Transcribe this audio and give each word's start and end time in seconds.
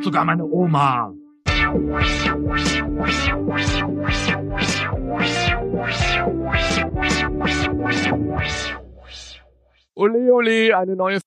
macht 0.00 0.04
sogar 0.04 0.24
meine 0.24 0.44
Oma. 0.44 1.14
Ole, 9.94 10.32
ole, 10.32 10.76
eine 10.76 10.96
neue 10.96 11.20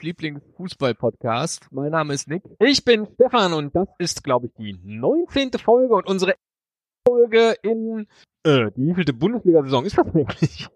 Lieblingsfußball-Podcast. 0.00 1.68
Mein 1.72 1.90
Name 1.90 2.14
ist 2.14 2.28
Nick. 2.28 2.42
Ich 2.60 2.84
bin 2.84 3.06
Stefan 3.14 3.52
und 3.52 3.74
das 3.74 3.88
ist, 3.98 4.22
glaube 4.22 4.46
ich, 4.46 4.52
die 4.54 4.78
19. 4.84 5.52
Folge 5.52 5.94
und 5.94 6.06
unsere 6.06 6.34
Folge 7.06 7.56
in 7.62 8.06
äh, 8.44 8.70
die 8.76 8.86
wievielte 8.86 9.12
Bundesliga-Saison 9.12 9.84
ist 9.84 9.98
das 9.98 10.06
eigentlich? 10.14 10.68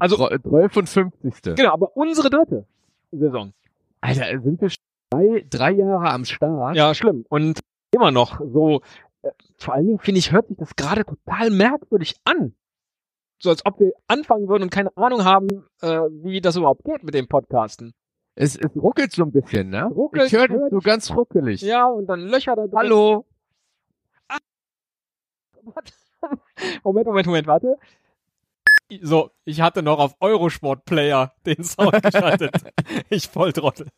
Also 0.00 0.16
12 0.16 0.76
und 0.76 0.88
50. 0.88 1.56
Genau, 1.56 1.72
aber 1.72 1.96
unsere 1.96 2.28
dritte 2.28 2.66
Saison. 3.12 3.54
Alter, 4.00 4.40
sind 4.42 4.60
wir 4.60 4.68
drei, 5.10 5.46
drei 5.48 5.70
Jahre 5.72 6.10
am 6.10 6.24
Start? 6.24 6.76
Ja, 6.76 6.94
schlimm. 6.94 7.24
Und 7.28 7.60
immer 7.90 8.10
noch 8.10 8.40
so, 8.40 8.80
äh, 9.22 9.30
vor 9.58 9.74
allen 9.74 9.86
Dingen 9.86 9.98
finde 9.98 10.18
ich, 10.18 10.32
hört 10.32 10.48
sich 10.48 10.56
das 10.56 10.74
gerade 10.76 11.04
total 11.04 11.50
merkwürdig 11.50 12.16
an. 12.24 12.54
So 13.38 13.50
als 13.50 13.64
ob 13.66 13.78
wir 13.80 13.92
anfangen 14.08 14.48
würden 14.48 14.64
und 14.64 14.70
keine 14.70 14.96
Ahnung 14.96 15.24
haben, 15.24 15.48
äh, 15.82 16.00
wie 16.10 16.40
das 16.40 16.56
überhaupt 16.56 16.84
geht 16.84 17.02
mit 17.02 17.14
dem 17.14 17.28
Podcasten. 17.28 17.92
Es, 18.34 18.56
es 18.56 18.70
ruckelt 18.76 19.12
so 19.12 19.22
ein 19.24 19.32
bisschen, 19.32 19.70
ne? 19.70 19.84
Ruckelt, 19.86 20.26
ich 20.26 20.32
höre 20.32 20.48
hört- 20.48 20.70
so 20.70 20.78
ganz 20.80 21.10
ruckelig. 21.14 21.62
Ja, 21.62 21.86
und 21.86 22.06
dann 22.06 22.20
Löcher 22.20 22.54
da 22.56 22.66
drin. 22.66 22.76
Hallo? 22.78 23.24
Moment, 26.84 27.06
Moment, 27.06 27.26
Moment, 27.26 27.46
warte. 27.46 27.78
So, 29.02 29.30
ich 29.44 29.60
hatte 29.60 29.82
noch 29.82 29.98
auf 29.98 30.14
Eurosport 30.20 30.84
Player 30.84 31.32
den 31.44 31.64
Sound 31.64 32.00
geschaltet. 32.04 32.52
ich 33.10 33.26
Volltrottel. 33.28 33.88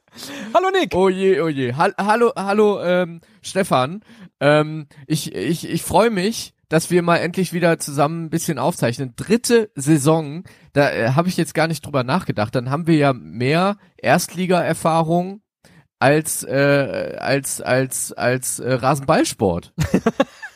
Hallo 0.54 0.70
Nick. 0.70 0.94
Oh 0.94 1.10
je, 1.10 1.40
oh 1.42 1.48
je. 1.48 1.74
Hall- 1.74 1.94
hallo, 1.98 2.32
hallo, 2.34 2.82
ähm, 2.82 3.20
Stefan. 3.42 4.02
Ähm, 4.40 4.86
ich, 5.06 5.34
ich, 5.34 5.68
ich 5.68 5.82
freue 5.82 6.08
mich, 6.10 6.54
dass 6.70 6.90
wir 6.90 7.02
mal 7.02 7.18
endlich 7.18 7.52
wieder 7.52 7.78
zusammen 7.78 8.24
ein 8.24 8.30
bisschen 8.30 8.58
aufzeichnen. 8.58 9.12
Dritte 9.14 9.70
Saison, 9.74 10.44
da 10.72 10.91
äh, 10.91 11.10
habe 11.10 11.28
ich 11.28 11.36
jetzt 11.36 11.54
gar 11.54 11.66
nicht 11.68 11.84
drüber 11.84 12.02
nachgedacht. 12.02 12.54
Dann 12.54 12.70
haben 12.70 12.86
wir 12.86 12.96
ja 12.96 13.12
mehr 13.12 13.76
Erstliga-Erfahrung 13.98 15.42
als 15.98 16.44
äh, 16.44 17.16
als 17.18 17.60
als 17.60 18.12
als 18.12 18.58
äh, 18.58 18.72
Rasenballsport. 18.72 19.74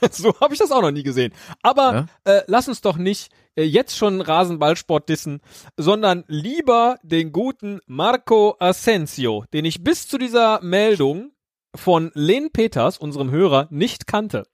So 0.12 0.38
habe 0.40 0.52
ich 0.52 0.60
das 0.60 0.72
auch 0.72 0.82
noch 0.82 0.90
nie 0.90 1.02
gesehen. 1.02 1.32
Aber 1.62 2.06
äh, 2.24 2.42
lass 2.46 2.68
uns 2.68 2.80
doch 2.80 2.96
nicht 2.96 3.32
äh, 3.54 3.62
jetzt 3.62 3.96
schon 3.96 4.20
Rasenballsport 4.20 5.08
dissen, 5.08 5.40
sondern 5.76 6.24
lieber 6.26 6.98
den 7.02 7.32
guten 7.32 7.80
Marco 7.86 8.56
Asensio, 8.58 9.44
den 9.52 9.64
ich 9.64 9.84
bis 9.84 10.08
zu 10.08 10.18
dieser 10.18 10.60
Meldung 10.62 11.32
von 11.74 12.10
Len 12.14 12.50
Peters, 12.52 12.98
unserem 12.98 13.30
Hörer, 13.30 13.68
nicht 13.70 14.06
kannte. 14.06 14.44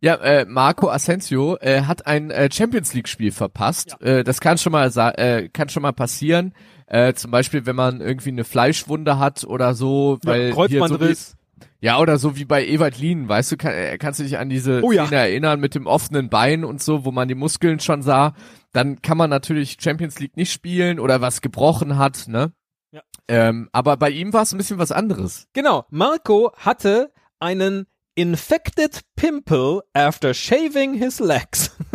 Ja, 0.00 0.14
äh, 0.16 0.44
Marco 0.46 0.90
Asensio 0.90 1.56
äh, 1.56 1.82
hat 1.82 2.06
ein 2.06 2.30
äh, 2.30 2.50
Champions 2.52 2.92
League 2.94 3.08
Spiel 3.08 3.32
verpasst. 3.32 3.96
Äh, 4.02 4.24
das 4.24 4.40
kann 4.40 4.58
schon 4.58 4.72
mal 4.72 4.90
äh, 5.16 5.48
kann 5.48 5.68
schon 5.68 5.82
mal 5.82 5.92
passieren. 5.92 6.54
Äh, 6.86 7.14
zum 7.14 7.30
Beispiel, 7.30 7.66
wenn 7.66 7.76
man 7.76 8.00
irgendwie 8.00 8.28
eine 8.28 8.44
Fleischwunde 8.44 9.18
hat 9.18 9.44
oder 9.44 9.74
so, 9.74 10.18
weil 10.22 10.50
wie, 10.50 10.52
Kreuzbandriss. 10.52 11.35
Ja 11.80 11.98
oder 11.98 12.18
so 12.18 12.36
wie 12.36 12.44
bei 12.44 12.66
Ewald 12.66 12.98
Lien, 12.98 13.28
weißt 13.28 13.52
du, 13.52 13.56
kann, 13.56 13.72
äh, 13.72 13.98
kannst 13.98 14.20
du 14.20 14.24
dich 14.24 14.38
an 14.38 14.48
diese 14.48 14.82
Oh 14.82 14.92
ja. 14.92 15.06
Szene 15.06 15.20
erinnern 15.20 15.60
mit 15.60 15.74
dem 15.74 15.86
offenen 15.86 16.28
Bein 16.28 16.64
und 16.64 16.82
so, 16.82 17.04
wo 17.04 17.10
man 17.12 17.28
die 17.28 17.34
Muskeln 17.34 17.80
schon 17.80 18.02
sah. 18.02 18.34
Dann 18.72 19.02
kann 19.02 19.16
man 19.16 19.30
natürlich 19.30 19.78
Champions 19.80 20.18
League 20.18 20.36
nicht 20.36 20.52
spielen 20.52 21.00
oder 21.00 21.20
was 21.20 21.40
gebrochen 21.40 21.96
hat, 21.98 22.28
ne? 22.28 22.52
Ja. 22.90 23.02
Ähm, 23.28 23.68
aber 23.72 23.96
bei 23.96 24.10
ihm 24.10 24.32
war 24.32 24.42
es 24.42 24.52
ein 24.52 24.58
bisschen 24.58 24.78
was 24.78 24.92
anderes. 24.92 25.48
Genau, 25.52 25.86
Marco 25.90 26.52
hatte 26.56 27.12
einen 27.40 27.86
infected 28.14 29.00
pimple 29.16 29.82
after 29.94 30.34
shaving 30.34 30.94
his 30.94 31.20
legs. 31.20 31.76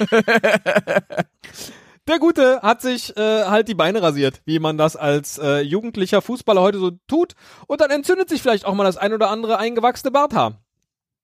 Der 2.06 2.18
Gute 2.18 2.60
hat 2.60 2.82
sich 2.82 3.16
äh, 3.16 3.44
halt 3.44 3.66
die 3.68 3.74
Beine 3.74 4.02
rasiert, 4.02 4.42
wie 4.44 4.58
man 4.58 4.76
das 4.76 4.94
als 4.94 5.38
äh, 5.38 5.60
jugendlicher 5.60 6.20
Fußballer 6.20 6.60
heute 6.60 6.78
so 6.78 6.90
tut. 7.06 7.32
Und 7.66 7.80
dann 7.80 7.90
entzündet 7.90 8.28
sich 8.28 8.42
vielleicht 8.42 8.66
auch 8.66 8.74
mal 8.74 8.84
das 8.84 8.98
ein 8.98 9.14
oder 9.14 9.30
andere 9.30 9.58
eingewachsene 9.58 10.10
Barthaar. 10.10 10.62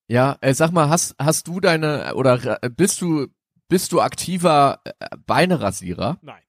Ja, 0.08 0.38
äh, 0.40 0.54
sag 0.54 0.72
mal, 0.72 0.88
hast 0.88 1.14
hast 1.20 1.46
du 1.48 1.60
deine 1.60 2.14
oder 2.14 2.62
äh, 2.62 2.70
bist 2.70 3.00
du 3.02 3.26
bist 3.68 3.92
du 3.92 4.00
aktiver 4.00 4.80
äh, 4.84 4.92
Beinerasierer? 5.26 6.18
Nein. 6.22 6.42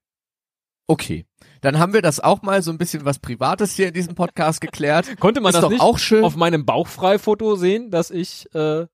Okay, 0.87 1.25
dann 1.61 1.77
haben 1.77 1.93
wir 1.93 2.01
das 2.01 2.19
auch 2.19 2.41
mal 2.41 2.61
so 2.61 2.71
ein 2.71 2.77
bisschen 2.77 3.05
was 3.05 3.19
Privates 3.19 3.75
hier 3.75 3.89
in 3.89 3.93
diesem 3.93 4.15
Podcast 4.15 4.61
geklärt. 4.61 5.07
Konnte 5.19 5.41
man 5.41 5.49
Ist 5.49 5.55
das 5.55 5.61
doch 5.63 5.69
nicht 5.69 5.81
auch 5.81 5.99
schön. 5.99 6.23
auf 6.23 6.35
meinem 6.35 6.65
Bauchfrei-Foto 6.65 7.55
sehen, 7.55 7.91
dass 7.91 8.11
ich 8.11 8.53
äh, 8.55 8.87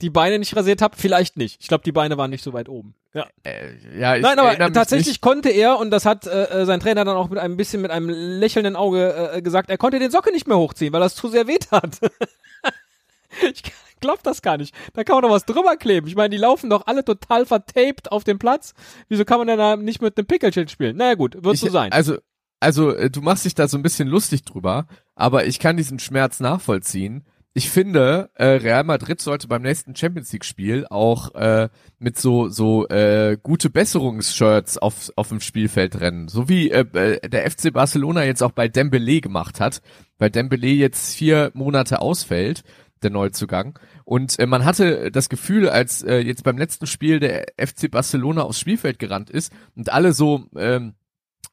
die 0.00 0.10
Beine 0.10 0.38
nicht 0.38 0.54
rasiert 0.56 0.82
habe? 0.82 0.96
Vielleicht 0.96 1.36
nicht. 1.36 1.60
Ich 1.60 1.68
glaube, 1.68 1.84
die 1.84 1.92
Beine 1.92 2.16
waren 2.18 2.30
nicht 2.30 2.44
so 2.44 2.52
weit 2.52 2.68
oben. 2.68 2.94
Ja. 3.12 3.26
äh, 3.44 3.98
ja, 3.98 4.16
ich 4.16 4.22
Nein, 4.22 4.38
aber 4.38 4.72
tatsächlich 4.72 5.06
Nicht. 5.06 5.20
konnte 5.22 5.48
er, 5.48 5.78
und 5.78 5.90
das 5.90 6.04
hat 6.04 6.26
äh, 6.26 6.44
äh, 6.44 6.66
sein 6.66 6.80
Trainer 6.80 7.04
dann 7.04 7.16
auch 7.16 7.30
mit 7.30 7.38
einem 7.38 7.56
bisschen 7.56 7.80
mit 7.80 7.90
einem 7.90 8.10
lächelnden 8.10 8.76
Auge 8.76 9.30
äh, 9.32 9.42
gesagt, 9.42 9.70
er 9.70 9.78
konnte 9.78 9.98
den 9.98 10.10
Socke 10.10 10.30
nicht 10.32 10.46
mehr 10.46 10.58
hochziehen, 10.58 10.92
weil 10.92 11.00
das 11.00 11.14
zu 11.14 11.28
sehr 11.28 11.46
weht 11.46 11.70
hat. 11.70 11.98
ich 13.42 13.62
glaub 14.00 14.22
das 14.22 14.42
gar 14.42 14.58
nicht. 14.58 14.74
Da 14.92 15.02
kann 15.02 15.16
man 15.16 15.22
doch 15.22 15.30
was 15.30 15.46
drüber 15.46 15.76
kleben. 15.76 16.08
Ich 16.08 16.14
meine, 16.14 16.28
die 16.28 16.36
laufen 16.36 16.68
doch 16.68 16.86
alle 16.86 17.04
total 17.04 17.46
vertaped 17.46 18.12
auf 18.12 18.24
dem 18.24 18.38
Platz. 18.38 18.74
Wieso 19.08 19.24
kann 19.24 19.38
man 19.38 19.46
denn 19.46 19.58
da 19.58 19.76
nicht 19.76 20.02
mit 20.02 20.18
einem 20.18 20.26
Pickelschild 20.26 20.70
spielen? 20.70 20.98
Naja 20.98 21.14
gut, 21.14 21.42
wird 21.42 21.54
Ich, 21.54 21.60
so 21.60 21.70
sein. 21.70 21.92
Also 21.92 22.18
also 22.60 22.90
äh, 22.90 23.10
du 23.10 23.20
machst 23.20 23.44
dich 23.44 23.54
da 23.54 23.68
so 23.68 23.76
ein 23.76 23.82
bisschen 23.82 24.08
lustig 24.08 24.42
drüber, 24.42 24.86
aber 25.14 25.46
ich 25.46 25.58
kann 25.58 25.76
diesen 25.76 25.98
Schmerz 25.98 26.40
nachvollziehen. 26.40 27.24
Ich 27.56 27.70
finde, 27.70 28.28
äh, 28.34 28.44
Real 28.44 28.84
Madrid 28.84 29.18
sollte 29.18 29.48
beim 29.48 29.62
nächsten 29.62 29.96
Champions 29.96 30.30
League 30.30 30.44
Spiel 30.44 30.86
auch 30.90 31.34
äh, 31.34 31.70
mit 31.98 32.18
so 32.18 32.48
so 32.48 32.86
äh, 32.88 33.38
gute 33.42 33.70
Besserungsshirts 33.70 34.76
auf 34.76 35.10
auf 35.16 35.30
dem 35.30 35.40
Spielfeld 35.40 35.98
rennen, 35.98 36.28
so 36.28 36.50
wie 36.50 36.70
äh, 36.70 36.84
äh, 36.92 37.26
der 37.26 37.50
FC 37.50 37.72
Barcelona 37.72 38.24
jetzt 38.24 38.42
auch 38.42 38.52
bei 38.52 38.68
Dembele 38.68 39.22
gemacht 39.22 39.58
hat, 39.58 39.80
weil 40.18 40.28
Dembele 40.28 40.66
jetzt 40.66 41.14
vier 41.16 41.50
Monate 41.54 42.02
ausfällt, 42.02 42.62
der 43.02 43.08
Neuzugang. 43.08 43.78
Und 44.04 44.38
äh, 44.38 44.44
man 44.44 44.66
hatte 44.66 45.10
das 45.10 45.30
Gefühl, 45.30 45.70
als 45.70 46.02
äh, 46.02 46.18
jetzt 46.18 46.44
beim 46.44 46.58
letzten 46.58 46.86
Spiel 46.86 47.20
der 47.20 47.46
FC 47.56 47.90
Barcelona 47.90 48.42
aufs 48.42 48.60
Spielfeld 48.60 48.98
gerannt 48.98 49.30
ist 49.30 49.50
und 49.74 49.90
alle 49.90 50.12
so 50.12 50.44
ähm, 50.58 50.92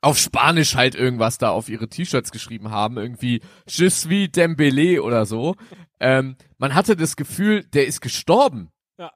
auf 0.03 0.17
Spanisch 0.17 0.75
halt 0.75 0.95
irgendwas 0.95 1.37
da 1.37 1.49
auf 1.49 1.69
ihre 1.69 1.87
T-Shirts 1.87 2.31
geschrieben 2.31 2.71
haben, 2.71 2.97
irgendwie 2.97 3.41
Je 3.67 3.89
suis 3.89 4.31
Dembele 4.31 5.01
oder 5.01 5.25
so. 5.25 5.55
Ähm, 5.99 6.35
man 6.57 6.75
hatte 6.75 6.95
das 6.97 7.15
Gefühl, 7.15 7.63
der 7.63 7.87
ist 7.87 8.01
gestorben. 8.01 8.69
Ja. 8.97 9.11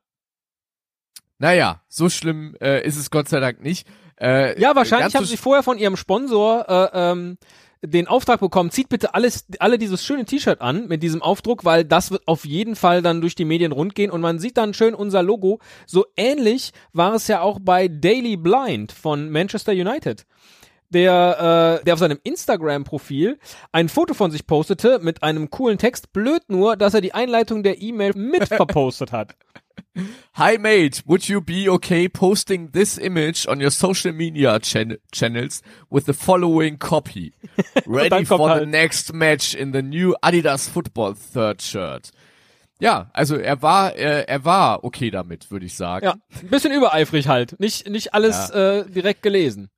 Naja, 1.39 1.81
so 1.89 2.09
schlimm 2.09 2.55
äh, 2.61 2.85
ist 2.85 2.95
es 2.95 3.11
Gott 3.11 3.27
sei 3.27 3.41
Dank 3.41 3.61
nicht. 3.61 3.87
Äh, 4.19 4.59
ja, 4.59 4.75
wahrscheinlich 4.75 5.13
haben 5.13 5.25
so 5.25 5.29
sie 5.29 5.37
vorher 5.37 5.61
von 5.61 5.77
ihrem 5.77 5.97
Sponsor 5.97 6.65
äh, 6.69 7.11
ähm, 7.11 7.37
den 7.83 8.07
Auftrag 8.07 8.39
bekommen, 8.39 8.71
zieht 8.71 8.89
bitte 8.89 9.13
alles, 9.13 9.45
alle 9.59 9.77
dieses 9.77 10.03
schöne 10.03 10.25
T-Shirt 10.25 10.61
an 10.61 10.87
mit 10.87 11.03
diesem 11.03 11.21
Aufdruck, 11.21 11.65
weil 11.65 11.83
das 11.83 12.11
wird 12.11 12.27
auf 12.27 12.45
jeden 12.45 12.75
Fall 12.75 13.01
dann 13.01 13.21
durch 13.21 13.35
die 13.35 13.45
Medien 13.45 13.71
rundgehen 13.73 14.09
und 14.09 14.21
man 14.21 14.39
sieht 14.39 14.57
dann 14.57 14.73
schön 14.73 14.95
unser 14.95 15.21
Logo. 15.21 15.59
So 15.85 16.05
ähnlich 16.15 16.71
war 16.93 17.13
es 17.13 17.27
ja 17.27 17.41
auch 17.41 17.59
bei 17.61 17.87
Daily 17.89 18.37
Blind 18.37 18.93
von 18.93 19.29
Manchester 19.29 19.73
United. 19.73 20.25
Der, 20.89 21.79
äh, 21.81 21.83
der 21.83 21.93
auf 21.95 21.99
seinem 21.99 22.19
Instagram-Profil 22.23 23.39
ein 23.73 23.89
Foto 23.89 24.13
von 24.13 24.31
sich 24.31 24.47
postete 24.47 24.99
mit 24.99 25.21
einem 25.21 25.49
coolen 25.49 25.77
Text. 25.77 26.13
Blöd 26.13 26.43
nur, 26.47 26.77
dass 26.77 26.93
er 26.93 27.01
die 27.01 27.13
Einleitung 27.13 27.61
der 27.61 27.81
E-Mail 27.81 28.13
mit 28.15 28.47
verpostet 28.47 29.11
hat. 29.11 29.35
Hi 30.35 30.57
mate, 30.57 31.01
would 31.05 31.27
you 31.27 31.41
be 31.41 31.69
okay 31.69 32.07
posting 32.07 32.71
this 32.71 32.97
image 32.97 33.47
on 33.47 33.61
your 33.61 33.71
social 33.71 34.13
media 34.13 34.59
chan 34.59 34.97
channels 35.11 35.61
with 35.89 36.05
the 36.05 36.13
following 36.13 36.77
copy? 36.77 37.33
Ready 37.85 38.25
for 38.25 38.37
the 38.37 38.43
halt- 38.43 38.69
next 38.69 39.13
match 39.13 39.55
in 39.55 39.73
the 39.73 39.81
new 39.81 40.15
Adidas 40.21 40.69
Football 40.69 41.15
Third 41.15 41.61
Shirt. 41.61 42.11
Ja, 42.79 43.09
also 43.13 43.35
er 43.37 43.61
war, 43.63 43.95
äh, 43.95 44.25
er 44.27 44.45
war 44.45 44.83
okay 44.83 45.09
damit, 45.09 45.49
würde 45.49 45.65
ich 45.65 45.75
sagen. 45.75 46.05
Ja, 46.05 46.15
ein 46.41 46.47
bisschen 46.49 46.71
übereifrig 46.71 47.27
halt. 47.27 47.59
Nicht, 47.59 47.89
nicht 47.89 48.13
alles 48.13 48.51
äh, 48.51 48.85
direkt 48.87 49.23
gelesen. 49.23 49.69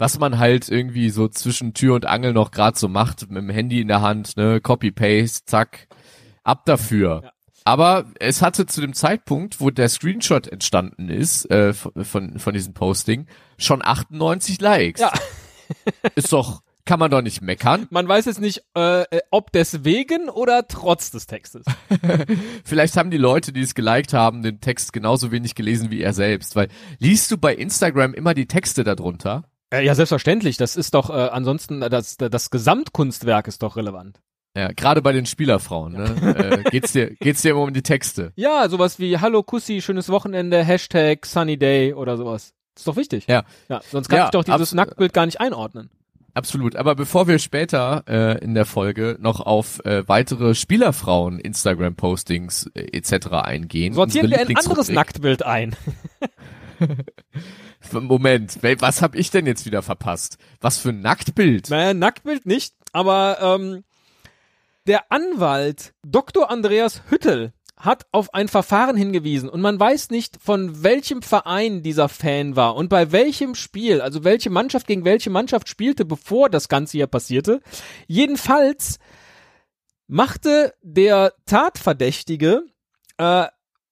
Was 0.00 0.18
man 0.18 0.38
halt 0.38 0.70
irgendwie 0.70 1.10
so 1.10 1.28
zwischen 1.28 1.74
Tür 1.74 1.94
und 1.94 2.06
Angel 2.06 2.32
noch 2.32 2.52
grad 2.52 2.78
so 2.78 2.88
macht, 2.88 3.30
mit 3.30 3.42
dem 3.42 3.50
Handy 3.50 3.82
in 3.82 3.88
der 3.88 4.00
Hand, 4.00 4.34
ne, 4.38 4.58
Copy-Paste, 4.58 5.44
zack, 5.44 5.88
ab 6.42 6.64
dafür. 6.64 7.20
Ja. 7.22 7.32
Aber 7.66 8.06
es 8.18 8.40
hatte 8.40 8.64
zu 8.64 8.80
dem 8.80 8.94
Zeitpunkt, 8.94 9.60
wo 9.60 9.68
der 9.68 9.90
Screenshot 9.90 10.46
entstanden 10.46 11.10
ist, 11.10 11.50
äh, 11.50 11.74
von, 11.74 11.92
von, 12.02 12.38
von 12.38 12.54
diesem 12.54 12.72
Posting, 12.72 13.26
schon 13.58 13.84
98 13.84 14.58
Likes. 14.62 15.02
Ja. 15.02 15.12
Ist 16.14 16.32
doch, 16.32 16.62
kann 16.86 16.98
man 16.98 17.10
doch 17.10 17.20
nicht 17.20 17.42
meckern. 17.42 17.86
Man 17.90 18.08
weiß 18.08 18.24
jetzt 18.24 18.40
nicht, 18.40 18.62
äh, 18.74 19.02
äh, 19.02 19.20
ob 19.30 19.52
deswegen 19.52 20.30
oder 20.30 20.66
trotz 20.66 21.10
des 21.10 21.26
Textes. 21.26 21.66
Vielleicht 22.64 22.96
haben 22.96 23.10
die 23.10 23.18
Leute, 23.18 23.52
die 23.52 23.60
es 23.60 23.74
geliked 23.74 24.14
haben, 24.14 24.42
den 24.42 24.62
Text 24.62 24.94
genauso 24.94 25.30
wenig 25.30 25.54
gelesen 25.54 25.90
wie 25.90 26.00
er 26.00 26.14
selbst. 26.14 26.56
Weil 26.56 26.68
liest 26.98 27.30
du 27.30 27.36
bei 27.36 27.54
Instagram 27.54 28.14
immer 28.14 28.32
die 28.32 28.46
Texte 28.46 28.82
darunter? 28.82 29.44
Äh, 29.72 29.84
ja, 29.84 29.94
selbstverständlich. 29.94 30.56
Das 30.56 30.76
ist 30.76 30.94
doch 30.94 31.10
äh, 31.10 31.12
ansonsten 31.12 31.82
äh, 31.82 31.90
das, 31.90 32.16
das 32.16 32.50
Gesamtkunstwerk 32.50 33.48
ist 33.48 33.62
doch 33.62 33.76
relevant. 33.76 34.20
Ja, 34.56 34.72
gerade 34.72 35.00
bei 35.00 35.12
den 35.12 35.26
Spielerfrauen, 35.26 35.92
ne? 35.92 36.64
äh, 36.66 36.70
geht's 36.70 36.90
dir, 36.90 37.14
geht's 37.14 37.42
dir 37.42 37.52
immer 37.52 37.62
um 37.62 37.72
die 37.72 37.82
Texte. 37.82 38.32
Ja, 38.36 38.68
sowas 38.68 38.98
wie 38.98 39.18
Hallo 39.18 39.44
Kussi, 39.44 39.80
schönes 39.80 40.08
Wochenende, 40.08 40.64
Hashtag 40.64 41.24
Sunny 41.24 41.56
Day 41.56 41.94
oder 41.94 42.16
sowas. 42.16 42.52
ist 42.76 42.88
doch 42.88 42.96
wichtig. 42.96 43.26
Ja. 43.28 43.44
Ja, 43.68 43.80
sonst 43.88 44.08
kann 44.08 44.18
Ja, 44.18 44.24
ich 44.24 44.30
doch 44.30 44.42
dieses 44.42 44.74
Nacktbild 44.74 45.12
gar 45.12 45.26
nicht 45.26 45.40
einordnen. 45.40 45.90
Absolut. 46.34 46.74
Aber 46.76 46.94
bevor 46.96 47.28
wir 47.28 47.38
später 47.38 48.04
äh, 48.08 48.42
in 48.42 48.54
der 48.54 48.64
Folge 48.64 49.16
noch 49.20 49.40
auf 49.40 49.84
äh, 49.84 50.08
weitere 50.08 50.54
Spielerfrauen 50.54 51.38
Instagram-Postings 51.38 52.70
äh, 52.74 52.96
etc. 52.96 53.28
eingehen. 53.32 53.94
Sortieren 53.94 54.30
wir 54.30 54.40
ein 54.40 54.56
anderes 54.56 54.88
Nacktbild 54.90 55.44
ein. 55.44 55.76
Moment, 57.92 58.58
was 58.62 59.02
habe 59.02 59.16
ich 59.16 59.30
denn 59.30 59.46
jetzt 59.46 59.66
wieder 59.66 59.82
verpasst? 59.82 60.38
Was 60.60 60.78
für 60.78 60.90
ein 60.90 61.00
Nacktbild? 61.00 61.70
Naja, 61.70 61.94
Nacktbild 61.94 62.46
nicht, 62.46 62.74
aber 62.92 63.38
ähm, 63.40 63.84
der 64.86 65.10
Anwalt 65.10 65.94
Dr. 66.04 66.50
Andreas 66.50 67.02
Hüttel 67.08 67.52
hat 67.76 68.06
auf 68.12 68.34
ein 68.34 68.48
Verfahren 68.48 68.96
hingewiesen 68.96 69.48
und 69.48 69.62
man 69.62 69.80
weiß 69.80 70.10
nicht, 70.10 70.36
von 70.42 70.82
welchem 70.82 71.22
Verein 71.22 71.82
dieser 71.82 72.08
Fan 72.08 72.54
war 72.54 72.76
und 72.76 72.88
bei 72.90 73.10
welchem 73.10 73.54
Spiel, 73.54 74.02
also 74.02 74.22
welche 74.22 74.50
Mannschaft 74.50 74.86
gegen 74.86 75.04
welche 75.04 75.30
Mannschaft 75.30 75.68
spielte, 75.68 76.04
bevor 76.04 76.50
das 76.50 76.68
Ganze 76.68 76.98
hier 76.98 77.06
passierte. 77.06 77.60
Jedenfalls 78.06 78.98
machte 80.06 80.74
der 80.82 81.32
Tatverdächtige 81.46 82.64
äh, 83.16 83.46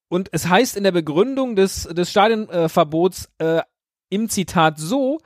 und 0.08 0.28
es 0.32 0.48
heißt 0.48 0.76
in 0.76 0.84
der 0.84 0.92
Begründung 0.92 1.56
des, 1.56 1.84
des 1.84 2.10
Stadionverbots 2.10 3.30
äh, 3.38 3.62
im 4.10 4.28
Zitat 4.28 4.78
so, 4.78 5.18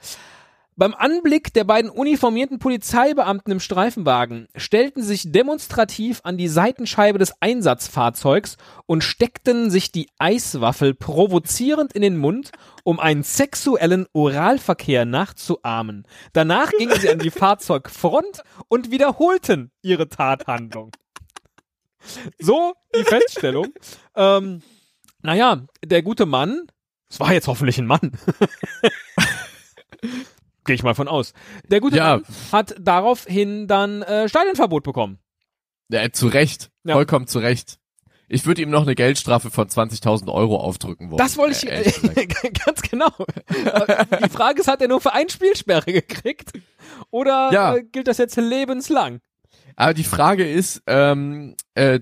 beim 0.75 0.95
Anblick 0.95 1.53
der 1.53 1.65
beiden 1.65 1.91
uniformierten 1.91 2.59
Polizeibeamten 2.59 3.53
im 3.53 3.61
Streifenwagen 3.61 4.49
stellten 4.57 5.03
sich 5.03 5.31
demonstrativ 5.31 6.21
an 6.25 6.39
die 6.39 6.49
Seitenscheibe 6.49 7.19
des 7.19 7.35
Einsatzfahrzeugs 7.41 8.57
und 8.87 9.05
steckten 9.05 9.71
sich 9.71 9.93
die 9.93 10.09
Eiswaffel 10.19 10.95
provozierend 10.95 11.93
in 11.93 12.01
den 12.01 12.17
Mund, 12.17 12.53
um 12.85 13.01
einen 13.01 13.23
sexuellen 13.23 14.07
Oralverkehr 14.15 15.05
nachzuahmen. 15.05 16.07
Danach 16.33 16.71
gingen 16.71 16.99
sie 16.99 17.11
an 17.11 17.19
die 17.19 17.31
Fahrzeugfront 17.31 18.43
und 18.69 18.91
wiederholten 18.91 19.71
ihre 19.83 20.09
Tathandlung. 20.09 20.91
So 22.39 22.73
die 22.97 23.05
Feststellung. 23.05 23.75
Ähm, 24.17 24.63
naja, 25.21 25.67
der 25.85 26.03
gute 26.03 26.25
Mann, 26.25 26.67
es 27.13 27.21
war 27.21 27.33
jetzt 27.33 27.47
hoffentlich 27.47 27.79
ein 27.79 27.87
Mann. 27.87 28.13
Gehe 30.65 30.75
ich 30.77 30.83
mal 30.83 30.95
von 30.95 31.09
aus. 31.09 31.33
Der 31.69 31.81
gute 31.81 31.97
Ja. 31.97 32.17
Mann 32.19 32.25
hat 32.53 32.75
daraufhin 32.81 33.67
dann 33.67 34.03
äh, 34.03 34.29
Stadionverbot 34.29 34.83
bekommen. 34.85 35.19
Ja, 35.89 36.11
zu 36.13 36.29
Recht. 36.29 36.71
Ja. 36.85 36.95
Vollkommen 36.95 37.27
zu 37.27 37.39
Recht. 37.41 37.79
Ich 38.29 38.47
würde 38.47 38.63
ihm 38.63 38.71
noch 38.71 38.83
eine 38.83 38.95
Geldstrafe 38.95 39.51
von 39.51 39.69
20.000 39.69 40.33
Euro 40.33 40.57
aufdrücken 40.57 41.11
wollen. 41.11 41.19
Das 41.19 41.37
wollte 41.37 41.67
ich 41.67 41.71
Äh, 42.17 42.27
ganz 42.65 42.81
genau. 42.81 43.11
Die 44.25 44.31
Frage 44.31 44.61
ist, 44.63 44.69
hat 44.69 44.81
er 44.81 44.89
nur 44.89 45.03
für 45.03 45.13
ein 45.13 45.29
Spielsperre 45.29 45.93
gekriegt? 45.93 46.53
Oder 47.11 47.51
Ja. 47.53 47.75
äh, 47.77 47.83
gilt 47.83 48.09
das 48.09 48.17
jetzt 48.19 48.37
lebenslang? 48.37 49.21
Aber 49.77 49.95
die 49.95 50.05
Frage 50.05 50.49
ist, 50.49 50.83
ähm, 50.87 51.57
äh, 51.75 52.01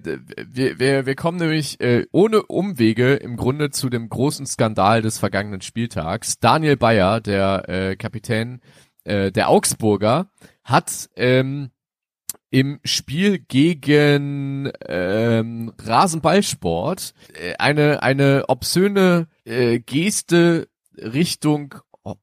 wir, 0.49 0.79
wir, 0.79 1.07
wir 1.07 1.15
kommen 1.15 1.39
nämlich 1.39 1.81
äh, 1.81 2.07
ohne 2.13 2.43
Umwege 2.43 3.15
im 3.15 3.37
Grunde 3.37 3.71
zu 3.71 3.89
dem 3.89 4.09
großen 4.09 4.47
Skandal 4.47 5.03
des 5.03 5.19
vergangenen 5.19 5.61
Spieltags. 5.61 6.39
Daniel 6.39 6.77
Bayer, 6.77 7.21
der 7.21 7.69
äh, 7.69 7.97
Kapitän 7.97 8.61
äh, 9.05 9.33
der 9.33 9.49
Augsburger, 9.49 10.31
hat 10.65 11.09
ähm, 11.17 11.71
im 12.51 12.81
Spiel 12.85 13.39
gegen 13.39 14.71
ähm, 14.87 15.73
Rasenballsport 15.79 17.15
äh, 17.35 17.55
eine 17.59 18.03
eine 18.03 18.45
obszöne 18.49 19.29
äh, 19.45 19.79
Geste 19.79 20.69
Richtung 20.97 21.77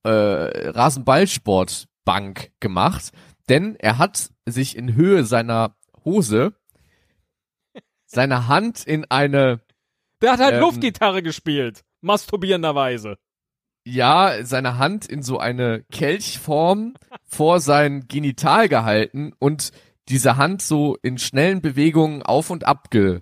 äh, 0.03 0.09
Rasenballsportbank 0.09 2.51
gemacht, 2.59 3.11
denn 3.49 3.75
er 3.77 3.97
hat 3.97 4.29
sich 4.45 4.75
in 4.75 4.95
Höhe 4.95 5.23
seiner 5.25 5.75
Hose 6.05 6.53
seine 8.05 8.47
Hand 8.47 8.85
in 8.85 9.05
eine 9.05 9.59
Der 10.21 10.31
hat 10.31 10.39
halt 10.39 10.55
Ähm. 10.55 10.61
Luftgitarre 10.61 11.21
gespielt. 11.21 11.83
Masturbierenderweise. 12.01 13.17
ja, 13.85 14.43
seine 14.43 14.77
Hand 14.77 15.05
in 15.05 15.23
so 15.23 15.39
eine 15.39 15.83
Kelchform 15.91 16.95
vor 17.25 17.59
sein 17.59 18.07
Genital 18.07 18.67
gehalten 18.69 19.33
und 19.39 19.71
diese 20.09 20.37
Hand 20.37 20.61
so 20.61 20.97
in 21.01 21.17
schnellen 21.17 21.61
Bewegungen 21.61 22.21
auf 22.21 22.49
und 22.49 22.65
ab 22.65 22.89
ge 22.91 23.21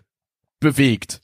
bewegt. 0.60 1.22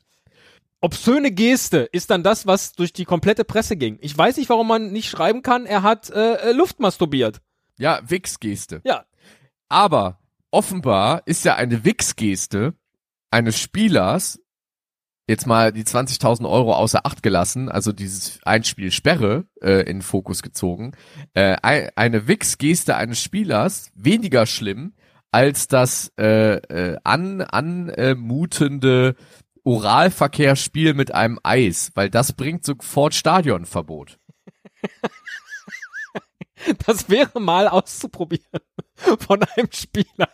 Obszöne 0.79 1.31
Geste 1.31 1.79
ist 1.79 2.09
dann 2.09 2.23
das, 2.23 2.47
was 2.47 2.73
durch 2.73 2.93
die 2.93 3.05
komplette 3.05 3.43
Presse 3.43 3.77
ging. 3.77 3.99
Ich 4.01 4.17
weiß 4.17 4.37
nicht, 4.37 4.49
warum 4.49 4.67
man 4.67 4.91
nicht 4.91 5.09
schreiben 5.09 5.43
kann, 5.43 5.65
er 5.67 5.83
hat 5.83 6.09
äh, 6.09 6.35
äh, 6.35 6.51
Luft 6.53 6.79
masturbiert. 6.79 7.41
Ja, 7.77 7.99
Wichsgeste. 8.03 8.81
Ja. 8.83 9.05
Aber 9.69 10.19
offenbar 10.51 11.21
ist 11.25 11.45
ja 11.45 11.55
eine 11.55 11.83
Wichsgeste 11.85 12.73
eines 13.31 13.57
Spielers, 13.59 14.39
jetzt 15.27 15.47
mal 15.47 15.71
die 15.71 15.83
20.000 15.85 16.49
Euro 16.49 16.73
außer 16.75 17.05
Acht 17.05 17.23
gelassen, 17.23 17.69
also 17.69 17.93
dieses 17.93 18.43
Einspiel 18.43 18.91
Sperre 18.91 19.45
äh, 19.61 19.89
in 19.89 20.01
Fokus 20.01 20.41
gezogen, 20.41 20.91
äh, 21.33 21.55
ei- 21.61 21.89
eine 21.95 22.27
Wichsgeste 22.27 22.95
eines 22.97 23.21
Spielers 23.21 23.91
weniger 23.95 24.45
schlimm 24.45 24.93
als 25.31 25.69
das 25.69 26.11
äh, 26.19 26.55
äh, 26.57 26.97
an, 27.05 27.41
anmutende 27.41 29.15
Oralverkehrsspiel 29.63 30.93
mit 30.93 31.13
einem 31.13 31.39
Eis, 31.43 31.91
weil 31.95 32.09
das 32.09 32.33
bringt 32.33 32.65
sofort 32.65 33.13
Stadionverbot. 33.13 34.19
Das 36.85 37.09
wäre 37.09 37.39
mal 37.39 37.67
auszuprobieren 37.67 38.61
von 39.19 39.43
einem 39.43 39.71
Spieler. 39.71 40.29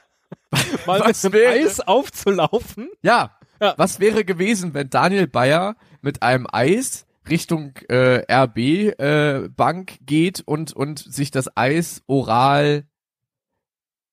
Mal 0.86 1.02
Was 1.02 1.24
mit 1.24 1.34
einem 1.34 1.44
wäre? 1.44 1.66
Eis 1.66 1.80
aufzulaufen. 1.82 2.90
Ja. 3.02 3.38
Ja. 3.60 3.74
Was 3.78 4.00
wäre 4.00 4.24
gewesen, 4.24 4.74
wenn 4.74 4.90
Daniel 4.90 5.28
Bayer 5.28 5.76
mit 6.02 6.22
einem 6.22 6.48
Eis 6.52 7.06
Richtung 7.28 7.76
äh, 7.90 8.24
RB 8.32 8.58
äh, 9.00 9.50
Bank 9.50 9.98
geht 10.02 10.42
und 10.46 10.74
und 10.74 11.00
sich 11.00 11.32
das 11.32 11.56
Eis 11.58 12.04
oral 12.08 12.86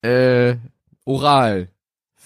äh, 0.01 0.55
oral 1.05 1.69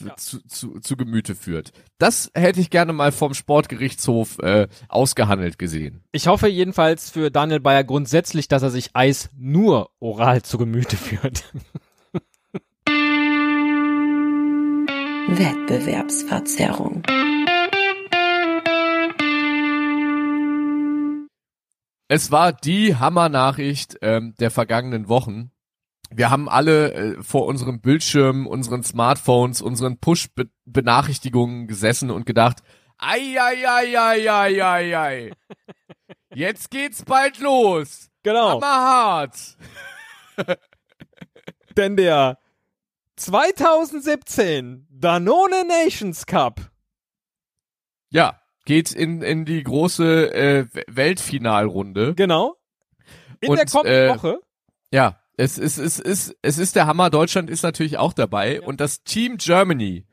Ja. 0.07 0.15
zu, 0.15 0.39
zu, 0.47 0.79
zu 0.79 0.95
Gemüte 0.97 1.35
führt. 1.35 1.71
Das 1.97 2.31
hätte 2.33 2.59
ich 2.59 2.69
gerne 2.69 2.93
mal 2.93 3.11
vom 3.11 3.33
Sportgerichtshof 3.33 4.39
äh, 4.39 4.67
ausgehandelt 4.87 5.59
gesehen. 5.59 6.03
Ich 6.11 6.27
hoffe 6.27 6.47
jedenfalls 6.47 7.09
für 7.09 7.31
Daniel 7.31 7.59
Bayer 7.59 7.83
grundsätzlich, 7.83 8.47
dass 8.47 8.63
er 8.63 8.69
sich 8.69 8.91
Eis 8.93 9.29
nur 9.37 9.91
oral 9.99 10.41
zu 10.41 10.57
Gemüte 10.57 10.97
führt. 10.97 11.43
Wettbewerbsverzerrung. 15.27 17.03
Es 22.11 22.31
war 22.31 22.53
die 22.53 22.95
Hammernachricht 22.95 23.99
ähm, 24.01 24.33
der 24.39 24.49
vergangenen 24.49 25.07
Wochen. 25.09 25.51
Wir 26.11 26.29
haben 26.29 26.49
alle 26.49 26.93
äh, 26.93 27.23
vor 27.23 27.45
unserem 27.45 27.81
Bildschirm, 27.81 28.47
unseren 28.47 28.83
Smartphones, 28.83 29.61
unseren 29.61 29.99
Push-Benachrichtigungen 29.99 31.67
gesessen 31.67 32.09
und 32.09 32.25
gedacht, 32.25 32.63
ei, 32.97 33.37
ei, 33.39 33.67
ei, 33.67 33.97
ei, 33.97 34.29
ei, 34.29 34.63
ei, 34.63 34.97
ei. 34.97 35.31
Jetzt 36.33 36.71
geht's 36.71 37.03
bald 37.03 37.39
los. 37.39 38.09
Genau. 38.23 38.61
Hammerhart. 38.61 39.57
Denn 41.77 41.95
der 41.95 42.37
2017 43.15 44.87
Danone 44.89 45.65
Nations 45.65 46.25
Cup. 46.25 46.59
Ja, 48.09 48.41
geht 48.65 48.91
in, 48.91 49.21
in 49.21 49.45
die 49.45 49.63
große 49.63 50.33
äh, 50.33 50.65
Weltfinalrunde. 50.87 52.15
Genau. 52.15 52.55
In 53.39 53.49
Und, 53.49 53.57
der 53.57 53.65
kommenden 53.65 54.05
äh, 54.05 54.09
Woche. 54.09 54.39
Ja, 54.91 55.21
es 55.39 55.57
ist, 55.57 55.77
es 55.77 55.99
ist, 55.99 56.35
es 56.41 56.57
ist 56.57 56.75
der 56.75 56.85
Hammer. 56.85 57.09
Deutschland 57.09 57.49
ist 57.49 57.63
natürlich 57.63 57.97
auch 57.97 58.11
dabei 58.11 58.59
und 58.59 58.81
das 58.81 59.03
Team 59.03 59.37
Germany 59.37 60.05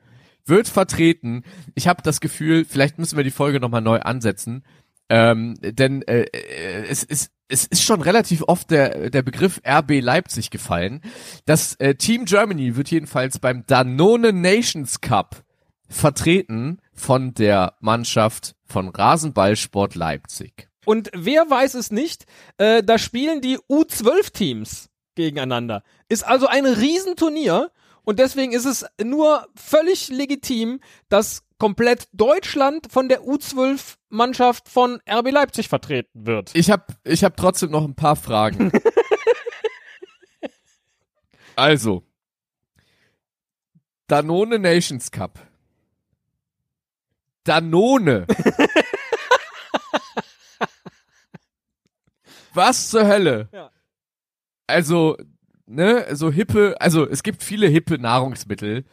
wird 0.45 0.69
vertreten. 0.69 1.43
Ich 1.75 1.89
habe 1.89 2.01
das 2.01 2.21
Gefühl, 2.21 2.63
vielleicht 2.63 2.97
müssen 2.97 3.17
wir 3.17 3.25
die 3.25 3.31
Folge 3.31 3.59
nochmal 3.59 3.81
neu 3.81 3.99
ansetzen, 3.99 4.63
ähm, 5.09 5.55
denn 5.61 6.01
äh, 6.03 6.21
äh, 6.21 6.85
es 6.89 7.03
ist 7.03 7.31
es 7.49 7.65
ist 7.65 7.83
schon 7.83 8.01
relativ 8.01 8.41
oft 8.47 8.71
der 8.71 9.09
der 9.09 9.21
Begriff 9.21 9.59
RB 9.67 9.99
Leipzig 9.99 10.49
gefallen. 10.49 11.01
Das 11.45 11.75
äh, 11.75 11.95
Team 11.95 12.23
Germany 12.23 12.77
wird 12.77 12.89
jedenfalls 12.89 13.39
beim 13.39 13.65
Danone 13.67 14.31
Nations 14.31 15.01
Cup 15.01 15.43
vertreten 15.89 16.79
von 16.93 17.33
der 17.33 17.73
Mannschaft 17.81 18.55
von 18.65 18.87
Rasenballsport 18.87 19.95
Leipzig. 19.95 20.69
Und 20.85 21.11
wer 21.13 21.49
weiß 21.49 21.73
es 21.73 21.91
nicht, 21.91 22.25
äh, 22.57 22.81
da 22.81 22.97
spielen 22.97 23.41
die 23.41 23.57
U12-Teams 23.57 24.89
gegeneinander. 25.17 25.83
Ist 26.07 26.25
also 26.25 26.47
ein 26.47 26.65
Riesenturnier 26.65 27.71
Und 28.05 28.19
deswegen 28.19 28.53
ist 28.53 28.63
es 28.63 28.85
nur 29.03 29.45
völlig 29.55 30.07
legitim, 30.07 30.79
dass 31.09 31.43
komplett 31.57 32.07
Deutschland 32.13 32.89
von 32.89 33.09
der 33.09 33.23
U12-Mannschaft 33.23 34.69
von 34.69 35.01
RB 35.09 35.31
Leipzig 35.31 35.67
vertreten 35.67 36.25
wird. 36.25 36.51
Ich 36.53 36.71
habe 36.71 36.85
ich 37.03 37.25
hab 37.25 37.35
trotzdem 37.35 37.71
noch 37.71 37.83
ein 37.83 37.95
paar 37.95 38.15
Fragen. 38.15 38.71
also, 41.57 42.03
Danone 44.07 44.59
Nations 44.59 45.11
Cup. 45.11 45.39
Danone. 47.43 48.25
Was 52.53 52.89
zur 52.89 53.05
Hölle? 53.05 53.49
Ja. 53.51 53.69
Also, 54.67 55.17
ne, 55.65 56.05
so 56.15 56.31
hippe, 56.31 56.75
also 56.79 57.07
es 57.07 57.23
gibt 57.23 57.43
viele 57.43 57.67
hippe 57.67 57.97
Nahrungsmittel 57.97 58.85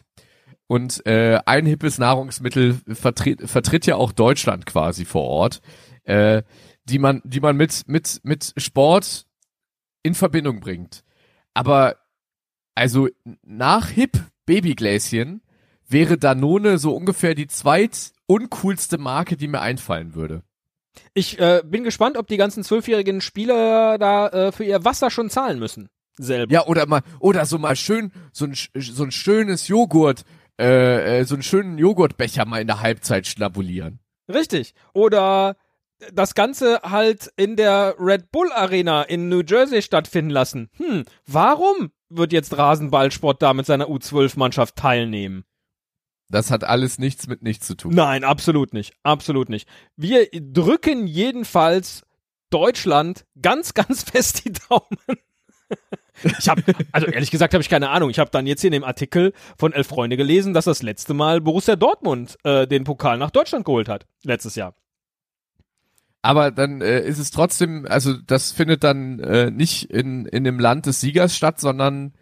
und 0.66 1.04
äh, 1.06 1.40
ein 1.46 1.66
hippes 1.66 1.98
Nahrungsmittel 1.98 2.80
vertritt, 2.88 3.48
vertritt 3.48 3.86
ja 3.86 3.96
auch 3.96 4.12
Deutschland 4.12 4.66
quasi 4.66 5.04
vor 5.04 5.24
Ort, 5.24 5.60
äh, 6.04 6.42
die 6.84 6.98
man, 6.98 7.22
die 7.24 7.40
man 7.40 7.56
mit 7.56 7.84
mit 7.86 8.20
mit 8.24 8.54
Sport 8.56 9.26
in 10.02 10.14
Verbindung 10.14 10.60
bringt. 10.60 11.04
Aber 11.54 11.96
also 12.74 13.08
nach 13.42 13.88
hip 13.88 14.20
Babygläschen 14.46 15.42
wäre 15.88 16.18
Danone 16.18 16.78
so 16.78 16.94
ungefähr 16.94 17.34
die 17.34 17.46
zweit 17.46 18.12
uncoolste 18.26 18.98
Marke, 18.98 19.36
die 19.36 19.48
mir 19.48 19.60
einfallen 19.60 20.14
würde. 20.14 20.42
Ich 21.12 21.38
äh, 21.38 21.62
bin 21.64 21.84
gespannt, 21.84 22.16
ob 22.16 22.26
die 22.26 22.36
ganzen 22.36 22.64
zwölfjährigen 22.64 23.20
Spieler 23.20 23.98
da 23.98 24.28
äh, 24.28 24.52
für 24.52 24.64
ihr 24.64 24.84
Wasser 24.84 25.10
schon 25.10 25.30
zahlen 25.30 25.58
müssen. 25.58 25.88
Selber. 26.16 26.52
Ja, 26.52 26.66
oder 26.66 26.86
mal, 26.86 27.02
oder 27.18 27.44
so 27.44 27.58
mal 27.58 27.76
schön, 27.76 28.12
so 28.32 28.46
ein, 28.46 28.54
so 28.54 29.02
ein 29.02 29.10
schönes 29.10 29.68
Joghurt, 29.68 30.24
äh, 30.60 31.20
äh, 31.20 31.24
so 31.24 31.34
einen 31.34 31.42
schönen 31.42 31.78
Joghurtbecher 31.78 32.44
mal 32.44 32.60
in 32.60 32.68
der 32.68 32.80
Halbzeit 32.80 33.26
schnabulieren. 33.26 33.98
Richtig. 34.28 34.74
Oder 34.92 35.56
das 36.12 36.34
Ganze 36.34 36.80
halt 36.82 37.32
in 37.36 37.56
der 37.56 37.96
Red 37.98 38.30
Bull 38.30 38.50
Arena 38.52 39.02
in 39.02 39.28
New 39.28 39.42
Jersey 39.42 39.82
stattfinden 39.82 40.30
lassen. 40.30 40.70
Hm, 40.76 41.04
warum 41.26 41.90
wird 42.08 42.32
jetzt 42.32 42.56
Rasenballsport 42.56 43.42
da 43.42 43.54
mit 43.54 43.66
seiner 43.66 43.88
U12-Mannschaft 43.88 44.76
teilnehmen? 44.76 45.44
Das 46.28 46.50
hat 46.50 46.64
alles 46.64 46.98
nichts 46.98 47.26
mit 47.26 47.42
nichts 47.42 47.66
zu 47.66 47.76
tun. 47.76 47.94
Nein, 47.94 48.24
absolut 48.24 48.72
nicht. 48.72 48.94
Absolut 49.02 49.48
nicht. 49.48 49.68
Wir 49.96 50.26
drücken 50.32 51.06
jedenfalls 51.06 52.02
Deutschland 52.50 53.26
ganz, 53.40 53.74
ganz 53.74 54.02
fest 54.10 54.44
die 54.44 54.52
Daumen. 54.52 55.18
Ich 56.22 56.48
habe, 56.48 56.62
also 56.92 57.06
ehrlich 57.08 57.30
gesagt 57.30 57.54
habe 57.54 57.62
ich 57.62 57.68
keine 57.68 57.90
Ahnung. 57.90 58.08
Ich 58.08 58.18
habe 58.18 58.30
dann 58.30 58.46
jetzt 58.46 58.60
hier 58.60 58.68
in 58.68 58.72
dem 58.72 58.84
Artikel 58.84 59.32
von 59.58 59.72
Elf 59.72 59.88
Freunde 59.88 60.16
gelesen, 60.16 60.54
dass 60.54 60.64
das 60.64 60.82
letzte 60.82 61.12
Mal 61.12 61.40
Borussia 61.40 61.76
Dortmund 61.76 62.38
äh, 62.44 62.66
den 62.66 62.84
Pokal 62.84 63.18
nach 63.18 63.30
Deutschland 63.30 63.64
geholt 63.64 63.88
hat. 63.88 64.06
Letztes 64.22 64.54
Jahr. 64.54 64.74
Aber 66.22 66.50
dann 66.50 66.80
äh, 66.80 67.00
ist 67.00 67.18
es 67.18 67.30
trotzdem, 67.32 67.86
also 67.86 68.14
das 68.14 68.52
findet 68.52 68.82
dann 68.82 69.18
äh, 69.18 69.50
nicht 69.50 69.90
in, 69.90 70.24
in 70.26 70.44
dem 70.44 70.58
Land 70.58 70.86
des 70.86 71.00
Siegers 71.00 71.36
statt, 71.36 71.60
sondern 71.60 72.14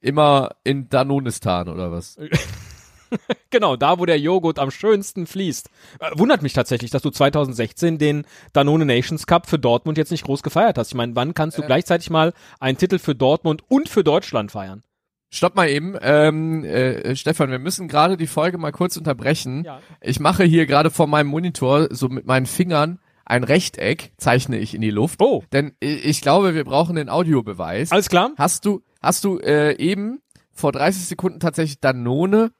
immer 0.00 0.56
in 0.64 0.88
Danonistan 0.88 1.68
oder 1.68 1.92
was? 1.92 2.18
genau, 3.50 3.76
da 3.76 3.98
wo 3.98 4.06
der 4.06 4.18
Joghurt 4.18 4.58
am 4.58 4.70
schönsten 4.70 5.26
fließt. 5.26 5.68
Äh, 6.00 6.10
wundert 6.18 6.42
mich 6.42 6.52
tatsächlich, 6.52 6.90
dass 6.90 7.02
du 7.02 7.10
2016 7.10 7.98
den 7.98 8.24
Danone 8.52 8.84
Nations 8.84 9.26
Cup 9.26 9.48
für 9.48 9.58
Dortmund 9.58 9.98
jetzt 9.98 10.10
nicht 10.10 10.24
groß 10.24 10.42
gefeiert 10.42 10.78
hast. 10.78 10.88
Ich 10.88 10.94
meine, 10.94 11.14
wann 11.16 11.34
kannst 11.34 11.58
du 11.58 11.62
Äh. 11.62 11.66
gleichzeitig 11.66 12.10
mal 12.10 12.32
einen 12.60 12.78
Titel 12.78 12.98
für 12.98 13.14
Dortmund 13.14 13.62
und 13.68 13.88
für 13.88 14.04
Deutschland 14.04 14.50
feiern? 14.52 14.82
Stopp 15.30 15.56
mal 15.56 15.68
eben, 15.68 15.96
ähm, 16.00 16.62
äh, 16.64 17.16
Stefan, 17.16 17.50
wir 17.50 17.58
müssen 17.58 17.88
gerade 17.88 18.16
die 18.16 18.28
Folge 18.28 18.56
mal 18.56 18.70
kurz 18.70 18.96
unterbrechen. 18.96 19.64
Ja. 19.64 19.80
Ich 20.00 20.20
mache 20.20 20.44
hier 20.44 20.66
gerade 20.66 20.90
vor 20.90 21.08
meinem 21.08 21.26
Monitor 21.26 21.88
so 21.90 22.08
mit 22.08 22.24
meinen 22.24 22.46
Fingern 22.46 23.00
ein 23.24 23.42
Rechteck, 23.42 24.12
zeichne 24.16 24.58
ich 24.58 24.74
in 24.74 24.80
die 24.80 24.90
Luft. 24.90 25.20
Oh, 25.20 25.42
Denn 25.52 25.72
ich 25.80 26.20
glaube, 26.20 26.54
wir 26.54 26.62
brauchen 26.64 26.94
den 26.94 27.08
Audiobeweis. 27.08 27.90
alles 27.90 28.08
klar? 28.08 28.30
Hast 28.36 28.64
du, 28.64 28.82
hast 29.02 29.24
du 29.24 29.38
äh, 29.38 29.76
eben 29.78 30.20
vor 30.52 30.70
30 30.70 31.06
Sekunden 31.06 31.40
tatsächlich 31.40 31.80
Danone 31.80 32.52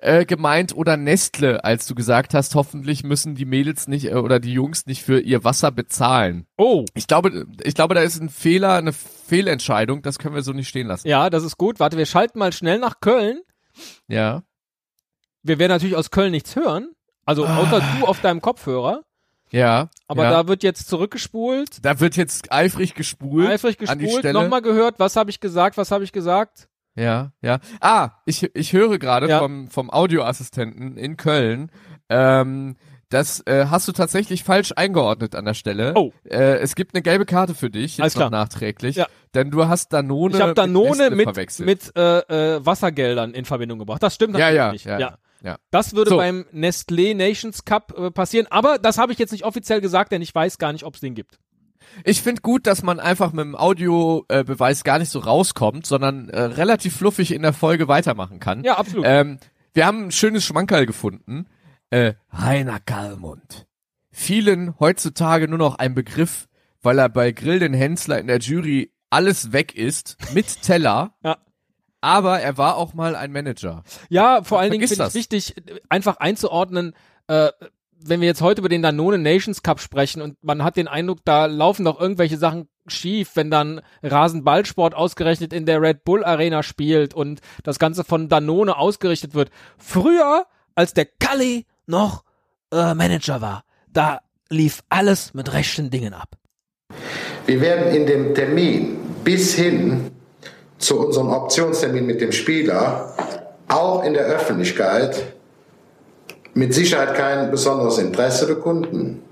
äh, 0.00 0.24
gemeint 0.24 0.74
oder 0.76 0.96
Nestle, 0.96 1.64
als 1.64 1.86
du 1.86 1.94
gesagt 1.94 2.32
hast, 2.34 2.54
hoffentlich 2.54 3.02
müssen 3.02 3.34
die 3.34 3.44
Mädels 3.44 3.88
nicht 3.88 4.06
äh, 4.06 4.14
oder 4.14 4.38
die 4.40 4.52
Jungs 4.52 4.86
nicht 4.86 5.02
für 5.02 5.20
ihr 5.20 5.42
Wasser 5.44 5.70
bezahlen. 5.72 6.46
Oh, 6.56 6.84
Ich 6.94 7.06
glaube, 7.06 7.46
ich 7.64 7.74
glaube, 7.74 7.94
da 7.94 8.02
ist 8.02 8.20
ein 8.20 8.28
Fehler, 8.28 8.74
eine 8.74 8.92
Fehlentscheidung. 8.92 10.02
Das 10.02 10.18
können 10.18 10.34
wir 10.34 10.42
so 10.42 10.52
nicht 10.52 10.68
stehen 10.68 10.86
lassen. 10.86 11.08
ja, 11.08 11.30
das 11.30 11.42
ist 11.44 11.56
gut. 11.58 11.80
Warte, 11.80 11.96
wir 11.98 12.06
schalten 12.06 12.38
mal 12.38 12.52
schnell 12.52 12.78
nach 12.78 13.00
Köln. 13.00 13.40
Ja. 14.06 14.42
Wir 15.42 15.58
werden 15.58 15.70
natürlich 15.72 15.96
aus 15.96 16.10
Köln 16.10 16.30
nichts 16.32 16.54
hören. 16.56 16.88
Also 17.24 17.44
Ah. 17.46 17.58
außer 17.58 17.82
du 18.00 18.06
auf 18.06 18.20
deinem 18.20 18.40
Kopfhörer. 18.40 19.02
Ja. 19.50 19.88
Aber 20.06 20.24
ja. 20.24 20.30
da 20.30 20.48
wird 20.48 20.62
jetzt 20.62 20.88
zurückgespult. 20.88 21.84
da 21.84 22.00
wird 22.00 22.16
jetzt 22.16 22.52
eifrig 22.52 22.94
gespult. 22.94 23.48
Eifrig 23.48 23.78
gespult, 23.78 24.24
nochmal 24.32 24.62
gehört, 24.62 24.98
was 24.98 25.16
habe 25.16 25.30
ich 25.30 25.40
gesagt, 25.40 25.76
was 25.78 25.90
habe 25.90 26.04
ich 26.04 26.12
gesagt? 26.12 26.68
Ja, 26.98 27.32
ja. 27.42 27.58
Ah, 27.80 28.10
ich, 28.26 28.50
ich 28.54 28.72
höre 28.72 28.98
gerade 28.98 29.28
Ja. 29.28 29.38
vom, 29.38 29.68
vom 29.68 29.90
Audioassistenten 29.90 30.96
in 30.96 31.16
Köln, 31.16 31.70
ähm, 32.08 32.76
das 33.10 33.40
äh, 33.46 33.66
hast 33.70 33.88
du 33.88 33.92
tatsächlich 33.92 34.44
falsch 34.44 34.72
eingeordnet 34.76 35.34
an 35.34 35.46
der 35.46 35.54
Stelle. 35.54 35.92
Oh. 35.96 36.12
Äh, 36.24 36.58
es 36.58 36.74
gibt 36.74 36.94
eine 36.94 37.00
gelbe 37.02 37.24
Karte 37.24 37.54
für 37.54 37.70
dich, 37.70 38.00
Alles 38.02 38.12
jetzt 38.14 38.20
noch 38.20 38.28
klar. 38.28 38.42
nachträglich, 38.42 38.96
Ja. 38.96 39.06
denn 39.34 39.50
du 39.50 39.66
hast 39.66 39.92
Danone 39.94 40.34
Ich 40.36 40.42
habe 40.42 40.52
Danone 40.54 41.08
mit, 41.10 41.24
verwechselt. 41.24 41.66
mit 41.66 41.96
äh, 41.96 42.56
äh, 42.56 42.66
Wassergeldern 42.66 43.32
in 43.32 43.46
Verbindung 43.46 43.78
gebracht. 43.78 44.02
Das 44.02 44.14
stimmt 44.14 44.36
ja, 44.36 44.50
natürlich 44.50 44.56
ja, 44.56 44.72
nicht. 44.72 44.84
ja, 44.86 44.98
ja, 44.98 45.18
ja. 45.42 45.56
Das 45.70 45.94
würde 45.94 46.10
So. 46.10 46.16
beim 46.18 46.44
Nestlé 46.52 47.14
Nations 47.14 47.64
Cup 47.64 47.94
äh, 47.96 48.10
passieren, 48.10 48.46
aber 48.50 48.76
das 48.78 48.98
habe 48.98 49.12
ich 49.12 49.18
jetzt 49.18 49.30
nicht 49.32 49.44
offiziell 49.44 49.80
gesagt, 49.80 50.12
denn 50.12 50.20
ich 50.20 50.34
weiß 50.34 50.58
gar 50.58 50.72
nicht, 50.74 50.84
ob 50.84 50.94
es 50.94 51.00
den 51.00 51.14
gibt. 51.14 51.38
Ich 52.04 52.22
finde 52.22 52.42
gut, 52.42 52.66
dass 52.66 52.82
man 52.82 53.00
einfach 53.00 53.32
mit 53.32 53.44
dem 53.44 53.56
Audiobeweis 53.56 54.46
Beweis 54.46 54.84
gar 54.84 54.98
nicht 54.98 55.10
so 55.10 55.18
rauskommt, 55.18 55.86
sondern 55.86 56.28
äh, 56.28 56.40
relativ 56.40 56.96
fluffig 56.96 57.32
in 57.32 57.42
der 57.42 57.52
Folge 57.52 57.88
weitermachen 57.88 58.40
kann. 58.40 58.64
Ja, 58.64 58.78
absolut. 58.78 59.04
Ähm, 59.06 59.38
wir 59.74 59.86
haben 59.86 60.06
ein 60.06 60.10
schönes 60.10 60.44
Schmankerl 60.44 60.86
gefunden. 60.86 61.46
Äh, 61.90 62.14
Rainer 62.32 62.80
Kallmund. 62.80 63.66
Vielen 64.10 64.78
heutzutage 64.80 65.48
nur 65.48 65.58
noch 65.58 65.76
ein 65.76 65.94
Begriff, 65.94 66.48
weil 66.82 66.98
er 66.98 67.08
bei 67.08 67.32
Grill 67.32 67.60
den 67.60 67.74
Hensler 67.74 68.18
in 68.18 68.26
der 68.26 68.38
Jury 68.38 68.92
alles 69.10 69.52
weg 69.52 69.74
ist, 69.74 70.16
mit 70.34 70.62
Teller. 70.62 71.14
Ja. 71.22 71.38
Aber 72.00 72.40
er 72.40 72.58
war 72.58 72.76
auch 72.76 72.94
mal 72.94 73.16
ein 73.16 73.32
Manager. 73.32 73.82
Ja, 74.08 74.42
vor 74.44 74.60
allen 74.60 74.70
Dingen 74.70 74.86
finde 74.86 75.06
ich 75.06 75.14
wichtig, 75.14 75.54
einfach 75.88 76.18
einzuordnen, 76.18 76.94
äh, 77.26 77.50
wenn 78.00 78.20
wir 78.20 78.28
jetzt 78.28 78.42
heute 78.42 78.60
über 78.60 78.68
den 78.68 78.82
Danone 78.82 79.18
Nations 79.18 79.62
Cup 79.62 79.80
sprechen 79.80 80.22
und 80.22 80.36
man 80.42 80.62
hat 80.62 80.76
den 80.76 80.88
Eindruck, 80.88 81.18
da 81.24 81.46
laufen 81.46 81.84
doch 81.84 82.00
irgendwelche 82.00 82.36
Sachen 82.36 82.68
schief, 82.86 83.32
wenn 83.34 83.50
dann 83.50 83.80
Rasenballsport 84.02 84.94
ausgerechnet 84.94 85.52
in 85.52 85.66
der 85.66 85.82
Red 85.82 86.04
Bull 86.04 86.24
Arena 86.24 86.62
spielt 86.62 87.14
und 87.14 87.40
das 87.64 87.78
Ganze 87.78 88.04
von 88.04 88.28
Danone 88.28 88.76
ausgerichtet 88.76 89.34
wird. 89.34 89.50
Früher, 89.78 90.46
als 90.74 90.94
der 90.94 91.06
Kalli 91.06 91.66
noch 91.86 92.24
äh, 92.72 92.94
Manager 92.94 93.40
war, 93.40 93.64
da 93.92 94.20
lief 94.48 94.82
alles 94.88 95.34
mit 95.34 95.52
rechten 95.52 95.90
Dingen 95.90 96.14
ab. 96.14 96.30
Wir 97.46 97.60
werden 97.60 97.94
in 97.94 98.06
dem 98.06 98.34
Termin 98.34 98.98
bis 99.24 99.54
hin 99.54 100.10
zu 100.78 101.06
unserem 101.06 101.30
Optionstermin 101.30 102.06
mit 102.06 102.20
dem 102.20 102.32
Spieler 102.32 103.14
auch 103.68 104.04
in 104.04 104.14
der 104.14 104.24
Öffentlichkeit 104.24 105.34
mit 106.54 106.74
Sicherheit 106.74 107.14
kein 107.14 107.50
besonderes 107.50 107.98
Interesse 107.98 108.46
bekunden. 108.46 109.22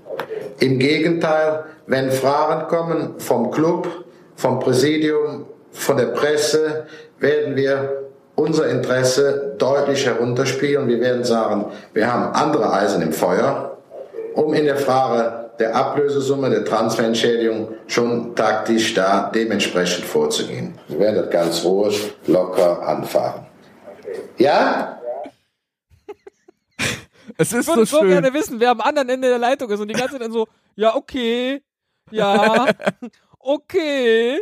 Im 0.59 0.79
Gegenteil, 0.79 1.65
wenn 1.85 2.11
Fragen 2.11 2.67
kommen 2.67 3.15
vom 3.19 3.51
Club, 3.51 3.87
vom 4.35 4.59
Präsidium, 4.59 5.45
von 5.71 5.97
der 5.97 6.07
Presse, 6.07 6.87
werden 7.19 7.55
wir 7.55 8.07
unser 8.35 8.69
Interesse 8.69 9.55
deutlich 9.57 10.05
herunterspielen. 10.05 10.87
Wir 10.87 10.99
werden 10.99 11.23
sagen, 11.23 11.65
wir 11.93 12.11
haben 12.11 12.33
andere 12.33 12.71
Eisen 12.71 13.01
im 13.01 13.13
Feuer, 13.13 13.77
um 14.33 14.53
in 14.53 14.65
der 14.65 14.77
Frage 14.77 15.49
der 15.59 15.75
Ablösesumme, 15.75 16.49
der 16.49 16.63
Transferentschädigung 16.63 17.69
schon 17.87 18.35
taktisch 18.35 18.93
da 18.93 19.31
dementsprechend 19.33 20.05
vorzugehen. 20.05 20.75
Wir 20.87 20.99
werden 20.99 21.15
das 21.15 21.29
ganz 21.31 21.65
ruhig, 21.65 22.13
locker 22.27 22.87
anfahren. 22.87 23.47
Ja? 24.37 24.96
Es 27.37 27.53
ist 27.53 27.67
Ich 27.67 27.75
würde 27.75 27.85
so 27.85 27.99
so 27.99 28.05
gerne 28.05 28.33
wissen, 28.33 28.59
wer 28.59 28.71
am 28.71 28.81
anderen 28.81 29.09
Ende 29.09 29.29
der 29.29 29.37
Leitung 29.37 29.69
ist 29.69 29.79
und 29.79 29.87
die 29.87 29.93
ganze 29.93 30.13
Zeit 30.13 30.21
dann 30.21 30.31
so, 30.31 30.47
ja, 30.75 30.95
okay, 30.95 31.61
ja, 32.11 32.67
okay. 33.39 34.39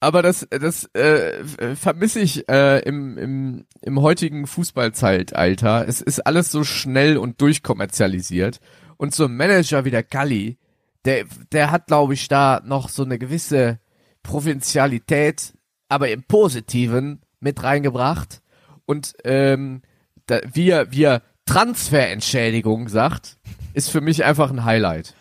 Aber 0.00 0.20
das, 0.22 0.46
das 0.50 0.84
äh, 0.94 1.44
vermisse 1.76 2.20
ich 2.20 2.48
äh, 2.48 2.80
im, 2.80 3.16
im, 3.16 3.66
im 3.80 4.02
heutigen 4.02 4.46
Fußballzeitalter. 4.46 5.88
Es 5.88 6.02
ist 6.02 6.26
alles 6.26 6.50
so 6.50 6.62
schnell 6.62 7.16
und 7.16 7.40
durchkommerzialisiert. 7.40 8.60
Und 8.98 9.14
so 9.14 9.24
ein 9.24 9.36
Manager 9.36 9.84
wie 9.84 9.90
der 9.90 10.02
Galli, 10.02 10.58
der, 11.04 11.24
der 11.52 11.70
hat, 11.70 11.86
glaube 11.86 12.14
ich, 12.14 12.28
da 12.28 12.60
noch 12.64 12.88
so 12.88 13.02
eine 13.02 13.18
gewisse 13.18 13.78
Provinzialität, 14.22 15.54
aber 15.88 16.10
im 16.10 16.24
Positiven 16.24 17.22
mit 17.40 17.62
reingebracht 17.62 18.42
und 18.86 19.14
ähm, 19.24 19.82
da, 20.26 20.40
wie 20.52 20.70
er, 20.70 20.92
wie 20.92 21.04
er 21.04 21.22
Transferentschädigung 21.46 22.88
sagt, 22.88 23.36
ist 23.74 23.90
für 23.90 24.00
mich 24.00 24.24
einfach 24.24 24.50
ein 24.50 24.64
Highlight. 24.64 25.14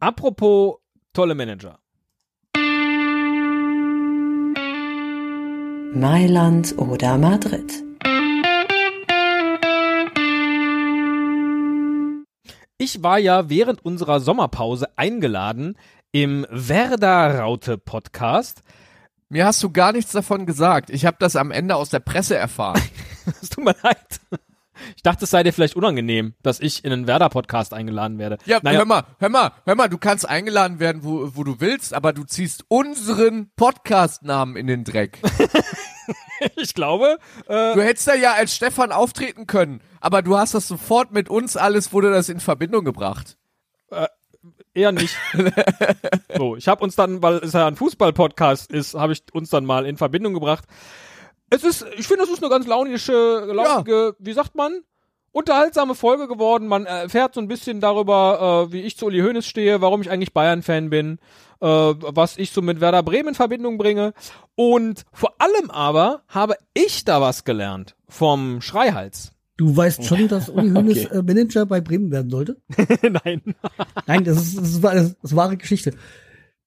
Apropos 0.00 0.78
tolle 1.12 1.34
Manager. 1.34 1.78
Mailand 5.92 6.76
oder 6.78 7.18
Madrid. 7.18 7.84
Ich 12.78 13.02
war 13.02 13.18
ja 13.18 13.50
während 13.50 13.84
unserer 13.84 14.20
Sommerpause 14.20 14.88
eingeladen 14.96 15.76
im 16.12 16.46
Werder 16.50 17.40
Raute 17.40 17.76
Podcast. 17.76 18.62
Mir 19.32 19.46
hast 19.46 19.62
du 19.62 19.70
gar 19.70 19.92
nichts 19.92 20.10
davon 20.10 20.44
gesagt. 20.44 20.90
Ich 20.90 21.06
habe 21.06 21.16
das 21.20 21.36
am 21.36 21.52
Ende 21.52 21.76
aus 21.76 21.88
der 21.88 22.00
Presse 22.00 22.36
erfahren. 22.36 22.82
Es 23.40 23.50
tut 23.50 23.62
mir 23.62 23.76
leid. 23.82 24.20
Ich 24.96 25.02
dachte, 25.04 25.24
es 25.24 25.30
sei 25.30 25.44
dir 25.44 25.52
vielleicht 25.52 25.76
unangenehm, 25.76 26.34
dass 26.42 26.58
ich 26.58 26.84
in 26.84 26.92
einen 26.92 27.06
Werder-Podcast 27.06 27.72
eingeladen 27.74 28.18
werde. 28.18 28.38
Ja, 28.44 28.58
naja, 28.62 28.78
hör 28.78 28.86
mal, 28.86 29.04
hör 29.20 29.28
mal, 29.28 29.52
hör 29.66 29.74
mal, 29.76 29.88
du 29.88 29.98
kannst 29.98 30.28
eingeladen 30.28 30.80
werden, 30.80 31.04
wo, 31.04 31.30
wo 31.36 31.44
du 31.44 31.60
willst, 31.60 31.94
aber 31.94 32.12
du 32.12 32.24
ziehst 32.24 32.64
unseren 32.66 33.52
Podcast-Namen 33.54 34.56
in 34.56 34.66
den 34.66 34.82
Dreck. 34.82 35.18
ich 36.56 36.74
glaube, 36.74 37.18
äh, 37.46 37.74
Du 37.74 37.82
hättest 37.82 38.08
da 38.08 38.14
ja 38.14 38.32
als 38.32 38.56
Stefan 38.56 38.90
auftreten 38.90 39.46
können, 39.46 39.80
aber 40.00 40.22
du 40.22 40.36
hast 40.36 40.54
das 40.54 40.66
sofort 40.66 41.12
mit 41.12 41.28
uns 41.28 41.56
alles, 41.56 41.92
wurde 41.92 42.10
das 42.10 42.30
in 42.30 42.40
Verbindung 42.40 42.84
gebracht. 42.84 43.36
Eher 44.80 44.92
nicht. 44.92 45.16
so, 46.36 46.56
ich 46.56 46.68
habe 46.68 46.82
uns 46.82 46.96
dann, 46.96 47.22
weil 47.22 47.36
es 47.36 47.52
ja 47.52 47.66
ein 47.66 47.76
Fußball-Podcast 47.76 48.72
ist, 48.72 48.94
habe 48.94 49.12
ich 49.12 49.22
uns 49.32 49.50
dann 49.50 49.64
mal 49.64 49.86
in 49.86 49.96
Verbindung 49.96 50.34
gebracht. 50.34 50.64
Es 51.50 51.64
ist, 51.64 51.84
ich 51.96 52.06
finde, 52.06 52.24
es 52.24 52.30
ist 52.30 52.42
eine 52.42 52.50
ganz 52.50 52.66
launische, 52.66 53.44
launige, 53.52 54.14
wie 54.18 54.32
sagt 54.32 54.54
man? 54.54 54.82
Unterhaltsame 55.32 55.94
Folge 55.94 56.26
geworden. 56.26 56.66
Man 56.66 56.86
erfährt 56.86 57.34
so 57.34 57.40
ein 57.40 57.48
bisschen 57.48 57.80
darüber, 57.80 58.66
äh, 58.68 58.72
wie 58.72 58.82
ich 58.82 58.96
zu 58.96 59.06
Uli 59.06 59.20
Hoeneß 59.20 59.46
stehe, 59.46 59.80
warum 59.80 60.00
ich 60.00 60.10
eigentlich 60.10 60.32
Bayern-Fan 60.32 60.90
bin, 60.90 61.18
äh, 61.60 61.66
was 61.66 62.36
ich 62.36 62.50
so 62.50 62.62
mit 62.62 62.80
Werder 62.80 63.02
Bremen 63.02 63.28
in 63.28 63.34
Verbindung 63.34 63.78
bringe. 63.78 64.12
Und 64.56 65.04
vor 65.12 65.34
allem 65.38 65.70
aber 65.70 66.22
habe 66.28 66.56
ich 66.74 67.04
da 67.04 67.20
was 67.20 67.44
gelernt 67.44 67.94
vom 68.08 68.60
Schreihals. 68.60 69.32
Du 69.60 69.76
weißt 69.76 70.06
schon, 70.06 70.26
dass 70.26 70.48
Uli 70.48 70.70
Hoeneß 70.74 71.04
äh, 71.04 71.22
Manager 71.22 71.66
bei 71.66 71.82
Bremen 71.82 72.10
werden 72.10 72.30
sollte? 72.30 72.56
Nein. 73.02 73.42
Nein, 74.06 74.24
das 74.24 74.38
ist, 74.38 74.56
das 74.56 74.68
ist, 74.70 74.82
das 74.82 75.16
ist 75.22 75.36
wahre 75.36 75.58
Geschichte. 75.58 75.92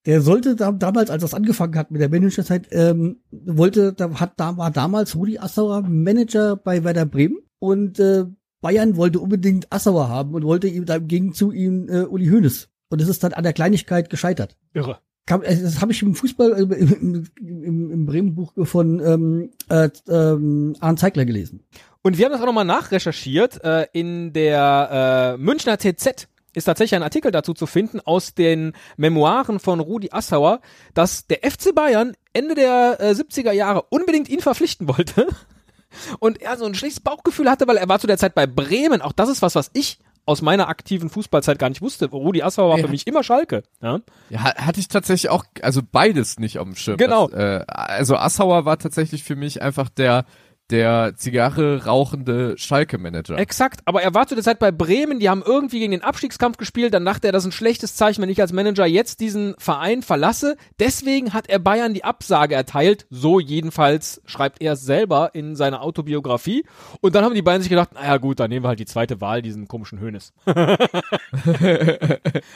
Der 0.05 0.21
sollte 0.21 0.55
da, 0.55 0.71
damals, 0.71 1.09
als 1.09 1.23
das 1.23 1.33
angefangen 1.33 1.75
hat 1.75 1.89
mit 1.89 2.01
der 2.01 2.09
Managerzeit, 2.09 2.67
ähm, 2.69 3.21
wollte, 3.31 3.93
da 3.93 4.19
hat 4.19 4.33
da 4.37 4.57
war 4.57 4.69
damals 4.69 5.15
Rudi 5.15 5.39
Assauer 5.39 5.81
Manager 5.81 6.55
bei 6.55 6.83
Werder 6.83 7.07
Bremen 7.07 7.39
und 7.57 7.99
äh, 7.99 8.25
Bayern 8.61 8.95
wollte 8.95 9.19
unbedingt 9.21 9.73
Assauer 9.73 10.07
haben 10.07 10.35
und 10.35 10.43
wollte 10.43 10.67
ihm 10.67 10.85
da 10.85 10.97
im 10.97 11.07
Gegenzug 11.07 11.55
ihm 11.55 11.89
äh, 11.89 12.03
Uli 12.03 12.27
Hoeneß. 12.27 12.69
Und 12.89 13.01
es 13.01 13.07
ist 13.07 13.23
dann 13.23 13.33
an 13.33 13.43
der 13.43 13.53
Kleinigkeit 13.53 14.11
gescheitert. 14.11 14.55
Irre. 14.75 14.99
Kam, 15.25 15.41
äh, 15.41 15.59
das 15.59 15.81
habe 15.81 15.93
ich 15.93 16.01
im 16.03 16.13
Fußball, 16.13 16.51
äh, 16.51 16.75
im, 16.75 17.25
im, 17.41 17.91
im 17.91 18.05
Bremen-Buch 18.05 18.53
von 18.67 18.99
ähm, 18.99 19.49
äh, 19.69 19.89
ähm, 20.07 20.75
Arne 20.79 20.97
Zeigler 20.97 21.25
gelesen. 21.25 21.63
Und 22.03 22.17
wir 22.17 22.25
haben 22.25 22.33
das 22.33 22.41
auch 22.41 22.45
nochmal 22.45 22.65
nachrecherchiert. 22.65 23.63
Äh, 23.63 23.87
in 23.93 24.33
der 24.33 25.35
äh, 25.35 25.41
Münchner 25.41 25.77
TZ 25.77 26.27
ist 26.53 26.65
tatsächlich 26.65 26.95
ein 26.95 27.03
Artikel 27.03 27.31
dazu 27.31 27.53
zu 27.53 27.65
finden 27.65 27.99
aus 28.01 28.35
den 28.35 28.73
Memoiren 28.97 29.59
von 29.59 29.79
Rudi 29.79 30.09
Assauer, 30.11 30.59
dass 30.93 31.25
der 31.27 31.39
FC 31.49 31.73
Bayern 31.73 32.13
Ende 32.33 32.53
der 32.55 32.97
äh, 32.99 33.11
70er 33.11 33.51
Jahre 33.53 33.83
unbedingt 33.89 34.29
ihn 34.29 34.39
verpflichten 34.41 34.87
wollte. 34.87 35.27
Und 36.19 36.41
er 36.41 36.57
so 36.57 36.65
ein 36.65 36.75
schlechtes 36.75 36.99
Bauchgefühl 36.99 37.49
hatte, 37.49 37.67
weil 37.67 37.77
er 37.77 37.87
war 37.87 37.99
zu 37.99 38.07
der 38.07 38.17
Zeit 38.17 38.35
bei 38.35 38.47
Bremen. 38.47 39.01
Auch 39.01 39.11
das 39.13 39.29
ist 39.29 39.41
was, 39.41 39.55
was 39.55 39.69
ich 39.73 39.99
aus 40.25 40.41
meiner 40.41 40.67
aktiven 40.69 41.09
Fußballzeit 41.09 41.59
gar 41.59 41.69
nicht 41.69 41.81
wusste. 41.81 42.09
Rudi 42.09 42.41
Assauer 42.43 42.69
war 42.69 42.77
Ja. 42.77 42.85
für 42.85 42.89
mich 42.91 43.07
immer 43.07 43.23
Schalke. 43.23 43.63
Ja? 43.81 43.99
Ja, 44.29 44.43
ha- 44.43 44.55
hatte 44.55 44.79
ich 44.79 44.87
tatsächlich 44.87 45.29
auch, 45.29 45.43
also 45.61 45.81
beides 45.89 46.39
nicht 46.39 46.59
auf 46.59 46.65
dem 46.65 46.75
Schirm. 46.75 46.97
Genau. 46.97 47.27
Das, 47.27 47.39
äh, 47.61 47.65
also 47.67 48.15
Assauer 48.15 48.65
war 48.65 48.77
tatsächlich 48.79 49.23
für 49.23 49.35
mich 49.35 49.61
einfach 49.61 49.89
der, 49.89 50.25
der 50.69 51.13
Zigarre 51.15 51.85
rauchende 51.85 52.57
Schalke-Manager. 52.57 53.37
Exakt, 53.37 53.81
aber 53.85 54.01
er 54.01 54.13
war 54.13 54.27
zu 54.27 54.35
der 54.35 54.43
Zeit 54.43 54.59
bei 54.59 54.71
Bremen, 54.71 55.19
die 55.19 55.29
haben 55.29 55.43
irgendwie 55.45 55.79
gegen 55.79 55.91
den 55.91 56.03
Abstiegskampf 56.03 56.57
gespielt, 56.57 56.93
dann 56.93 57.05
dachte 57.05 57.27
er, 57.27 57.33
das 57.33 57.43
ist 57.43 57.49
ein 57.49 57.51
schlechtes 57.51 57.95
Zeichen, 57.95 58.21
wenn 58.21 58.29
ich 58.29 58.41
als 58.41 58.53
Manager 58.53 58.85
jetzt 58.85 59.19
diesen 59.19 59.55
Verein 59.57 60.01
verlasse. 60.01 60.55
Deswegen 60.79 61.33
hat 61.33 61.49
er 61.49 61.59
Bayern 61.59 61.93
die 61.93 62.03
Absage 62.03 62.55
erteilt, 62.55 63.05
so 63.09 63.39
jedenfalls 63.39 64.21
schreibt 64.25 64.61
er 64.61 64.73
es 64.73 64.83
selber 64.83 65.31
in 65.33 65.55
seiner 65.55 65.81
Autobiografie. 65.81 66.65
Und 67.01 67.15
dann 67.15 67.25
haben 67.25 67.35
die 67.35 67.41
Bayern 67.41 67.61
sich 67.61 67.69
gedacht, 67.69 67.93
naja 67.93 68.17
gut, 68.17 68.39
dann 68.39 68.49
nehmen 68.49 68.63
wir 68.63 68.69
halt 68.69 68.79
die 68.79 68.85
zweite 68.85 69.21
Wahl, 69.21 69.41
diesen 69.41 69.67
komischen 69.67 69.99
Hönes. 69.99 70.33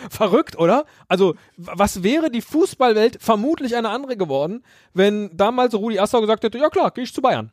Verrückt, 0.10 0.58
oder? 0.58 0.86
Also, 1.08 1.36
was 1.58 2.04
wäre 2.04 2.32
die 2.32 2.42
Fußballwelt 2.42 3.18
vermutlich 3.22 3.76
eine 3.76 3.90
andere 3.90 4.18
geworden, 4.18 4.64
wenn 4.94 5.36
damals 5.36 5.76
Rudi 5.76 6.00
Assau 6.00 6.22
gesagt 6.22 6.44
hätte, 6.44 6.58
ja 6.58 6.70
klar, 6.70 6.92
gehe 6.92 7.04
ich 7.04 7.14
zu 7.14 7.22
Bayern. 7.22 7.52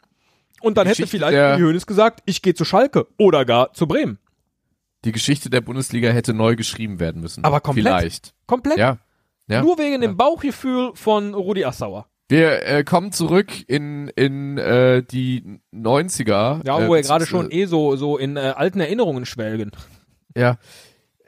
Und 0.65 0.77
dann 0.79 0.87
hätte 0.87 1.03
Geschichte 1.03 1.19
vielleicht 1.19 1.35
der- 1.35 1.59
Hoeneß 1.59 1.87
gesagt, 1.87 2.23
ich 2.27 2.43
gehe 2.43 2.55
zu 2.55 2.65
Schalke 2.65 3.07
oder 3.19 3.45
gar 3.45 3.73
zu 3.73 3.87
Bremen. 3.87 4.19
Die 5.05 5.13
Geschichte 5.13 5.51
der 5.51 5.61
Bundesliga 5.61 6.11
hätte 6.11 6.33
neu 6.33 6.57
geschrieben 6.57 6.99
werden 6.99 7.21
müssen. 7.21 7.45
Aber 7.45 7.61
komplett. 7.61 7.87
Vielleicht. 7.87 8.35
Komplett. 8.47 8.79
Ja. 8.79 8.99
ja. 9.49 9.63
Nur 9.63 9.79
wegen 9.79 10.01
dem 10.01 10.17
Bauchgefühl 10.17 10.93
von 10.95 11.35
Rudi 11.35 11.65
Assauer. 11.65 12.07
Wir 12.29 12.63
äh, 12.67 12.85
kommen 12.85 13.13
zurück 13.13 13.53
in, 13.69 14.09
in 14.09 14.57
äh, 14.57 15.03
die 15.03 15.61
90er. 15.75 16.67
Ja, 16.67 16.81
äh, 16.81 16.89
wo 16.89 16.95
wir 16.95 17.03
gerade 17.03 17.27
schon 17.27 17.51
äh, 17.51 17.63
eh 17.63 17.67
so, 17.67 17.97
so 17.97 18.17
in 18.17 18.39
äh, 18.39 18.55
alten 18.57 18.81
Erinnerungen 18.81 19.27
schwelgen. 19.27 19.73
Ja. 20.35 20.57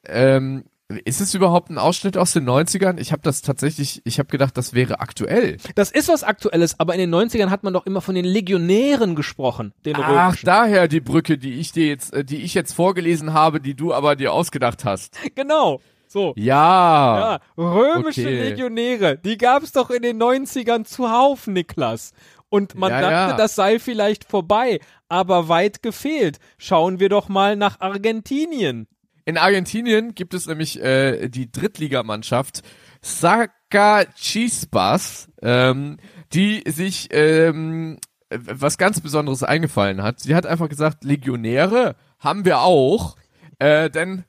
Ähm, 0.06 0.64
ist 1.04 1.20
es 1.20 1.34
überhaupt 1.34 1.68
ein 1.70 1.78
Ausschnitt 1.78 2.16
aus 2.16 2.32
den 2.32 2.48
90ern? 2.48 2.98
Ich 2.98 3.10
habe 3.12 3.22
das 3.22 3.42
tatsächlich, 3.42 4.02
ich 4.04 4.18
habe 4.18 4.28
gedacht, 4.28 4.56
das 4.56 4.72
wäre 4.72 5.00
aktuell. 5.00 5.56
Das 5.74 5.90
ist 5.90 6.08
was 6.08 6.22
Aktuelles, 6.22 6.78
aber 6.78 6.94
in 6.94 7.00
den 7.00 7.14
90ern 7.14 7.50
hat 7.50 7.64
man 7.64 7.72
doch 7.72 7.86
immer 7.86 8.00
von 8.00 8.14
den 8.14 8.24
Legionären 8.24 9.16
gesprochen, 9.16 9.72
den 9.84 9.96
Ach, 9.96 10.28
römischen. 10.28 10.46
daher 10.46 10.86
die 10.86 11.00
Brücke, 11.00 11.38
die 11.38 11.54
ich 11.54 11.72
dir 11.72 11.88
jetzt, 11.88 12.12
äh, 12.14 12.24
die 12.24 12.36
ich 12.42 12.54
jetzt 12.54 12.72
vorgelesen 12.72 13.32
habe, 13.32 13.60
die 13.60 13.74
du 13.74 13.92
aber 13.92 14.14
dir 14.16 14.32
ausgedacht 14.32 14.84
hast. 14.84 15.18
Genau. 15.34 15.80
So. 16.08 16.34
Ja. 16.36 17.18
Ja, 17.18 17.40
römische 17.58 18.20
Okay. 18.20 18.50
Legionäre, 18.50 19.18
die 19.18 19.38
gab's 19.38 19.72
doch 19.72 19.90
in 19.90 20.02
den 20.02 20.22
90ern 20.22 20.84
zuhauf, 20.84 21.48
Niklas. 21.48 22.12
Und 22.48 22.76
man 22.76 22.90
Ja, 22.92 23.00
dachte, 23.00 23.30
ja. 23.32 23.36
das 23.36 23.56
sei 23.56 23.80
vielleicht 23.80 24.22
vorbei, 24.24 24.78
aber 25.08 25.48
weit 25.48 25.82
gefehlt. 25.82 26.38
Schauen 26.58 27.00
wir 27.00 27.08
doch 27.08 27.28
mal 27.28 27.56
nach 27.56 27.80
Argentinien. 27.80 28.86
In 29.26 29.36
Argentinien 29.38 30.14
gibt 30.14 30.34
es 30.34 30.46
nämlich 30.46 30.80
äh, 30.80 31.28
die 31.28 31.50
Drittligamannschaft 31.50 32.62
Sacachispas, 33.02 35.28
ähm, 35.42 35.96
die 36.32 36.62
sich 36.66 37.08
ähm, 37.10 37.98
äh, 38.30 38.38
was 38.40 38.78
ganz 38.78 39.00
Besonderes 39.00 39.42
eingefallen 39.42 40.04
hat. 40.04 40.20
Sie 40.20 40.36
hat 40.36 40.46
einfach 40.46 40.68
gesagt, 40.68 41.02
Legionäre 41.02 41.96
haben 42.20 42.44
wir 42.44 42.60
auch, 42.60 43.16
äh, 43.58 43.90
denn 43.90 44.22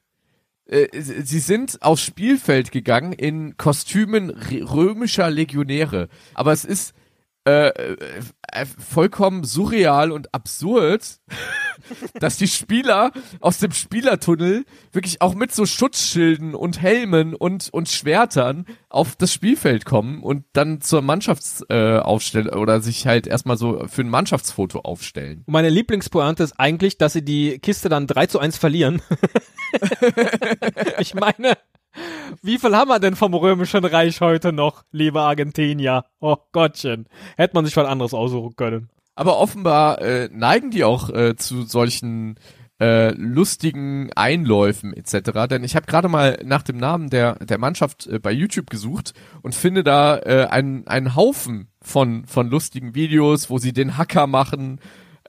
äh, 0.65 0.87
sie 0.99 1.39
sind 1.39 1.79
aufs 1.83 2.01
Spielfeld 2.01 2.71
gegangen 2.71 3.13
in 3.13 3.55
Kostümen 3.55 4.31
römischer 4.31 5.29
Legionäre. 5.29 6.09
Aber 6.33 6.53
es 6.53 6.65
ist 6.65 6.95
äh, 7.47 7.69
äh, 7.69 7.97
äh, 8.51 8.65
vollkommen 8.65 9.45
surreal 9.45 10.11
und 10.11 10.33
absurd, 10.33 11.19
dass 12.19 12.35
die 12.35 12.49
Spieler 12.49 13.11
aus 13.39 13.59
dem 13.59 13.71
Spielertunnel 13.71 14.65
wirklich 14.91 15.21
auch 15.21 15.33
mit 15.33 15.55
so 15.55 15.65
Schutzschilden 15.65 16.55
und 16.55 16.81
Helmen 16.81 17.33
und, 17.33 17.69
und 17.71 17.87
Schwertern 17.87 18.65
auf 18.89 19.15
das 19.15 19.31
Spielfeld 19.31 19.85
kommen 19.85 20.21
und 20.23 20.43
dann 20.51 20.81
zur 20.81 21.01
Mannschaftsaufstellung 21.01 22.53
äh, 22.53 22.57
oder 22.57 22.81
sich 22.81 23.07
halt 23.07 23.27
erstmal 23.27 23.57
so 23.57 23.87
für 23.87 24.01
ein 24.01 24.09
Mannschaftsfoto 24.09 24.79
aufstellen. 24.79 25.43
Und 25.45 25.53
meine 25.53 25.69
Lieblingspointe 25.69 26.43
ist 26.43 26.59
eigentlich, 26.59 26.97
dass 26.97 27.13
sie 27.13 27.23
die 27.23 27.59
Kiste 27.59 27.87
dann 27.87 28.07
3 28.07 28.27
zu 28.27 28.39
1 28.39 28.57
verlieren. 28.57 29.01
ich 30.99 31.13
meine, 31.13 31.57
wie 32.41 32.57
viel 32.57 32.75
haben 32.75 32.89
wir 32.89 32.99
denn 32.99 33.15
vom 33.15 33.33
Römischen 33.33 33.85
Reich 33.85 34.21
heute 34.21 34.53
noch, 34.53 34.83
liebe 34.91 35.21
Argentinier? 35.21 36.05
Oh 36.19 36.37
Gottchen. 36.51 37.07
Hätte 37.35 37.55
man 37.55 37.65
sich 37.65 37.75
was 37.77 37.87
anderes 37.87 38.13
aussuchen 38.13 38.55
können. 38.55 38.89
Aber 39.15 39.39
offenbar 39.39 40.01
äh, 40.01 40.29
neigen 40.31 40.69
die 40.69 40.83
auch 40.83 41.09
äh, 41.09 41.35
zu 41.35 41.63
solchen 41.63 42.39
äh, 42.79 43.11
lustigen 43.11 44.11
Einläufen 44.13 44.93
etc. 44.93 45.47
Denn 45.49 45.63
ich 45.63 45.75
habe 45.75 45.87
gerade 45.87 46.09
mal 46.09 46.39
nach 46.45 46.61
dem 46.61 46.77
Namen 46.77 47.09
der, 47.09 47.35
der 47.43 47.57
Mannschaft 47.57 48.05
äh, 48.07 48.19
bei 48.19 48.31
YouTube 48.31 48.69
gesucht 48.69 49.13
und 49.41 49.55
finde 49.55 49.83
da 49.83 50.17
äh, 50.19 50.47
einen, 50.49 50.87
einen 50.87 51.15
Haufen 51.15 51.69
von, 51.81 52.25
von 52.25 52.49
lustigen 52.49 52.93
Videos, 52.93 53.49
wo 53.49 53.57
sie 53.57 53.73
den 53.73 53.97
Hacker 53.97 54.27
machen. 54.27 54.79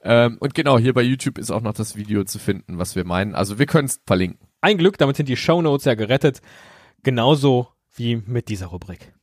Ähm, 0.03 0.37
und 0.39 0.53
genau, 0.53 0.77
hier 0.77 0.93
bei 0.93 1.01
YouTube 1.01 1.37
ist 1.37 1.51
auch 1.51 1.61
noch 1.61 1.73
das 1.73 1.95
Video 1.95 2.23
zu 2.23 2.39
finden, 2.39 2.77
was 2.77 2.95
wir 2.95 3.05
meinen. 3.05 3.33
Also 3.33 3.57
wir 3.57 3.65
können 3.65 3.87
es 3.87 3.99
verlinken. 4.05 4.48
Ein 4.61 4.77
Glück, 4.77 4.97
damit 4.97 5.15
sind 5.15 5.29
die 5.29 5.37
Shownotes 5.37 5.85
ja 5.85 5.95
gerettet. 5.95 6.41
Genauso 7.01 7.69
wie 7.95 8.17
mit 8.17 8.49
dieser 8.49 8.67
Rubrik. 8.67 9.13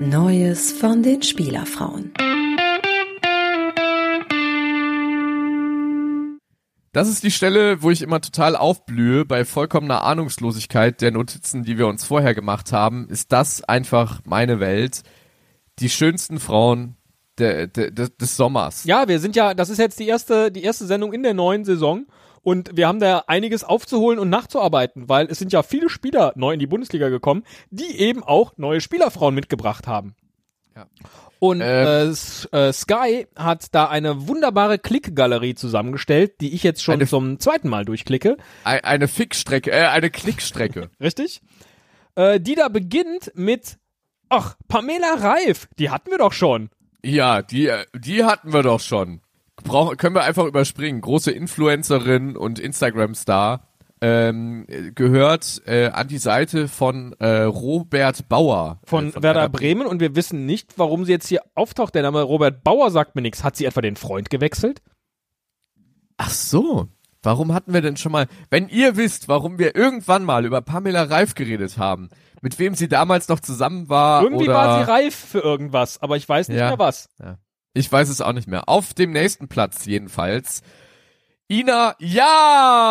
Neues 0.00 0.72
von 0.72 1.04
den 1.04 1.22
Spielerfrauen. 1.22 2.12
Das 6.92 7.08
ist 7.08 7.22
die 7.22 7.30
Stelle, 7.30 7.80
wo 7.82 7.92
ich 7.92 8.02
immer 8.02 8.20
total 8.20 8.56
aufblühe 8.56 9.24
bei 9.24 9.44
vollkommener 9.44 10.02
Ahnungslosigkeit 10.02 11.00
der 11.00 11.12
Notizen, 11.12 11.62
die 11.62 11.78
wir 11.78 11.86
uns 11.86 12.04
vorher 12.04 12.34
gemacht 12.34 12.72
haben. 12.72 13.08
Ist 13.08 13.30
das 13.30 13.62
einfach 13.62 14.20
meine 14.24 14.58
Welt? 14.58 15.04
Die 15.78 15.90
schönsten 15.90 16.40
Frauen 16.40 16.96
der, 17.40 17.66
der, 17.66 17.90
des, 17.90 18.16
des 18.16 18.36
Sommers. 18.36 18.84
Ja, 18.84 19.08
wir 19.08 19.18
sind 19.18 19.34
ja, 19.34 19.54
das 19.54 19.70
ist 19.70 19.78
jetzt 19.78 19.98
die 19.98 20.06
erste, 20.06 20.52
die 20.52 20.62
erste 20.62 20.86
Sendung 20.86 21.12
in 21.12 21.22
der 21.22 21.34
neuen 21.34 21.64
Saison. 21.64 22.06
Und 22.42 22.74
wir 22.74 22.88
haben 22.88 23.00
da 23.00 23.24
einiges 23.26 23.64
aufzuholen 23.64 24.18
und 24.18 24.30
nachzuarbeiten, 24.30 25.08
weil 25.10 25.26
es 25.26 25.38
sind 25.38 25.52
ja 25.52 25.62
viele 25.62 25.90
Spieler 25.90 26.32
neu 26.36 26.52
in 26.54 26.58
die 26.58 26.66
Bundesliga 26.66 27.08
gekommen, 27.10 27.44
die 27.70 27.98
eben 27.98 28.22
auch 28.22 28.54
neue 28.56 28.80
Spielerfrauen 28.80 29.34
mitgebracht 29.34 29.86
haben. 29.86 30.14
Ja. 30.74 30.86
Und 31.38 31.60
Ähm. 31.60 31.66
äh, 31.66 32.02
S- 32.08 32.48
äh, 32.52 32.72
Sky 32.72 33.26
hat 33.36 33.74
da 33.74 33.88
eine 33.88 34.26
wunderbare 34.28 34.78
Klickgalerie 34.78 35.54
zusammengestellt, 35.54 36.40
die 36.40 36.54
ich 36.54 36.62
jetzt 36.62 36.82
schon 36.82 36.94
Eine- 36.94 37.06
zum 37.06 37.38
zweiten 37.40 37.68
Mal 37.68 37.84
durchklicke. 37.84 38.36
Ei- 38.64 38.84
Eine 38.84 39.08
Fickstrecke, 39.08 39.70
äh, 39.70 39.86
eine 39.88 40.08
Klickstrecke. 40.10 40.90
Richtig? 41.00 41.42
Äh, 42.14 42.40
die 42.40 42.54
da 42.54 42.68
beginnt 42.68 43.32
mit, 43.34 43.78
ach, 44.30 44.56
Pamela 44.68 45.14
Reif, 45.14 45.68
die 45.78 45.90
hatten 45.90 46.10
wir 46.10 46.18
doch 46.18 46.32
schon. 46.32 46.70
Ja, 47.04 47.42
die, 47.42 47.70
die 47.94 48.24
hatten 48.24 48.52
wir 48.52 48.62
doch 48.62 48.80
schon. 48.80 49.20
Brauch, 49.62 49.96
können 49.96 50.14
wir 50.14 50.24
einfach 50.24 50.46
überspringen. 50.46 51.00
Große 51.00 51.30
Influencerin 51.30 52.36
und 52.36 52.58
Instagram-Star. 52.58 53.66
Ähm, 54.02 54.66
gehört 54.94 55.60
äh, 55.66 55.88
an 55.88 56.08
die 56.08 56.16
Seite 56.16 56.68
von 56.68 57.12
äh, 57.18 57.42
Robert 57.42 58.30
Bauer. 58.30 58.80
Von, 58.84 59.14
äh, 59.14 59.22
Werder 59.22 59.50
Bremen 59.50 59.86
und 59.86 60.00
wir 60.00 60.16
wissen 60.16 60.46
nicht, 60.46 60.78
warum 60.78 61.04
sie 61.04 61.12
jetzt 61.12 61.28
hier 61.28 61.42
auftaucht. 61.54 61.94
Der 61.94 62.02
Name 62.02 62.22
Robert 62.22 62.64
Bauer 62.64 62.90
sagt 62.90 63.14
mir 63.14 63.20
nichts. 63.20 63.44
Hat 63.44 63.56
sie 63.56 63.66
etwa 63.66 63.82
den 63.82 63.96
Freund 63.96 64.30
gewechselt? 64.30 64.80
Ach 66.16 66.30
so. 66.30 66.88
Warum 67.22 67.52
hatten 67.52 67.74
wir 67.74 67.82
denn 67.82 67.98
schon 67.98 68.12
mal, 68.12 68.26
wenn 68.48 68.68
ihr 68.70 68.96
wisst, 68.96 69.28
warum 69.28 69.58
wir 69.58 69.76
irgendwann 69.76 70.24
mal 70.24 70.46
über 70.46 70.62
Pamela 70.62 71.02
Reif 71.02 71.34
geredet 71.34 71.76
haben, 71.76 72.08
mit 72.40 72.58
wem 72.58 72.74
sie 72.74 72.88
damals 72.88 73.28
noch 73.28 73.40
zusammen 73.40 73.88
war 73.88 74.22
Irgendwie 74.22 74.44
oder 74.44 74.54
war 74.54 74.84
sie 74.84 74.90
reif 74.90 75.14
für 75.14 75.40
irgendwas, 75.40 76.00
aber 76.02 76.16
ich 76.16 76.28
weiß 76.28 76.48
nicht 76.48 76.58
Ja. 76.58 76.68
mehr 76.68 76.78
was. 76.78 77.08
Ich 77.74 77.90
weiß 77.90 78.08
es 78.08 78.20
auch 78.20 78.32
nicht 78.32 78.48
mehr. 78.48 78.68
Auf 78.68 78.94
dem 78.94 79.12
nächsten 79.12 79.48
Platz 79.48 79.84
jedenfalls. 79.86 80.62
Ina 81.48 81.94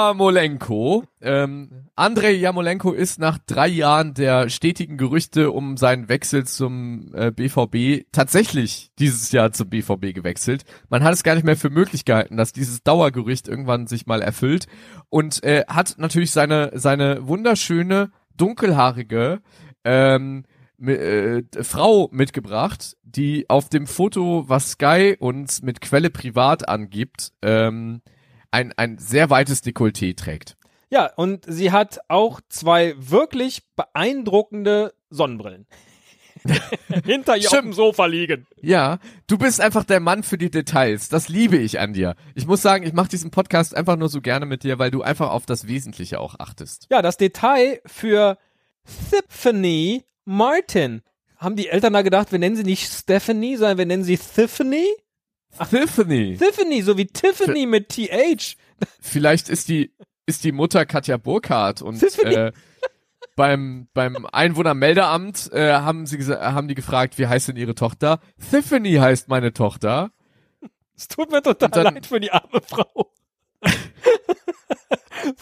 Jamolenko. 0.09 1.03
Ähm, 1.21 1.85
Andrei 1.95 2.31
Jamolenko 2.31 2.91
ist 2.91 3.17
nach 3.19 3.37
drei 3.45 3.67
Jahren 3.67 4.13
der 4.13 4.49
stetigen 4.49 4.97
Gerüchte 4.97 5.51
um 5.51 5.77
seinen 5.77 6.09
Wechsel 6.09 6.45
zum 6.45 7.13
äh, 7.13 7.31
BVB 7.31 8.05
tatsächlich 8.11 8.91
dieses 8.99 9.31
Jahr 9.31 9.51
zum 9.53 9.69
BVB 9.69 10.13
gewechselt. 10.13 10.65
Man 10.89 11.03
hat 11.03 11.13
es 11.13 11.23
gar 11.23 11.35
nicht 11.35 11.45
mehr 11.45 11.55
für 11.57 11.69
möglich 11.69 12.03
gehalten, 12.03 12.35
dass 12.37 12.51
dieses 12.51 12.83
Dauergerücht 12.83 13.47
irgendwann 13.47 13.87
sich 13.87 14.07
mal 14.07 14.21
erfüllt 14.21 14.67
und 15.09 15.41
äh, 15.43 15.63
hat 15.67 15.95
natürlich 15.97 16.31
seine 16.31 16.71
seine 16.73 17.27
wunderschöne 17.27 18.11
dunkelhaarige 18.39 19.41
ähm, 19.83 20.45
äh, 20.81 21.43
Frau 21.61 22.09
mitgebracht, 22.11 22.95
die 23.03 23.49
auf 23.49 23.69
dem 23.69 23.87
Foto, 23.87 24.45
was 24.47 24.71
Sky 24.71 25.15
uns 25.19 25.61
mit 25.61 25.81
Quelle 25.81 26.09
privat 26.09 26.67
angibt, 26.69 27.33
ähm, 27.41 28.01
ein, 28.51 28.73
ein 28.77 28.97
sehr 28.97 29.29
weites 29.29 29.63
Dekolleté 29.63 30.15
trägt. 30.15 30.55
Ja, 30.89 31.11
und 31.15 31.45
sie 31.47 31.71
hat 31.71 31.99
auch 32.07 32.41
zwei 32.49 32.95
wirklich 32.97 33.61
beeindruckende 33.75 34.93
Sonnenbrillen. 35.09 35.67
Hinter 37.05 37.35
ihr 37.37 37.43
auf 37.47 37.55
Stimmt. 37.55 37.65
dem 37.65 37.73
Sofa 37.73 38.05
liegen. 38.05 38.47
Ja, 38.61 38.99
du 39.27 39.37
bist 39.37 39.61
einfach 39.61 39.83
der 39.83 39.99
Mann 39.99 40.23
für 40.23 40.37
die 40.37 40.49
Details. 40.49 41.09
Das 41.09 41.29
liebe 41.29 41.57
ich 41.57 41.79
an 41.79 41.93
dir. 41.93 42.15
Ich 42.35 42.47
muss 42.47 42.61
sagen, 42.61 42.85
ich 42.85 42.93
mache 42.93 43.09
diesen 43.09 43.31
Podcast 43.31 43.75
einfach 43.75 43.97
nur 43.97 44.09
so 44.09 44.21
gerne 44.21 44.45
mit 44.45 44.63
dir, 44.63 44.79
weil 44.79 44.91
du 44.91 45.01
einfach 45.01 45.29
auf 45.31 45.45
das 45.45 45.67
Wesentliche 45.67 46.19
auch 46.19 46.35
achtest. 46.39 46.87
Ja, 46.89 47.01
das 47.01 47.17
Detail 47.17 47.81
für 47.85 48.37
Tiffany 49.09 50.05
Martin. 50.25 51.01
Haben 51.37 51.55
die 51.55 51.69
Eltern 51.69 51.93
da 51.93 52.01
gedacht, 52.01 52.31
wir 52.31 52.39
nennen 52.39 52.55
sie 52.55 52.63
nicht 52.63 52.91
Stephanie, 52.91 53.55
sondern 53.55 53.77
wir 53.77 53.85
nennen 53.85 54.03
sie 54.03 54.17
Tiffany? 54.17 54.85
Tiffany. 55.69 56.37
Tiffany, 56.37 56.81
so 56.81 56.97
wie 56.97 57.07
Tiffany 57.07 57.65
mit 57.65 57.89
TH. 57.89 58.55
Vielleicht 59.01 59.49
ist 59.49 59.69
die 59.69 59.91
ist 60.25 60.43
die 60.43 60.51
Mutter 60.51 60.85
Katja 60.85 61.17
Burkhardt 61.17 61.81
und 61.81 61.99
Tiffany. 61.99 62.35
äh, 62.35 62.51
beim 63.39 63.87
beim 63.93 64.25
Einwohnermeldeamt 64.25 65.53
äh, 65.53 65.71
haben 65.75 66.05
sie 66.05 66.19
haben 66.35 66.67
die 66.67 66.75
gefragt, 66.75 67.17
wie 67.17 67.25
heißt 67.25 67.47
denn 67.47 67.55
ihre 67.55 67.73
Tochter? 67.73 68.19
Tiffany 68.51 68.95
heißt 68.95 69.29
meine 69.29 69.53
Tochter. 69.53 70.11
Es 70.93 71.07
tut 71.07 71.31
mir 71.31 71.41
total 71.41 71.69
dann- 71.69 71.93
leid 71.93 72.05
für 72.05 72.19
die 72.19 72.33
arme 72.33 72.59
Frau. 72.67 73.13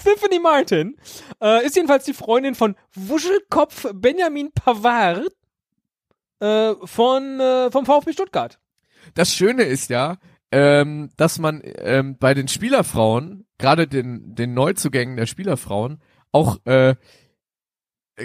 Tiffany 0.03 0.37
Martin 0.39 0.95
äh, 1.41 1.65
ist 1.65 1.75
jedenfalls 1.75 2.05
die 2.05 2.13
Freundin 2.13 2.53
von 2.53 2.75
Wuschelkopf 2.93 3.87
Benjamin 3.95 4.51
Pavard 4.51 5.31
äh, 6.39 6.75
von 6.83 7.39
äh, 7.39 7.71
vom 7.71 7.87
VfB 7.87 8.13
Stuttgart. 8.13 8.59
Das 9.15 9.33
Schöne 9.33 9.63
ist 9.63 9.89
ja, 9.89 10.17
ähm, 10.51 11.09
dass 11.17 11.39
man 11.39 11.63
ähm, 11.63 12.15
bei 12.19 12.35
den 12.35 12.47
Spielerfrauen, 12.47 13.47
gerade 13.57 13.87
den 13.87 14.35
den 14.35 14.53
Neuzugängen 14.53 15.17
der 15.17 15.25
Spielerfrauen, 15.25 15.99
auch 16.31 16.63
äh, 16.65 16.93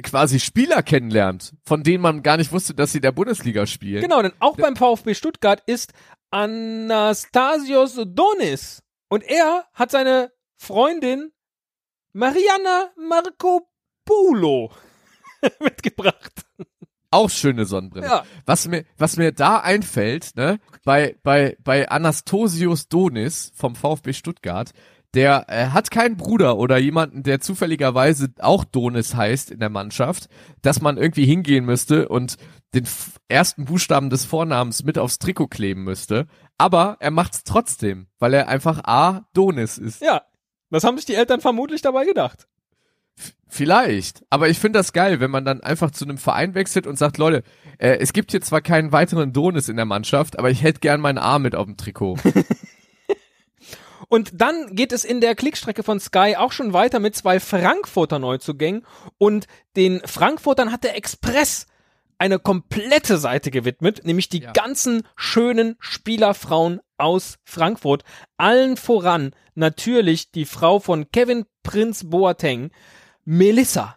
quasi 0.02 0.40
Spieler 0.40 0.82
kennenlernt, 0.82 1.52
von 1.64 1.82
denen 1.82 2.02
man 2.02 2.22
gar 2.22 2.38
nicht 2.38 2.52
wusste, 2.52 2.74
dass 2.74 2.92
sie 2.92 3.00
der 3.00 3.12
Bundesliga 3.12 3.66
spielen. 3.66 4.00
Genau, 4.00 4.22
denn 4.22 4.32
auch 4.38 4.56
beim 4.56 4.76
VfB 4.76 5.14
Stuttgart 5.14 5.62
ist 5.66 5.92
Anastasios 6.30 8.00
Donis 8.06 8.82
und 9.08 9.22
er 9.22 9.66
hat 9.74 9.90
seine 9.90 10.32
Freundin 10.56 11.32
Mariana 12.14 12.90
Marcopulo 12.96 14.72
mitgebracht. 15.60 16.32
Auch 17.10 17.28
schöne 17.28 17.66
Sonnenbrille. 17.66 18.06
Ja. 18.06 18.24
Was 18.46 18.66
mir, 18.66 18.86
was 18.96 19.18
mir 19.18 19.32
da 19.32 19.58
einfällt, 19.58 20.34
ne, 20.34 20.58
bei, 20.84 21.16
bei, 21.22 21.58
bei 21.62 21.90
Anastasios 21.90 22.88
Donis 22.88 23.52
vom 23.54 23.76
VfB 23.76 24.14
Stuttgart, 24.14 24.72
der 25.14 25.46
äh, 25.48 25.66
hat 25.68 25.90
keinen 25.90 26.16
Bruder 26.16 26.56
oder 26.56 26.78
jemanden, 26.78 27.22
der 27.22 27.40
zufälligerweise 27.40 28.32
auch 28.40 28.64
Donis 28.64 29.14
heißt 29.14 29.50
in 29.50 29.60
der 29.60 29.68
Mannschaft, 29.68 30.28
dass 30.62 30.80
man 30.80 30.96
irgendwie 30.96 31.26
hingehen 31.26 31.64
müsste 31.64 32.08
und 32.08 32.36
den 32.74 32.86
ersten 33.28 33.66
Buchstaben 33.66 34.08
des 34.08 34.24
Vornamens 34.24 34.84
mit 34.84 34.98
aufs 34.98 35.18
Trikot 35.18 35.48
kleben 35.48 35.84
müsste. 35.84 36.26
Aber 36.56 36.96
er 37.00 37.10
macht's 37.10 37.44
trotzdem, 37.44 38.06
weil 38.18 38.32
er 38.32 38.48
einfach 38.48 38.80
A 38.84 39.26
Donis 39.34 39.78
ist. 39.78 40.00
Ja, 40.00 40.22
das 40.70 40.84
haben 40.84 40.96
sich 40.96 41.06
die 41.06 41.14
Eltern 41.14 41.40
vermutlich 41.40 41.82
dabei 41.82 42.04
gedacht. 42.06 42.48
Vielleicht, 43.46 44.24
aber 44.30 44.48
ich 44.48 44.58
finde 44.58 44.78
das 44.78 44.94
geil, 44.94 45.20
wenn 45.20 45.30
man 45.30 45.44
dann 45.44 45.60
einfach 45.60 45.90
zu 45.90 46.06
einem 46.06 46.16
Verein 46.16 46.54
wechselt 46.54 46.86
und 46.86 46.96
sagt, 46.96 47.18
Leute, 47.18 47.42
äh, 47.76 47.98
es 47.98 48.14
gibt 48.14 48.30
hier 48.30 48.40
zwar 48.40 48.62
keinen 48.62 48.92
weiteren 48.92 49.34
Donis 49.34 49.68
in 49.68 49.76
der 49.76 49.84
Mannschaft, 49.84 50.38
aber 50.38 50.50
ich 50.50 50.62
hätte 50.62 50.80
gern 50.80 51.02
meinen 51.02 51.18
A 51.18 51.38
mit 51.38 51.54
auf 51.54 51.66
dem 51.66 51.76
Trikot. 51.76 52.16
Und 54.12 54.42
dann 54.42 54.76
geht 54.76 54.92
es 54.92 55.06
in 55.06 55.22
der 55.22 55.34
Klickstrecke 55.34 55.82
von 55.82 55.98
Sky 55.98 56.34
auch 56.36 56.52
schon 56.52 56.74
weiter 56.74 57.00
mit 57.00 57.16
zwei 57.16 57.40
Frankfurter 57.40 58.18
Neuzugängen 58.18 58.84
und 59.16 59.46
den 59.74 60.02
Frankfurtern 60.04 60.70
hat 60.70 60.84
der 60.84 60.98
Express 60.98 61.66
eine 62.18 62.38
komplette 62.38 63.16
Seite 63.16 63.50
gewidmet, 63.50 64.04
nämlich 64.04 64.28
die 64.28 64.42
Ja. 64.42 64.52
ganzen 64.52 65.08
schönen 65.16 65.76
Spielerfrauen 65.80 66.80
aus 66.98 67.38
Frankfurt. 67.44 68.04
Allen 68.36 68.76
voran 68.76 69.34
natürlich 69.54 70.30
die 70.30 70.44
Frau 70.44 70.78
von 70.78 71.10
Kevin 71.10 71.46
Prinz 71.62 72.04
Boateng, 72.10 72.70
Melissa. 73.24 73.96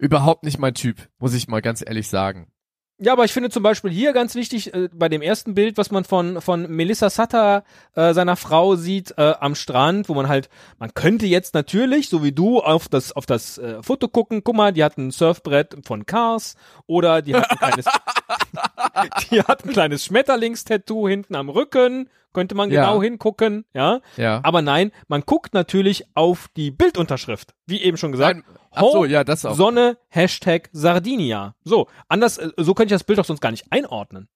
Überhaupt 0.00 0.42
nicht 0.42 0.58
mein 0.58 0.74
Typ, 0.74 1.08
muss 1.20 1.34
ich 1.34 1.46
mal 1.46 1.62
ganz 1.62 1.84
ehrlich 1.86 2.08
sagen. 2.08 2.50
Ja, 2.98 3.12
aber 3.12 3.24
ich 3.26 3.32
finde 3.32 3.50
zum 3.50 3.62
Beispiel 3.62 3.90
hier 3.90 4.14
ganz 4.14 4.34
wichtig, 4.34 4.72
äh, 4.72 4.88
bei 4.90 5.10
dem 5.10 5.20
ersten 5.20 5.54
Bild, 5.54 5.76
was 5.76 5.90
man 5.90 6.04
von, 6.04 6.40
von 6.40 6.62
Melissa 6.70 7.10
Sutter, 7.10 7.62
äh, 7.94 8.14
seiner 8.14 8.36
Frau, 8.36 8.74
sieht 8.76 9.12
äh, 9.18 9.34
am 9.38 9.54
Strand, 9.54 10.08
wo 10.08 10.14
man 10.14 10.28
halt, 10.28 10.48
man 10.78 10.94
könnte 10.94 11.26
jetzt 11.26 11.52
natürlich, 11.52 12.08
so 12.08 12.24
wie 12.24 12.32
du, 12.32 12.60
auf 12.60 12.88
das, 12.88 13.12
auf 13.12 13.26
das 13.26 13.58
äh, 13.58 13.82
Foto 13.82 14.08
gucken, 14.08 14.42
guck 14.42 14.56
mal, 14.56 14.72
die 14.72 14.82
hat 14.82 14.96
ein 14.96 15.10
Surfbrett 15.10 15.76
von 15.84 16.06
Cars 16.06 16.54
oder 16.86 17.20
die 17.20 17.34
hat 17.34 17.50
ein 17.50 17.58
kleines, 17.58 17.84
die 19.30 19.42
hat 19.42 19.64
ein 19.64 19.70
kleines 19.72 20.04
Schmetterlingstattoo 20.04 21.06
hinten 21.08 21.34
am 21.34 21.48
Rücken, 21.48 22.08
könnte 22.32 22.54
man 22.54 22.70
Ja. 22.70 22.82
genau 22.86 23.02
hingucken, 23.02 23.64
ja. 23.74 24.00
Ja. 24.16 24.40
Aber 24.42 24.62
nein, 24.62 24.90
man 25.08 25.22
guckt 25.22 25.54
natürlich 25.54 26.04
auf 26.14 26.48
die 26.56 26.70
Bildunterschrift, 26.70 27.54
wie 27.66 27.82
eben 27.82 27.96
schon 27.96 28.12
gesagt. 28.12 28.36
Nein, 28.46 28.56
ach 28.76 28.92
so, 28.92 29.04
ja, 29.04 29.24
das 29.24 29.44
auch. 29.44 29.54
Sonne, 29.54 29.98
Hashtag 30.08 30.68
Sardinia. 30.72 31.54
So, 31.64 31.88
anders, 32.08 32.38
äh, 32.38 32.50
so 32.56 32.74
könnte 32.74 32.94
ich 32.94 32.98
das 32.98 33.04
Bild 33.04 33.18
doch 33.18 33.24
sonst 33.24 33.40
gar 33.40 33.50
nicht 33.50 33.66
einordnen. 33.70 34.28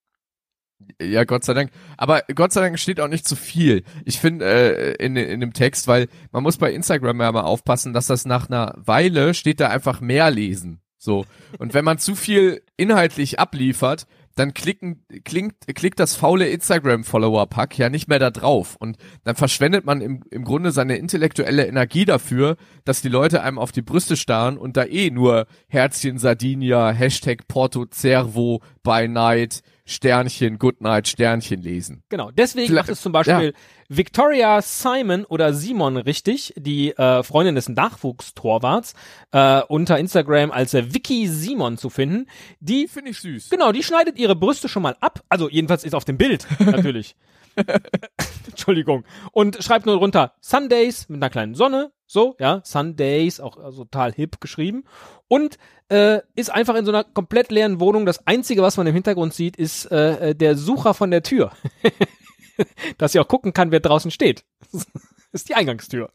Ja, 1.01 1.23
Gott 1.23 1.43
sei 1.43 1.53
Dank. 1.53 1.71
Aber 1.97 2.23
Gott 2.33 2.51
sei 2.51 2.61
Dank 2.61 2.79
steht 2.79 2.99
auch 2.99 3.07
nicht 3.07 3.27
zu 3.27 3.35
viel. 3.35 3.83
Ich 4.05 4.19
finde 4.19 4.45
äh, 4.45 4.93
in, 5.03 5.15
in 5.15 5.39
dem 5.39 5.53
Text, 5.53 5.87
weil 5.87 6.07
man 6.31 6.43
muss 6.43 6.57
bei 6.57 6.73
Instagram 6.73 7.21
ja 7.21 7.31
mal 7.31 7.41
aufpassen, 7.41 7.93
dass 7.93 8.07
das 8.07 8.25
nach 8.25 8.49
einer 8.49 8.73
Weile 8.77 9.33
steht 9.33 9.59
da 9.59 9.69
einfach 9.69 10.01
mehr 10.01 10.31
lesen. 10.31 10.81
So. 10.97 11.25
Und 11.57 11.73
wenn 11.73 11.85
man 11.85 11.97
zu 11.97 12.15
viel 12.15 12.63
inhaltlich 12.77 13.39
abliefert, 13.39 14.05
dann 14.35 14.53
klicken, 14.53 15.05
klingt, 15.23 15.55
klickt 15.75 15.99
das 15.99 16.15
faule 16.15 16.47
Instagram-Follower-Pack 16.49 17.77
ja 17.77 17.89
nicht 17.89 18.07
mehr 18.07 18.19
da 18.19 18.31
drauf. 18.31 18.75
Und 18.79 18.97
dann 19.23 19.35
verschwendet 19.35 19.85
man 19.85 20.01
im, 20.01 20.23
im 20.29 20.43
Grunde 20.43 20.71
seine 20.71 20.97
intellektuelle 20.97 21.65
Energie 21.65 22.05
dafür, 22.05 22.57
dass 22.85 23.01
die 23.01 23.09
Leute 23.09 23.43
einem 23.43 23.59
auf 23.59 23.71
die 23.71 23.81
Brüste 23.81 24.17
starren 24.17 24.57
und 24.57 24.77
da 24.77 24.85
eh 24.85 25.09
nur 25.09 25.47
Herzchen 25.67 26.17
Sardinia, 26.17 26.91
Hashtag 26.91 27.47
Porto 27.47 27.85
Cervo 27.91 28.61
by 28.83 29.07
Night, 29.07 29.61
Sternchen, 29.91 30.57
Goodnight, 30.57 31.07
Sternchen 31.07 31.61
lesen. 31.61 32.03
Genau, 32.09 32.31
deswegen 32.31 32.67
Vielleicht- 32.67 32.87
macht 32.87 32.93
es 32.93 33.01
zum 33.01 33.11
Beispiel 33.11 33.53
Victoria 33.89 34.61
Simon 34.61 35.25
oder 35.25 35.53
Simon 35.53 35.97
richtig, 35.97 36.53
die 36.57 36.91
äh, 36.91 37.23
Freundin 37.23 37.55
des 37.55 37.67
Nachwuchstorwarts, 37.69 38.93
äh, 39.31 39.61
unter 39.67 39.97
Instagram 39.99 40.51
als 40.51 40.73
äh, 40.73 40.93
Vicky 40.93 41.27
Simon 41.27 41.77
zu 41.77 41.89
finden. 41.89 42.27
Die, 42.59 42.87
Finde 42.87 43.11
ich 43.11 43.19
süß. 43.19 43.49
genau, 43.49 43.71
die 43.71 43.83
schneidet 43.83 44.17
ihre 44.17 44.35
Brüste 44.35 44.69
schon 44.69 44.83
mal 44.83 44.95
ab. 45.01 45.21
Also 45.29 45.49
jedenfalls 45.49 45.83
ist 45.83 45.93
auf 45.95 46.05
dem 46.05 46.17
Bild, 46.17 46.47
natürlich. 46.59 47.15
Entschuldigung. 48.47 49.03
Und 49.31 49.63
schreibt 49.63 49.85
nur 49.85 49.97
drunter 49.97 50.33
Sundays 50.41 51.09
mit 51.09 51.17
einer 51.17 51.29
kleinen 51.29 51.55
Sonne. 51.55 51.91
So, 52.07 52.35
ja, 52.39 52.61
Sundays, 52.63 53.39
auch 53.39 53.57
also 53.57 53.85
total 53.85 54.11
hip 54.13 54.41
geschrieben. 54.41 54.83
Und 55.27 55.57
äh, 55.89 56.21
ist 56.35 56.51
einfach 56.51 56.75
in 56.75 56.85
so 56.85 56.91
einer 56.91 57.03
komplett 57.03 57.51
leeren 57.51 57.79
Wohnung. 57.79 58.05
Das 58.05 58.27
Einzige, 58.27 58.61
was 58.61 58.77
man 58.77 58.87
im 58.87 58.93
Hintergrund 58.93 59.33
sieht, 59.33 59.55
ist 59.55 59.85
äh, 59.91 60.29
äh, 60.29 60.35
der 60.35 60.57
Sucher 60.57 60.93
von 60.93 61.11
der 61.11 61.23
Tür. 61.23 61.51
Dass 62.97 63.13
sie 63.13 63.19
auch 63.19 63.27
gucken 63.27 63.53
kann, 63.53 63.71
wer 63.71 63.79
draußen 63.79 64.11
steht. 64.11 64.45
Ist 65.31 65.47
die 65.47 65.55
Eingangstür. 65.55 66.11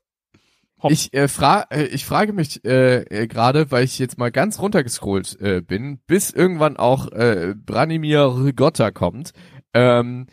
Hopp. 0.82 0.90
Ich, 0.90 1.14
äh, 1.14 1.28
fra 1.28 1.66
äh, 1.70 1.84
ich 1.84 2.04
frage 2.04 2.34
mich 2.34 2.62
äh, 2.66 3.00
äh, 3.04 3.26
gerade, 3.26 3.70
weil 3.70 3.84
ich 3.84 3.98
jetzt 3.98 4.18
mal 4.18 4.30
ganz 4.30 4.58
runtergescrollt 4.58 5.40
äh, 5.40 5.62
bin, 5.62 6.00
bis 6.06 6.30
irgendwann 6.30 6.76
auch 6.76 7.10
äh, 7.12 7.54
Branimir 7.56 8.36
Rygotta 8.36 8.90
kommt, 8.90 9.32
ähm, 9.72 10.26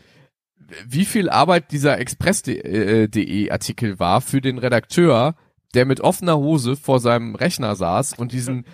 wie 0.88 1.06
viel 1.06 1.30
Arbeit 1.30 1.72
dieser 1.72 2.00
Express.de 2.00 3.52
Artikel 3.52 4.00
war 4.00 4.22
für 4.22 4.42
den 4.42 4.58
Redakteur, 4.58 5.36
der 5.74 5.86
mit 5.86 6.02
offener 6.02 6.38
Hose 6.38 6.76
vor 6.76 7.00
seinem 7.00 7.36
Rechner 7.36 7.76
saß 7.76 8.14
und 8.14 8.32
diesen 8.32 8.66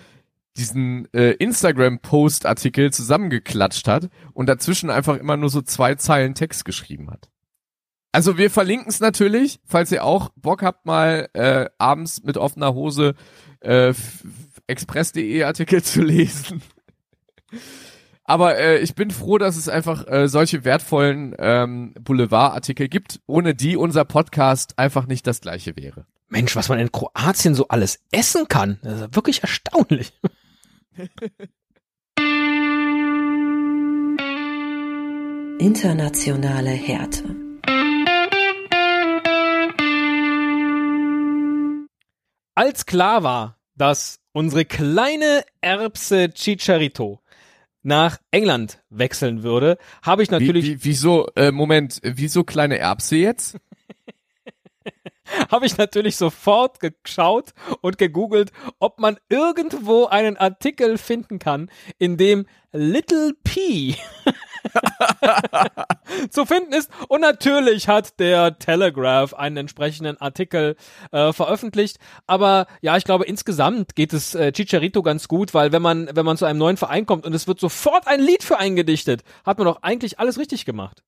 diesen 0.56 1.12
äh, 1.14 1.30
Instagram-Post-Artikel 1.32 2.92
zusammengeklatscht 2.92 3.86
hat 3.88 4.10
und 4.34 4.48
dazwischen 4.48 4.90
einfach 4.90 5.16
immer 5.16 5.36
nur 5.36 5.48
so 5.48 5.62
zwei 5.62 5.94
Zeilen 5.94 6.34
Text 6.34 6.64
geschrieben 6.64 7.10
hat. 7.10 7.30
Also 8.12 8.36
wir 8.36 8.50
verlinken 8.50 8.88
es 8.88 9.00
natürlich, 9.00 9.60
falls 9.64 9.92
ihr 9.92 10.04
auch 10.04 10.30
Bock 10.34 10.62
habt, 10.62 10.84
mal 10.84 11.28
äh, 11.32 11.66
abends 11.78 12.24
mit 12.24 12.36
offener 12.36 12.74
Hose 12.74 13.14
äh, 13.60 13.94
express.de 14.66 15.44
Artikel 15.44 15.82
zu 15.84 16.02
lesen. 16.02 16.62
Aber 18.30 18.56
äh, 18.58 18.78
ich 18.78 18.94
bin 18.94 19.10
froh, 19.10 19.38
dass 19.38 19.56
es 19.56 19.68
einfach 19.68 20.06
äh, 20.06 20.28
solche 20.28 20.64
wertvollen 20.64 21.34
ähm, 21.40 21.94
Boulevard-Artikel 22.00 22.86
gibt, 22.86 23.18
ohne 23.26 23.56
die 23.56 23.76
unser 23.76 24.04
Podcast 24.04 24.78
einfach 24.78 25.08
nicht 25.08 25.26
das 25.26 25.40
gleiche 25.40 25.74
wäre. 25.74 26.06
Mensch, 26.28 26.54
was 26.54 26.68
man 26.68 26.78
in 26.78 26.92
Kroatien 26.92 27.56
so 27.56 27.66
alles 27.66 27.98
essen 28.12 28.46
kann. 28.46 28.78
Das 28.84 29.00
ist 29.00 29.16
wirklich 29.16 29.42
erstaunlich. 29.42 30.12
Internationale 35.58 36.70
Härte. 36.70 37.34
Als 42.54 42.86
klar 42.86 43.24
war, 43.24 43.58
dass 43.74 44.20
unsere 44.30 44.64
kleine 44.64 45.42
Erbse 45.62 46.30
Chicharito 46.32 47.20
nach 47.82 48.18
England 48.30 48.82
wechseln 48.90 49.42
würde, 49.42 49.78
habe 50.02 50.22
ich 50.22 50.30
natürlich 50.30 50.64
Wie, 50.64 50.74
wie, 50.74 50.84
wieso, 50.84 51.26
äh, 51.36 51.50
Moment, 51.50 52.00
wieso 52.02 52.44
kleine 52.44 52.78
Erbse 52.78 53.16
jetzt? 53.16 53.56
habe 55.50 55.66
ich 55.66 55.76
natürlich 55.76 56.16
sofort 56.16 56.80
geschaut 56.80 57.52
und 57.80 57.98
gegoogelt, 57.98 58.52
ob 58.78 58.98
man 59.00 59.18
irgendwo 59.28 60.06
einen 60.06 60.36
Artikel 60.36 60.98
finden 60.98 61.38
kann, 61.38 61.70
in 61.98 62.16
dem 62.16 62.46
Little 62.72 63.34
P 63.44 63.96
zu 66.30 66.46
finden 66.46 66.72
ist. 66.72 66.90
Und 67.08 67.20
natürlich 67.20 67.88
hat 67.88 68.18
der 68.18 68.58
Telegraph 68.58 69.34
einen 69.34 69.56
entsprechenden 69.56 70.20
Artikel 70.20 70.76
äh, 71.12 71.32
veröffentlicht. 71.32 71.98
Aber 72.26 72.66
ja, 72.80 72.96
ich 72.96 73.04
glaube, 73.04 73.24
insgesamt 73.24 73.94
geht 73.94 74.12
es 74.12 74.34
äh, 74.34 74.52
Chicharito 74.52 75.02
ganz 75.02 75.28
gut, 75.28 75.54
weil 75.54 75.72
wenn 75.72 75.82
man, 75.82 76.08
wenn 76.14 76.24
man 76.24 76.36
zu 76.36 76.44
einem 76.44 76.58
neuen 76.58 76.76
Verein 76.76 77.06
kommt 77.06 77.26
und 77.26 77.34
es 77.34 77.46
wird 77.46 77.60
sofort 77.60 78.06
ein 78.06 78.20
Lied 78.20 78.42
für 78.42 78.58
einen 78.58 78.76
gedichtet, 78.76 79.22
hat 79.44 79.58
man 79.58 79.66
doch 79.66 79.82
eigentlich 79.82 80.18
alles 80.18 80.38
richtig 80.38 80.64
gemacht. 80.64 81.02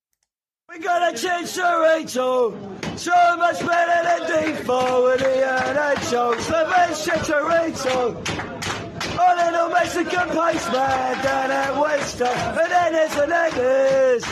We 0.72 0.78
gotta 0.78 1.12
change 1.12 1.48
Chicharito, 1.48 2.56
so 2.96 3.12
much 3.36 3.58
better 3.60 4.02
than 4.04 4.22
D4 4.30 5.04
with 5.04 5.20
the 5.20 5.44
NHL. 5.44 6.40
So 6.40 6.62
Chicharito, 7.04 8.61
a 9.06 9.34
little 9.36 9.68
Mexican 9.70 10.28
postman 10.28 11.22
down 11.22 11.50
at 11.50 11.76
Worcester, 11.80 12.24
and 12.24 12.70
then 12.70 12.92
there's 12.92 13.14
Hernandez. 13.14 14.24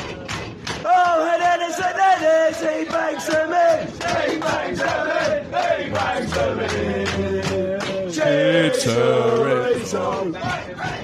Oh, 0.85 1.28
Hernandez, 1.28 1.76
Hernandez, 1.76 2.61
he 2.61 2.85
bangs 2.90 3.26
them 3.26 3.52
in. 3.52 3.87
He 3.87 4.38
bangs 4.40 4.78
them 4.78 5.06
in, 5.11 5.44
he 5.44 5.90
bangs 5.90 6.33
them 6.33 6.61
in. 6.61 6.70
Chicharito, 8.11 10.06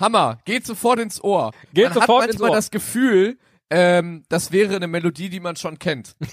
Hammer, 0.00 0.38
geht 0.44 0.66
sofort 0.66 0.98
ins 0.98 1.22
Ohr. 1.22 1.52
Geht 1.72 1.84
man 1.84 1.94
sofort 1.94 2.22
hat 2.22 2.30
ins 2.30 2.38
manchmal 2.38 2.50
Ohr. 2.50 2.56
das 2.56 2.70
Gefühl, 2.70 3.38
ähm, 3.70 4.24
das 4.28 4.50
wäre 4.50 4.76
eine 4.76 4.88
Melodie, 4.88 5.28
die 5.28 5.40
man 5.40 5.56
schon 5.56 5.78
kennt. 5.78 6.16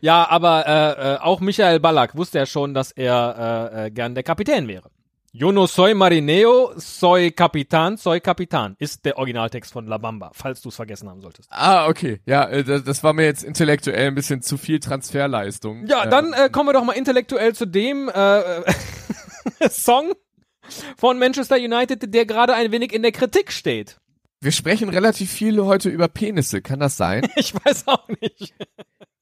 Ja, 0.00 0.28
aber 0.28 0.66
äh, 0.66 1.14
äh, 1.14 1.18
auch 1.18 1.40
Michael 1.40 1.80
Ballack 1.80 2.16
wusste 2.16 2.38
ja 2.38 2.46
schon, 2.46 2.72
dass 2.72 2.92
er 2.92 3.70
äh, 3.74 3.86
äh, 3.86 3.90
gern 3.90 4.14
der 4.14 4.22
Kapitän 4.24 4.68
wäre. 4.68 4.90
Yo 5.34 5.50
no 5.50 5.66
soy 5.66 5.94
marineo, 5.94 6.72
soy 6.76 7.30
Kapitan, 7.30 7.96
soy 7.96 8.20
Kapitan 8.20 8.76
ist 8.78 9.04
der 9.06 9.16
Originaltext 9.16 9.72
von 9.72 9.86
La 9.86 9.96
Bamba, 9.96 10.30
falls 10.34 10.60
du 10.60 10.68
es 10.68 10.76
vergessen 10.76 11.08
haben 11.08 11.22
solltest. 11.22 11.48
Ah, 11.50 11.88
okay. 11.88 12.20
Ja, 12.26 12.48
äh, 12.48 12.64
das, 12.64 12.84
das 12.84 13.02
war 13.02 13.14
mir 13.14 13.24
jetzt 13.24 13.42
intellektuell 13.42 14.08
ein 14.08 14.14
bisschen 14.14 14.42
zu 14.42 14.58
viel 14.58 14.78
Transferleistung. 14.78 15.86
Ja, 15.86 16.06
dann 16.06 16.34
äh, 16.34 16.50
kommen 16.50 16.68
wir 16.68 16.74
doch 16.74 16.84
mal 16.84 16.92
intellektuell 16.92 17.54
zu 17.54 17.66
dem 17.66 18.10
äh, 18.10 18.62
Song 19.70 20.12
von 20.96 21.18
Manchester 21.18 21.56
United, 21.56 22.12
der 22.14 22.26
gerade 22.26 22.54
ein 22.54 22.72
wenig 22.72 22.92
in 22.92 23.02
der 23.02 23.12
Kritik 23.12 23.52
steht. 23.52 23.98
Wir 24.40 24.52
sprechen 24.52 24.88
relativ 24.88 25.30
viel 25.30 25.62
heute 25.62 25.88
über 25.88 26.08
Penisse, 26.08 26.62
kann 26.62 26.80
das 26.80 26.96
sein? 26.96 27.22
Ich 27.36 27.54
weiß 27.54 27.86
auch 27.86 28.08
nicht. 28.20 28.54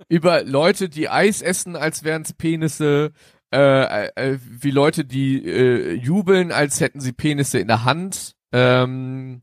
über 0.09 0.42
Leute, 0.44 0.88
die 0.88 1.09
Eis 1.09 1.42
essen, 1.42 1.76
als 1.76 2.05
wären's 2.05 2.33
Penisse, 2.33 3.12
äh, 3.53 4.07
äh, 4.14 4.38
wie 4.48 4.70
Leute, 4.70 5.05
die 5.05 5.44
äh, 5.44 5.92
jubeln, 5.92 6.53
als 6.53 6.81
hätten 6.81 7.00
sie 7.00 7.12
Penisse 7.12 7.59
in 7.59 7.68
der 7.68 7.85
Hand. 7.85 8.35
Ähm, 8.53 9.42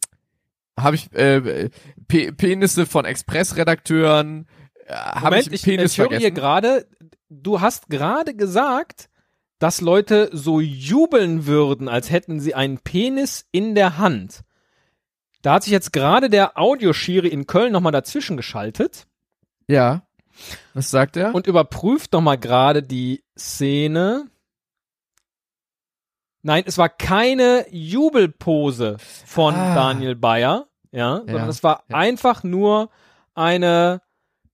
Habe 0.79 0.95
ich 0.95 1.13
äh, 1.13 1.69
Pe 2.07 2.31
Penisse 2.31 2.85
von 2.85 3.05
Express-Redakteuren. 3.05 4.47
Äh, 4.87 5.19
Moment, 5.19 5.47
ich, 5.47 5.53
ich, 5.53 5.61
Penis 5.63 5.91
ich 5.91 5.99
höre 5.99 6.17
hier 6.17 6.31
gerade, 6.31 6.87
du 7.29 7.61
hast 7.61 7.89
gerade 7.89 8.33
gesagt, 8.33 9.09
dass 9.59 9.81
Leute 9.81 10.29
so 10.33 10.59
jubeln 10.59 11.45
würden, 11.47 11.87
als 11.89 12.11
hätten 12.11 12.39
sie 12.39 12.53
einen 12.55 12.77
Penis 12.79 13.45
in 13.51 13.73
der 13.75 13.97
Hand. 13.97 14.41
Da 15.41 15.53
hat 15.53 15.63
sich 15.63 15.71
jetzt 15.71 15.93
gerade 15.93 16.29
der 16.29 16.57
Audioschiri 16.57 17.27
in 17.27 17.47
Köln 17.47 17.71
nochmal 17.71 17.91
dazwischen 17.91 18.37
geschaltet 18.37 19.07
Ja. 19.67 20.03
Was 20.73 20.91
sagt 20.91 21.17
er? 21.17 21.33
und 21.33 21.47
überprüft 21.47 22.13
nochmal 22.13 22.37
gerade 22.37 22.83
die 22.83 23.23
Szene. 23.37 24.27
Nein, 26.43 26.63
es 26.65 26.77
war 26.77 26.89
keine 26.89 27.65
Jubelpose 27.71 28.97
von 29.25 29.55
Ah. 29.55 29.73
Daniel 29.75 30.15
Bayer, 30.15 30.67
ja, 30.91 31.17
sondern 31.17 31.35
Ja, 31.35 31.47
es 31.49 31.63
war 31.63 31.83
ja. 31.89 31.97
einfach 31.97 32.43
nur 32.43 32.89
eine, 33.33 34.01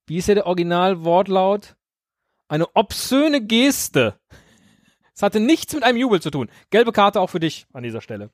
wie 0.08 0.18
ist 0.18 0.28
ja 0.28 0.36
der 0.36 0.48
Originalwortlaut? 0.48 1.76
Eine 2.48 2.68
obszöne 2.76 3.42
Geste. 3.42 4.20
Es 5.16 5.22
hatte 5.22 5.40
nichts 5.40 5.74
mit 5.74 5.84
einem 5.84 5.98
Jubel 5.98 6.22
zu 6.22 6.32
tun. 6.32 6.50
Gelbe 6.70 6.92
Karte 6.92 7.22
auch 7.22 7.30
für 7.30 7.40
dich 7.40 7.66
an 7.74 7.84
dieser 7.84 8.02
Stelle. 8.02 8.30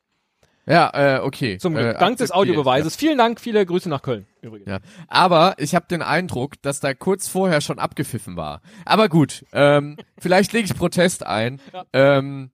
ja, 0.65 1.17
äh, 1.17 1.19
okay. 1.19 1.57
Zum 1.57 1.73
Glück. 1.73 1.95
Äh, 1.95 1.99
Dank 1.99 2.17
des 2.17 2.31
Audiobeweises. 2.31 2.95
Vielen 2.95 3.17
Dank, 3.17 3.39
viele 3.41 3.65
Grüße 3.65 3.89
nach 3.89 4.01
Köln. 4.01 4.25
Übrigens. 4.41 4.69
Ja. 4.69 4.79
Aber 5.07 5.55
ich 5.57 5.75
habe 5.75 5.87
den 5.87 6.01
Eindruck, 6.01 6.61
dass 6.61 6.79
da 6.79 6.93
kurz 6.93 7.27
vorher 7.27 7.61
schon 7.61 7.79
abgepfiffen 7.79 8.37
war. 8.37 8.61
Aber 8.85 9.09
gut, 9.09 9.45
ähm, 9.51 9.97
vielleicht 10.19 10.53
lege 10.53 10.65
ich 10.65 10.75
Protest 10.77 11.25
ein. 11.25 11.59
Ähm, 11.91 12.51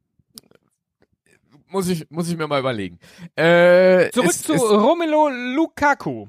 muss 1.68 1.90
ich 1.90 2.10
muss 2.10 2.30
ich 2.30 2.38
mir 2.38 2.48
mal 2.48 2.60
überlegen. 2.60 3.00
Äh, 3.36 4.10
Zurück 4.12 4.30
es, 4.30 4.42
zu 4.44 4.54
es, 4.54 4.62
Romelu 4.62 5.30
Lukaku. 5.56 6.28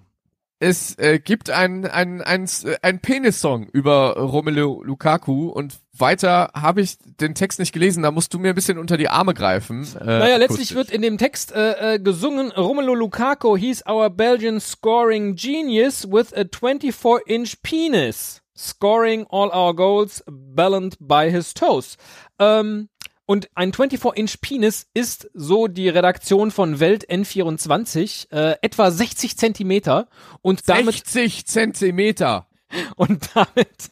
Es 0.59 0.97
äh, 0.99 1.19
gibt 1.19 1.51
einen 1.51 1.85
ein, 1.87 2.23
ein, 2.23 2.49
ein 2.83 3.01
Penis-Song 3.01 3.67
über 3.73 4.17
Romelu 4.17 4.83
Lukaku 4.83 5.49
und 5.49 5.75
weiter 5.99 6.51
habe 6.55 6.81
ich 6.81 6.97
den 7.21 7.35
Text 7.35 7.59
nicht 7.59 7.73
gelesen, 7.73 8.03
da 8.03 8.11
musst 8.11 8.33
du 8.33 8.39
mir 8.39 8.51
ein 8.51 8.55
bisschen 8.55 8.79
unter 8.79 8.97
die 8.97 9.09
Arme 9.09 9.35
greifen. 9.35 9.87
Äh, 10.01 10.05
Naja, 10.05 10.37
letztlich 10.37 10.71
akustisch. 10.71 10.75
wird 10.77 10.91
in 10.91 11.03
dem 11.03 11.19
Text 11.19 11.53
äh, 11.53 11.95
äh, 11.95 11.99
gesungen, 11.99 12.51
Romelu 12.53 12.95
Lukaku, 12.95 13.57
he's 13.57 13.83
our 13.87 14.09
Belgian 14.11 14.61
scoring 14.61 15.37
genius 15.37 16.07
with 16.11 16.33
a 16.37 16.43
24-inch 16.45 17.63
penis. 17.63 18.43
Scoring 18.59 19.27
all 19.29 19.51
our 19.53 19.75
goals 19.75 20.25
balanced 20.27 20.97
by 21.01 21.31
his 21.31 21.53
toes. 21.53 21.97
Ähm, 22.39 22.89
und 23.27 23.49
ein 23.55 23.73
24-inch 23.73 24.39
Penis 24.41 24.87
ist, 24.95 25.31
so 25.35 25.67
die 25.67 25.89
Redaktion 25.89 26.51
von 26.51 26.81
Welt 26.81 27.11
N24, 27.11 28.33
äh, 28.33 28.57
etwa 28.63 28.91
60 28.91 29.37
Zentimeter 29.37 30.09
und 30.43 30.69
damit 30.69 31.07
60 31.07 31.47
Zentimeter. 31.47 32.47
und 32.97 33.31
damit 33.35 33.91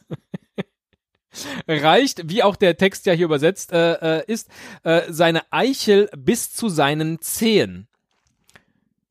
reicht, 1.67 2.29
wie 2.29 2.43
auch 2.43 2.55
der 2.55 2.77
Text 2.77 3.05
ja 3.05 3.13
hier 3.13 3.25
übersetzt 3.25 3.71
äh, 3.71 4.19
äh, 4.19 4.23
ist, 4.27 4.49
äh, 4.83 5.01
seine 5.09 5.41
Eichel 5.51 6.09
bis 6.17 6.53
zu 6.53 6.69
seinen 6.69 7.21
Zehen. 7.21 7.87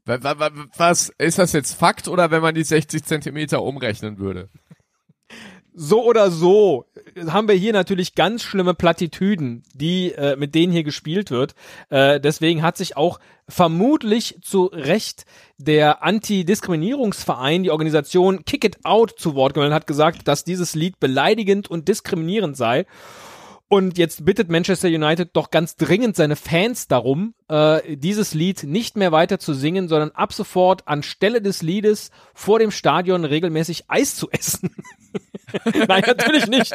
Wa- 0.07 0.23
wa- 0.23 0.39
wa- 0.39 0.67
Was 0.77 1.11
ist 1.19 1.39
das 1.39 1.53
jetzt 1.53 1.75
Fakt 1.75 2.09
oder 2.09 2.31
wenn 2.31 2.43
man 2.43 2.55
die 2.55 2.65
60 2.65 3.05
Zentimeter 3.05 3.63
umrechnen 3.63 4.19
würde? 4.19 4.49
So 5.77 6.05
oder 6.05 6.31
so 6.31 6.87
haben 7.27 7.49
wir 7.49 7.57
hier 7.57 7.73
natürlich 7.73 8.15
ganz 8.15 8.45
schlimme 8.45 8.75
Plattitüden, 8.75 9.65
die 9.75 10.13
äh, 10.13 10.37
mit 10.37 10.55
denen 10.55 10.73
hier 10.73 10.85
gespielt 10.85 11.33
wird. 11.33 11.57
Äh, 11.91 12.21
deswegen 12.21 12.63
hat 12.63 12.77
sich 12.77 12.97
auch 12.97 13.19
vermutlich 13.49 14.39
zu 14.41 14.67
Recht 14.67 15.27
der 15.59 16.05
Anti-Diskriminierungsverein, 16.05 17.65
die 17.65 17.73
Organisation 17.73 18.45
Kick 18.45 18.65
It 18.65 18.79
Out 18.85 19.15
zu 19.19 19.35
Wort 19.35 19.55
gemeldet, 19.55 19.75
hat 19.75 19.87
gesagt, 19.89 20.29
dass 20.29 20.45
dieses 20.45 20.77
Lied 20.77 21.01
beleidigend 21.01 21.69
und 21.69 21.89
diskriminierend 21.89 22.57
sei. 22.57 22.87
Und 23.67 23.99
jetzt 23.99 24.25
bittet 24.25 24.51
Manchester 24.51 24.87
United 24.87 25.31
doch 25.33 25.51
ganz 25.51 25.75
dringend 25.75 26.15
seine 26.15 26.37
Fans 26.37 26.87
darum, 26.87 27.35
äh, 27.49 27.97
dieses 27.97 28.33
Lied 28.33 28.63
nicht 28.63 28.97
mehr 28.97 29.11
weiter 29.11 29.41
zu 29.41 29.55
singen, 29.55 29.89
sondern 29.89 30.13
ab 30.13 30.33
sofort 30.33 30.87
anstelle 30.87 31.43
des 31.43 31.63
Liedes 31.63 32.13
vor 32.35 32.61
dem 32.61 32.71
Stadion 32.71 33.25
regelmäßig 33.25 33.85
Eis 33.89 34.15
zu 34.15 34.31
essen. 34.31 34.71
Nein, 35.89 36.03
natürlich 36.07 36.47
nicht. 36.47 36.73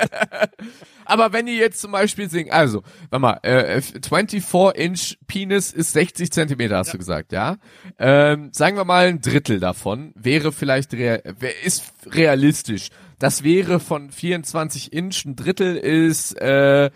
Aber 1.06 1.34
wenn 1.34 1.46
die 1.48 1.58
jetzt 1.58 1.82
zum 1.82 1.92
Beispiel 1.92 2.30
singen, 2.30 2.52
also, 2.52 2.84
warte 3.10 3.20
mal, 3.20 3.40
äh, 3.42 3.78
24-inch 3.80 5.18
Penis 5.28 5.72
ist 5.72 5.94
60 5.94 6.32
Zentimeter, 6.32 6.78
hast 6.78 6.94
du 6.94 6.98
gesagt, 6.98 7.32
ja? 7.32 7.58
Ähm, 7.98 8.50
sagen 8.54 8.78
wir 8.78 8.86
mal, 8.86 9.08
ein 9.08 9.22
Drittel 9.22 9.60
davon 9.60 10.14
wäre 10.16 10.52
vielleicht, 10.52 10.94
rea 10.94 11.16
ist 11.64 11.92
realistisch. 12.06 12.90
Das 13.18 13.44
wäre 13.44 13.80
von 13.80 14.12
24 14.12 14.94
Inch, 14.94 15.26
ein 15.26 15.36
Drittel 15.36 15.76
ist 15.76 16.40
äh, 16.40 16.90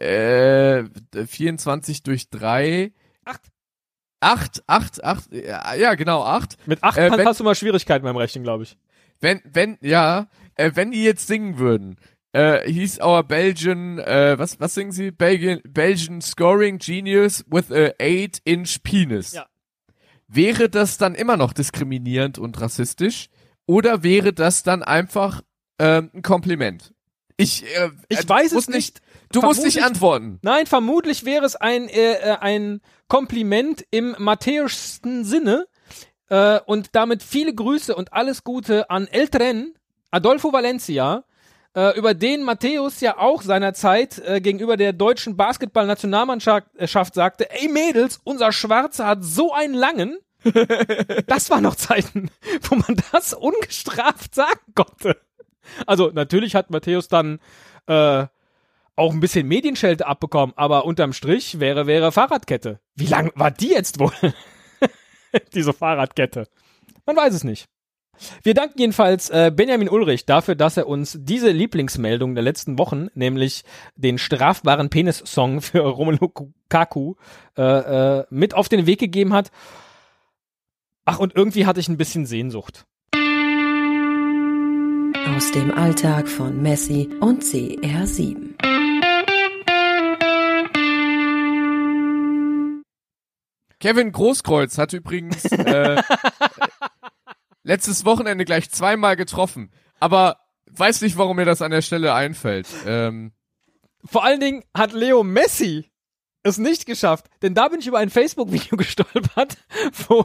äh, 0.00 0.84
24 1.26 2.02
durch 2.02 2.30
3. 2.30 2.92
Acht. 3.24 3.42
Acht, 4.20 4.62
acht, 4.66 5.04
acht, 5.04 5.32
ja, 5.32 5.74
ja 5.74 5.94
genau, 5.94 6.24
acht. 6.24 6.56
Mit 6.66 6.82
acht 6.82 6.96
Äh, 6.98 7.08
hast- 7.10 7.18
wenn- 7.18 7.26
hast 7.28 7.38
du 7.40 7.44
mal 7.44 7.54
Schwierigkeiten 7.54 8.02
beim 8.04 8.16
Rechnen, 8.16 8.42
glaube 8.42 8.64
ich. 8.64 8.76
Wenn, 9.20 9.40
wenn, 9.44 9.78
ja, 9.80 10.26
äh, 10.58 10.72
wenn 10.74 10.90
die 10.90 11.02
jetzt 11.02 11.26
singen 11.26 11.58
würden, 11.58 11.96
äh, 12.32 12.70
hieß 12.70 13.00
our 13.00 13.22
Belgian, 13.24 13.98
äh, 13.98 14.38
was, 14.38 14.60
was 14.60 14.74
singen 14.74 14.92
sie? 14.92 15.10
Belgian, 15.10 15.60
Belgian 15.64 16.20
Scoring 16.20 16.78
Genius 16.78 17.44
with 17.48 17.70
a 17.72 17.92
8-inch 17.98 18.82
penis. 18.82 19.32
Ja. 19.32 19.46
Wäre 20.26 20.68
das 20.68 20.98
dann 20.98 21.14
immer 21.14 21.38
noch 21.38 21.54
diskriminierend 21.54 22.38
und 22.38 22.60
rassistisch? 22.60 23.28
Oder 23.66 24.02
wäre 24.02 24.32
das 24.34 24.62
dann 24.62 24.82
einfach 24.82 25.42
ähm, 25.78 26.10
ein 26.14 26.22
Kompliment? 26.22 26.92
Ich, 27.38 27.64
äh, 27.64 27.90
Ich 28.08 28.24
äh, 28.24 28.28
weiß 28.28 28.52
es 28.52 28.68
nicht. 28.68 29.00
Du 29.32 29.40
musst 29.42 29.64
nicht 29.64 29.82
antworten. 29.82 30.38
Nein, 30.42 30.66
vermutlich 30.66 31.24
wäre 31.24 31.44
es 31.46 31.56
ein, 31.56 31.88
äh, 31.88 32.14
äh, 32.14 32.36
ein 32.40 32.80
Kompliment 33.08 33.86
im 33.90 34.16
matthäuschen 34.18 35.24
Sinne 35.24 35.66
äh, 36.28 36.60
und 36.66 36.90
damit 36.92 37.22
viele 37.22 37.54
Grüße 37.54 37.94
und 37.94 38.12
alles 38.12 38.42
Gute 38.44 38.90
an 38.90 39.06
El 39.06 39.28
Tren, 39.28 39.74
Adolfo 40.10 40.52
Valencia, 40.52 41.24
äh, 41.74 41.96
über 41.98 42.14
den 42.14 42.42
Matthäus 42.42 43.00
ja 43.00 43.18
auch 43.18 43.42
seinerzeit 43.42 44.18
äh, 44.18 44.40
gegenüber 44.40 44.76
der 44.76 44.92
deutschen 44.92 45.36
Basketballnationalmannschaft 45.36 47.14
sagte, 47.14 47.50
ey 47.50 47.68
Mädels, 47.68 48.20
unser 48.24 48.52
Schwarzer 48.52 49.06
hat 49.06 49.22
so 49.22 49.52
einen 49.52 49.74
langen. 49.74 50.18
das 51.26 51.50
waren 51.50 51.64
noch 51.64 51.74
Zeiten, 51.74 52.30
wo 52.62 52.76
man 52.76 52.96
das 53.12 53.34
ungestraft 53.34 54.34
sagen 54.34 54.60
konnte. 54.74 55.16
Also 55.86 56.10
natürlich 56.12 56.54
hat 56.54 56.70
Matthäus 56.70 57.08
dann 57.08 57.40
äh, 57.86 58.26
auch 58.96 59.12
ein 59.12 59.20
bisschen 59.20 59.46
Medienschelte 59.46 60.06
abbekommen, 60.06 60.54
aber 60.56 60.84
unterm 60.84 61.12
Strich 61.12 61.60
wäre, 61.60 61.86
wäre 61.86 62.10
Fahrradkette. 62.10 62.80
Wie 62.96 63.06
lang 63.06 63.30
war 63.36 63.50
die 63.50 63.68
jetzt 63.68 64.00
wohl? 64.00 64.12
Diese 65.54 65.72
Fahrradkette. 65.72 66.48
Man 67.06 67.16
weiß 67.16 67.34
es 67.34 67.44
nicht. 67.44 67.68
Wir 68.42 68.54
danken 68.54 68.78
jedenfalls 68.78 69.30
äh, 69.30 69.52
Benjamin 69.54 69.88
Ulrich 69.88 70.26
dafür, 70.26 70.54
dass 70.54 70.76
er 70.76 70.86
uns 70.86 71.16
diese 71.20 71.50
Lieblingsmeldung 71.50 72.34
der 72.34 72.44
letzten 72.44 72.78
Wochen, 72.78 73.08
nämlich 73.14 73.64
den 73.96 74.18
strafbaren 74.18 74.90
Penis-Song 74.90 75.60
für 75.60 75.80
Romelu 75.86 76.18
Lukaku, 76.20 77.14
äh, 77.56 77.62
äh, 77.62 78.24
mit 78.30 78.54
auf 78.54 78.68
den 78.68 78.86
Weg 78.86 79.00
gegeben 79.00 79.32
hat. 79.32 79.50
Ach, 81.04 81.18
und 81.18 81.34
irgendwie 81.34 81.66
hatte 81.66 81.80
ich 81.80 81.88
ein 81.88 81.96
bisschen 81.96 82.26
Sehnsucht. 82.26 82.84
Aus 85.36 85.52
dem 85.52 85.72
Alltag 85.72 86.28
von 86.28 86.60
Messi 86.62 87.08
und 87.20 87.42
CR7. 87.42 88.48
Kevin 93.80 94.10
Großkreuz 94.10 94.76
hat 94.76 94.92
übrigens 94.92 95.44
äh, 95.52 96.02
letztes 97.68 98.04
Wochenende 98.06 98.44
gleich 98.44 98.70
zweimal 98.70 99.14
getroffen. 99.14 99.70
Aber 100.00 100.38
weiß 100.70 101.02
nicht, 101.02 101.18
warum 101.18 101.36
mir 101.36 101.44
das 101.44 101.62
an 101.62 101.70
der 101.70 101.82
Stelle 101.82 102.14
einfällt. 102.14 102.66
Ähm, 102.86 103.32
Vor 104.04 104.24
allen 104.24 104.40
Dingen 104.40 104.64
hat 104.74 104.92
Leo 104.92 105.22
Messi 105.22 105.90
es 106.42 106.56
nicht 106.56 106.86
geschafft, 106.86 107.26
denn 107.42 107.54
da 107.54 107.68
bin 107.68 107.80
ich 107.80 107.86
über 107.86 107.98
ein 107.98 108.10
Facebook-Video 108.10 108.76
gestolpert, 108.78 109.58
wo 110.08 110.24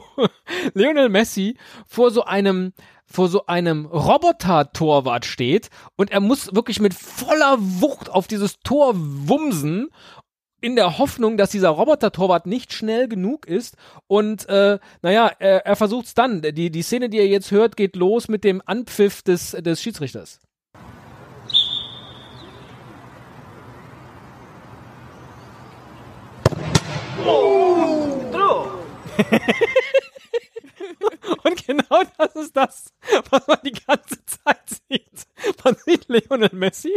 Lionel 0.72 1.10
Messi 1.10 1.56
vor 1.86 2.10
so 2.10 2.24
einem 2.24 2.72
vor 3.06 3.28
so 3.28 3.44
einem 3.46 3.84
Roboter-Torwart 3.84 5.26
steht 5.26 5.68
und 5.96 6.10
er 6.10 6.20
muss 6.20 6.54
wirklich 6.54 6.80
mit 6.80 6.94
voller 6.94 7.56
Wucht 7.58 8.08
auf 8.08 8.26
dieses 8.26 8.60
Tor 8.60 8.94
wumsen 8.96 9.90
in 10.64 10.76
der 10.76 10.96
Hoffnung, 10.96 11.36
dass 11.36 11.50
dieser 11.50 11.68
Roboter-Torwart 11.68 12.46
nicht 12.46 12.72
schnell 12.72 13.06
genug 13.06 13.46
ist. 13.46 13.76
Und 14.06 14.48
äh, 14.48 14.78
naja, 15.02 15.30
er, 15.38 15.66
er 15.66 15.76
versucht's 15.76 16.14
dann. 16.14 16.40
Die, 16.40 16.70
die 16.70 16.82
Szene, 16.82 17.10
die 17.10 17.18
ihr 17.18 17.28
jetzt 17.28 17.50
hört, 17.50 17.76
geht 17.76 17.96
los 17.96 18.28
mit 18.28 18.44
dem 18.44 18.62
Anpfiff 18.64 19.20
des, 19.20 19.50
des 19.50 19.82
Schiedsrichters. 19.82 20.40
Und 31.44 31.66
genau 31.66 32.02
das 32.18 32.34
ist 32.36 32.56
das, 32.56 32.94
was 33.30 33.46
man 33.46 33.58
die 33.64 33.72
ganze 33.72 34.24
Zeit 34.24 34.62
sieht. 34.88 35.26
Man 35.62 35.76
sieht 35.84 36.08
Lionel 36.08 36.50
Messi, 36.52 36.94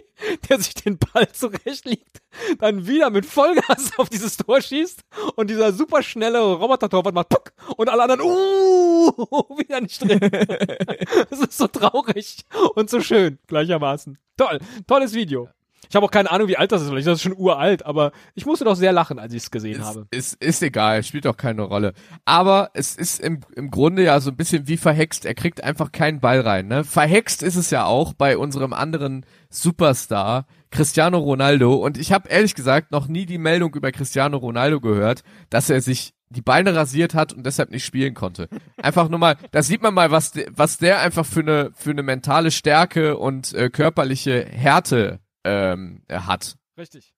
der 0.50 0.60
sich 0.60 0.74
den 0.74 0.98
Ball 0.98 1.30
zurechtlegt, 1.32 2.22
dann 2.60 2.88
wieder 2.88 3.10
mit 3.10 3.26
Vollgas 3.26 3.91
auf 3.98 4.10
dieses 4.10 4.38
Tor 4.38 4.62
schießt 4.62 5.02
und 5.36 5.50
dieser 5.50 5.74
superschnelle 5.74 6.39
Roboter-Torwart 6.39 7.14
macht 7.14 7.30
Puck 7.30 7.54
und 7.76 7.89
alle 7.89 8.04
anderen, 8.04 8.22
uh, 8.22 9.12
wieder 9.58 9.82
nicht 9.82 10.02
drin. 10.02 10.20
Das 11.30 11.39
ist 11.39 11.58
so 11.58 11.68
traurig 11.68 12.45
und 12.76 12.89
so 12.89 13.02
schön 13.02 13.39
gleichermaßen. 13.48 14.18
Toll, 14.38 14.60
tolles 14.88 15.14
Video. 15.14 15.50
Ich 15.90 15.96
habe 15.96 16.06
auch 16.06 16.12
keine 16.12 16.32
Ahnung, 16.32 16.48
wie 16.48 16.58
alt 16.58 16.72
das 16.72 16.82
ist, 16.82 16.90
vielleicht 16.90 17.08
ist 17.08 17.14
das 17.14 17.22
schon 17.22 17.38
uralt, 17.38 17.86
aber 17.86 18.12
ich 18.36 18.46
musste 18.46 18.66
doch 18.66 18.76
sehr 18.76 18.92
lachen, 18.92 19.20
als 19.20 19.34
ich 19.34 19.44
es 19.44 19.52
gesehen 19.52 19.84
habe. 19.84 20.08
ist, 20.12 20.42
ist 20.42 20.62
egal, 20.64 21.04
spielt 21.04 21.28
auch 21.28 21.38
keine 21.38 21.64
Rolle. 21.64 21.94
Aber 22.26 22.72
es 22.74 22.96
ist 22.96 23.20
im, 23.20 23.42
im 23.56 23.72
Grunde 23.72 24.04
ja 24.04 24.20
so 24.20 24.32
ein 24.32 24.38
bisschen 24.38 24.68
wie 24.68 24.78
verhext. 24.78 25.26
Er 25.26 25.36
kriegt 25.36 25.64
einfach 25.64 25.92
keinen 25.92 26.20
Ball 26.20 26.42
rein. 26.42 26.68
Ne? 26.68 26.84
Verhext 26.84 27.44
ist 27.44 27.56
es 27.56 27.70
ja 27.70 27.86
auch 27.86 28.14
bei 28.14 28.38
unserem 28.38 28.74
anderen 28.74 29.26
Superstar, 29.50 30.46
Cristiano 30.72 31.18
Ronaldo. 31.18 31.76
Und 31.76 31.98
ich 31.98 32.12
habe 32.12 32.30
ehrlich 32.30 32.56
gesagt 32.56 32.92
noch 32.92 33.08
nie 33.08 33.26
die 33.26 33.38
Meldung 33.38 33.74
über 33.76 33.92
Cristiano 33.92 34.38
Ronaldo 34.38 34.82
gehört, 34.82 35.24
dass 35.50 35.70
er 35.70 35.82
sich 35.82 36.14
die 36.30 36.42
Beine 36.42 36.76
rasiert 36.76 37.14
hat 37.14 37.32
und 37.32 37.46
deshalb 37.46 37.72
nicht 37.72 37.86
spielen 37.86 38.14
konnte. 38.14 38.50
Einfach 38.82 39.08
nur 39.08 39.20
mal, 39.20 39.38
da 39.52 39.64
sieht 39.64 39.82
man 39.82 39.94
mal, 39.94 40.12
was, 40.12 40.34
was 40.52 40.78
der 40.78 41.00
einfach 41.00 41.26
für 41.26 41.40
eine, 41.40 41.72
für 41.74 41.92
eine 41.92 42.04
mentale 42.04 42.52
Stärke 42.52 43.18
und 43.18 43.54
äh, 43.54 43.70
körperliche 43.70 44.46
Härte 44.46 45.20
ähm, 45.48 46.04
er 46.08 46.28
hat. 46.28 46.58
Richtig. 46.78 47.14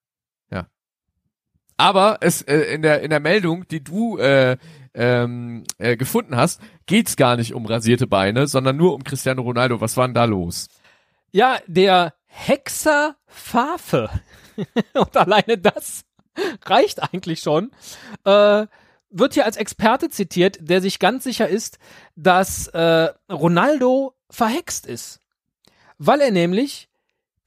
Aber 1.80 2.18
es 2.20 2.42
äh, 2.42 2.58
in 2.74 2.82
der 2.82 3.02
in 3.02 3.10
der 3.10 3.22
Meldung, 3.22 3.66
die 3.70 3.82
du 3.82 4.18
äh, 4.18 4.58
ähm, 4.94 5.64
äh, 5.78 5.96
gefunden 5.96 6.36
hast, 6.36 6.60
geht's 6.88 7.16
gar 7.16 7.38
nicht 7.38 7.54
um 7.54 7.66
rasierte 7.66 8.06
Beine, 8.06 8.48
sondern 8.48 8.76
nur 8.76 8.94
um 8.94 9.06
Cristiano 9.06 9.44
Ronaldo. 9.44 9.80
Was 9.80 9.96
war 9.96 10.06
denn 10.06 10.14
da 10.14 10.26
los? 10.26 10.68
Ja, 11.32 11.58
der 11.68 12.16
Hexer 12.26 13.16
Fafe. 13.28 14.10
Und 14.94 15.16
alleine 15.16 15.58
das 15.58 16.04
reicht 16.66 17.02
eigentlich 17.02 17.40
schon. 17.40 17.72
Äh, 18.26 18.68
wird 19.10 19.36
hier 19.36 19.46
als 19.46 19.56
Experte 19.56 20.10
zitiert, 20.10 20.58
der 20.60 20.82
sich 20.82 21.00
ganz 21.00 21.24
sicher 21.24 21.48
ist, 21.48 21.80
dass 22.18 22.68
äh, 22.68 23.08
Ronaldo 23.32 24.16
verhext 24.30 24.86
ist. 24.86 25.22
Weil 25.98 26.20
er 26.20 26.32
nämlich 26.32 26.89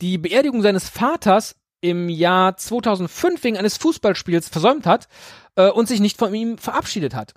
die 0.03 0.18
Beerdigung 0.18 0.62
seines 0.62 0.88
Vaters 0.88 1.55
im 1.80 2.09
Jahr 2.09 2.57
2005 2.57 3.42
wegen 3.44 3.57
eines 3.57 3.76
Fußballspiels 3.76 4.48
versäumt 4.48 4.84
hat 4.84 5.09
äh, 5.55 5.70
und 5.70 5.86
sich 5.86 6.00
nicht 6.00 6.18
von 6.18 6.34
ihm 6.34 6.59
verabschiedet 6.59 7.14
hat. 7.14 7.34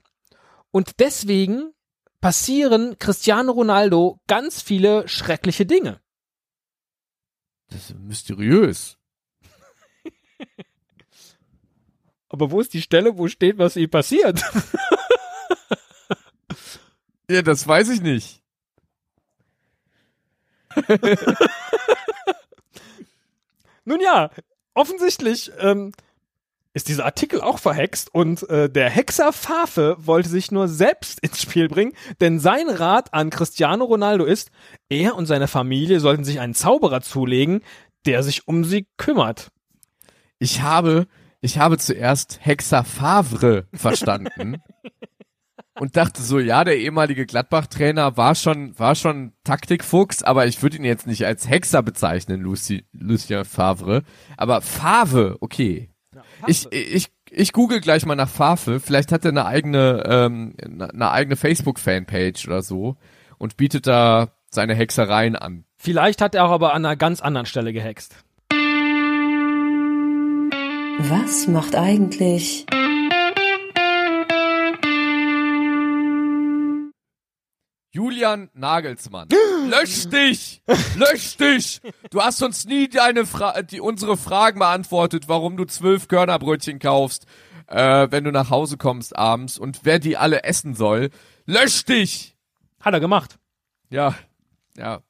Und 0.71 0.99
deswegen 0.99 1.71
passieren 2.21 2.97
Cristiano 2.99 3.51
Ronaldo 3.51 4.19
ganz 4.27 4.61
viele 4.61 5.07
schreckliche 5.07 5.65
Dinge. 5.65 6.01
Das 7.69 7.91
ist 7.91 7.99
mysteriös. 7.99 8.97
Aber 12.29 12.51
wo 12.51 12.59
ist 12.59 12.73
die 12.73 12.81
Stelle, 12.81 13.17
wo 13.17 13.27
steht, 13.27 13.57
was 13.57 13.75
ihm 13.75 13.89
passiert? 13.89 14.43
Ja, 17.29 17.41
das 17.41 17.67
weiß 17.67 17.89
ich 17.89 18.01
nicht. 18.01 18.41
Nun 23.85 24.01
ja, 24.01 24.29
offensichtlich 24.73 25.51
ähm, 25.59 25.91
ist 26.73 26.89
dieser 26.89 27.05
Artikel 27.05 27.39
auch 27.39 27.57
verhext 27.59 28.13
und 28.13 28.47
äh, 28.49 28.69
der 28.69 28.89
Hexer 28.89 29.31
Fafe 29.31 29.95
wollte 29.97 30.27
sich 30.27 30.51
nur 30.51 30.67
selbst 30.67 31.21
ins 31.21 31.41
Spiel 31.41 31.69
bringen, 31.69 31.93
denn 32.19 32.39
sein 32.39 32.67
Rat 32.69 33.13
an 33.13 33.29
Cristiano 33.29 33.85
Ronaldo 33.85 34.25
ist, 34.25 34.51
er 34.89 35.15
und 35.15 35.25
seine 35.25 35.47
Familie 35.47 36.01
sollten 36.01 36.25
sich 36.25 36.41
einen 36.41 36.53
Zauberer 36.53 37.01
zulegen, 37.01 37.61
der 38.05 38.23
sich 38.23 38.47
um 38.47 38.65
sie 38.65 38.87
kümmert. 38.97 39.51
Ich 40.37 40.61
habe, 40.61 41.07
ich 41.39 41.59
habe 41.59 41.77
zuerst 41.77 42.39
Hexer 42.41 42.83
Favre 42.83 43.67
verstanden. 43.73 44.57
und 45.79 45.97
dachte 45.97 46.21
so, 46.21 46.39
ja, 46.39 46.63
der 46.63 46.77
ehemalige 46.77 47.25
Gladbach-Trainer 47.25 48.17
war 48.17 48.35
schon, 48.35 48.77
war 48.79 48.95
schon 48.95 49.33
Taktikfuchs, 49.43 50.23
aber 50.23 50.47
ich 50.47 50.61
würde 50.61 50.77
ihn 50.77 50.85
jetzt 50.85 51.05
nicht 51.05 51.25
als 51.25 51.49
Hexer 51.49 51.83
bezeichnen, 51.83 52.41
Lucy, 52.41 52.85
Lucien 52.93 53.45
Favre. 53.45 54.03
Aber 54.37 54.61
Favre, 54.61 55.37
okay. 55.41 55.89
Ich, 56.47 56.71
ich, 56.71 57.07
ich 57.29 57.51
google 57.51 57.81
gleich 57.81 58.05
mal 58.05 58.15
nach 58.15 58.29
Favre. 58.29 58.79
Vielleicht 58.79 59.11
hat 59.11 59.25
er 59.25 59.31
eine 59.31 59.45
eigene, 59.45 60.03
ähm, 60.07 60.55
eine 60.61 61.11
eigene 61.11 61.35
Facebook-Fanpage 61.35 62.47
oder 62.47 62.61
so 62.61 62.95
und 63.37 63.57
bietet 63.57 63.87
da 63.87 64.29
seine 64.49 64.75
Hexereien 64.75 65.35
an. 65.35 65.65
Vielleicht 65.75 66.21
hat 66.21 66.35
er 66.35 66.45
auch 66.45 66.51
aber 66.51 66.73
an 66.73 66.85
einer 66.85 66.95
ganz 66.95 67.19
anderen 67.19 67.45
Stelle 67.45 67.73
gehext. 67.73 68.15
Was 70.99 71.47
macht 71.47 71.75
eigentlich 71.75 72.65
Julian 77.95 78.49
Nagelsmann. 78.53 79.29
Lösch 79.69 80.09
dich! 80.09 80.61
Lösch 80.97 81.37
dich! 81.37 81.81
Du 82.09 82.21
hast 82.21 82.43
uns 82.43 82.65
nie 82.65 82.89
deine 82.89 83.25
Fra 83.25 83.61
die, 83.61 83.79
unsere 83.79 84.17
Fragen 84.17 84.59
beantwortet, 84.59 85.29
warum 85.29 85.55
du 85.55 85.63
zwölf 85.63 86.09
Körnerbrötchen 86.09 86.79
kaufst, 86.79 87.25
äh, 87.67 88.07
wenn 88.11 88.25
du 88.25 88.33
nach 88.33 88.49
Hause 88.49 88.75
kommst 88.75 89.15
abends 89.15 89.57
und 89.57 89.79
wer 89.83 89.99
die 89.99 90.17
alle 90.17 90.43
essen 90.43 90.75
soll. 90.75 91.09
Lösch 91.45 91.85
dich! 91.85 92.35
Hat 92.81 92.93
er 92.93 92.99
gemacht. 92.99 93.39
Ja, 93.89 94.13
ja. 94.75 95.01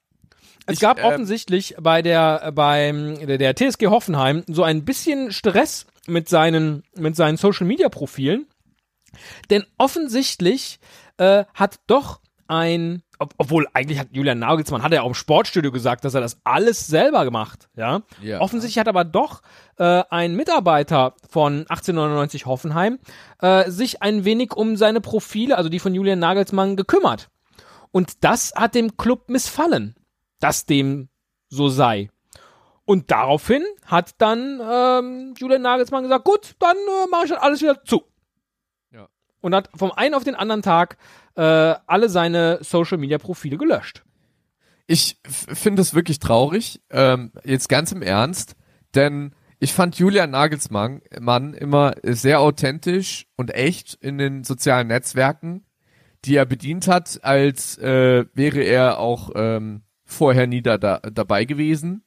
Es 0.67 0.75
Ich, 0.75 0.79
gab 0.79 0.99
äh, 0.99 1.03
offensichtlich 1.05 1.75
bei 1.81 2.03
der 2.03 2.41
äh, 2.43 2.51
beim 2.51 3.17
der, 3.25 3.39
der 3.39 3.55
TSG 3.55 3.87
Hoffenheim 3.87 4.43
so 4.45 4.61
ein 4.61 4.85
bisschen 4.85 5.31
Stress 5.31 5.87
mit 6.05 6.29
seinen 6.29 6.83
mit 6.95 7.15
seinen 7.15 7.37
Social 7.37 7.65
Media 7.65 7.89
Profilen, 7.89 8.45
denn 9.49 9.65
offensichtlich 9.79 10.79
äh, 11.17 11.45
hat 11.55 11.79
doch 11.87 12.19
ein 12.47 13.03
ob, 13.19 13.33
obwohl 13.37 13.67
eigentlich 13.73 13.99
hat 13.99 14.09
Julian 14.11 14.39
Nagelsmann 14.39 14.83
hat 14.83 14.91
er 14.91 15.03
auch 15.03 15.07
im 15.07 15.13
Sportstudio 15.13 15.71
gesagt, 15.71 16.03
dass 16.05 16.13
er 16.13 16.21
das 16.21 16.39
alles 16.43 16.87
selber 16.87 17.23
gemacht, 17.23 17.69
ja. 17.75 18.01
Ja. 18.21 18.41
Offensichtlich 18.41 18.79
hat 18.79 18.87
aber 18.87 19.05
doch 19.05 19.41
äh, 19.77 20.03
ein 20.09 20.35
Mitarbeiter 20.35 21.13
von 21.29 21.59
1899 21.69 22.45
Hoffenheim 22.45 22.99
äh, 23.41 23.69
sich 23.69 24.01
ein 24.01 24.25
wenig 24.25 24.53
um 24.53 24.75
seine 24.75 25.01
Profile, 25.01 25.57
also 25.57 25.69
die 25.69 25.79
von 25.79 25.93
Julian 25.93 26.19
Nagelsmann, 26.19 26.75
gekümmert. 26.75 27.29
Und 27.91 28.23
das 28.23 28.53
hat 28.55 28.75
dem 28.75 28.97
Club 28.97 29.29
missfallen, 29.29 29.95
dass 30.39 30.65
dem 30.65 31.07
so 31.47 31.69
sei. 31.69 32.09
Und 32.83 33.09
daraufhin 33.09 33.63
hat 33.85 34.15
dann 34.19 34.61
ähm, 34.61 35.33
Julian 35.37 35.61
Nagelsmann 35.61 36.03
gesagt, 36.03 36.25
gut, 36.25 36.55
dann 36.59 36.75
äh, 36.75 37.07
mache 37.09 37.25
ich 37.25 37.31
das 37.31 37.41
alles 37.41 37.61
wieder 37.61 37.83
zu. 37.83 38.03
Und 39.45 39.53
hat 39.53 39.69
vom 39.75 39.91
einen 39.91 40.15
auf 40.15 40.23
den 40.23 40.33
anderen 40.33 40.63
Tag 40.63 40.97
äh, 41.35 41.41
alle 41.85 42.09
seine 42.09 42.57
Social-Media-Profile 42.63 43.57
gelöscht. 43.57 44.03
Ich 44.87 45.19
finde 45.23 45.83
es 45.83 45.93
wirklich 45.93 46.17
traurig, 46.17 46.81
ähm, 46.89 47.31
jetzt 47.43 47.69
ganz 47.69 47.91
im 47.91 48.01
Ernst, 48.01 48.55
denn 48.95 49.35
ich 49.59 49.71
fand 49.71 49.99
Julian 49.99 50.31
Nagelsmann 50.31 51.03
Mann 51.19 51.53
immer 51.53 51.93
sehr 52.01 52.39
authentisch 52.39 53.27
und 53.35 53.53
echt 53.53 53.93
in 53.93 54.17
den 54.17 54.43
sozialen 54.43 54.87
Netzwerken, 54.87 55.63
die 56.23 56.37
er 56.37 56.47
bedient 56.47 56.87
hat, 56.87 57.19
als 57.21 57.77
äh, 57.77 58.25
wäre 58.33 58.61
er 58.63 58.97
auch 58.97 59.29
ähm, 59.35 59.83
vorher 60.05 60.47
nie 60.47 60.63
da, 60.63 60.79
da 60.79 61.01
dabei 61.01 61.45
gewesen. 61.45 62.03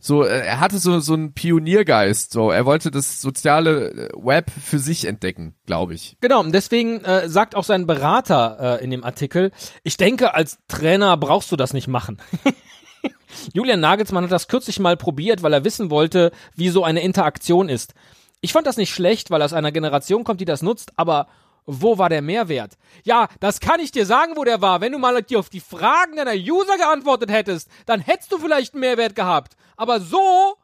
So, 0.00 0.24
äh, 0.24 0.46
er 0.46 0.60
hatte 0.60 0.78
so 0.78 0.98
so 1.00 1.12
einen 1.12 1.34
Pioniergeist. 1.34 2.32
So, 2.32 2.50
er 2.50 2.64
wollte 2.64 2.90
das 2.90 3.20
soziale 3.20 3.90
äh, 3.90 4.08
Web 4.14 4.50
für 4.50 4.78
sich 4.78 5.04
entdecken, 5.04 5.54
glaube 5.66 5.94
ich. 5.94 6.16
Genau, 6.20 6.40
und 6.40 6.52
deswegen 6.52 7.04
äh, 7.04 7.28
sagt 7.28 7.54
auch 7.54 7.64
sein 7.64 7.86
Berater 7.86 8.80
äh, 8.80 8.84
in 8.84 8.90
dem 8.90 9.04
Artikel, 9.04 9.52
ich 9.82 9.98
denke, 9.98 10.34
als 10.34 10.58
Trainer 10.68 11.16
brauchst 11.18 11.52
du 11.52 11.56
das 11.56 11.74
nicht 11.74 11.86
machen. 11.86 12.18
Julian 13.52 13.80
Nagelsmann 13.80 14.24
hat 14.24 14.32
das 14.32 14.48
kürzlich 14.48 14.80
mal 14.80 14.96
probiert, 14.96 15.42
weil 15.42 15.52
er 15.52 15.64
wissen 15.64 15.90
wollte, 15.90 16.32
wie 16.56 16.70
so 16.70 16.82
eine 16.82 17.02
Interaktion 17.02 17.68
ist. 17.68 17.94
Ich 18.40 18.52
fand 18.52 18.66
das 18.66 18.78
nicht 18.78 18.92
schlecht, 18.92 19.30
weil 19.30 19.42
er 19.42 19.44
aus 19.44 19.52
einer 19.52 19.70
Generation 19.70 20.24
kommt, 20.24 20.40
die 20.40 20.46
das 20.46 20.62
nutzt, 20.62 20.92
aber 20.96 21.28
wo 21.72 21.98
war 21.98 22.08
der 22.08 22.22
Mehrwert? 22.22 22.76
Ja, 23.04 23.28
das 23.40 23.60
kann 23.60 23.80
ich 23.80 23.92
dir 23.92 24.06
sagen, 24.06 24.32
wo 24.36 24.44
der 24.44 24.60
war. 24.60 24.80
Wenn 24.80 24.92
du 24.92 24.98
mal 24.98 25.22
dir 25.22 25.38
auf 25.38 25.50
die 25.50 25.60
Fragen 25.60 26.16
deiner 26.16 26.34
User 26.34 26.76
geantwortet 26.76 27.30
hättest, 27.30 27.68
dann 27.86 28.00
hättest 28.00 28.32
du 28.32 28.38
vielleicht 28.38 28.74
einen 28.74 28.80
Mehrwert 28.80 29.14
gehabt. 29.14 29.56
Aber 29.76 30.00
so, 30.00 30.56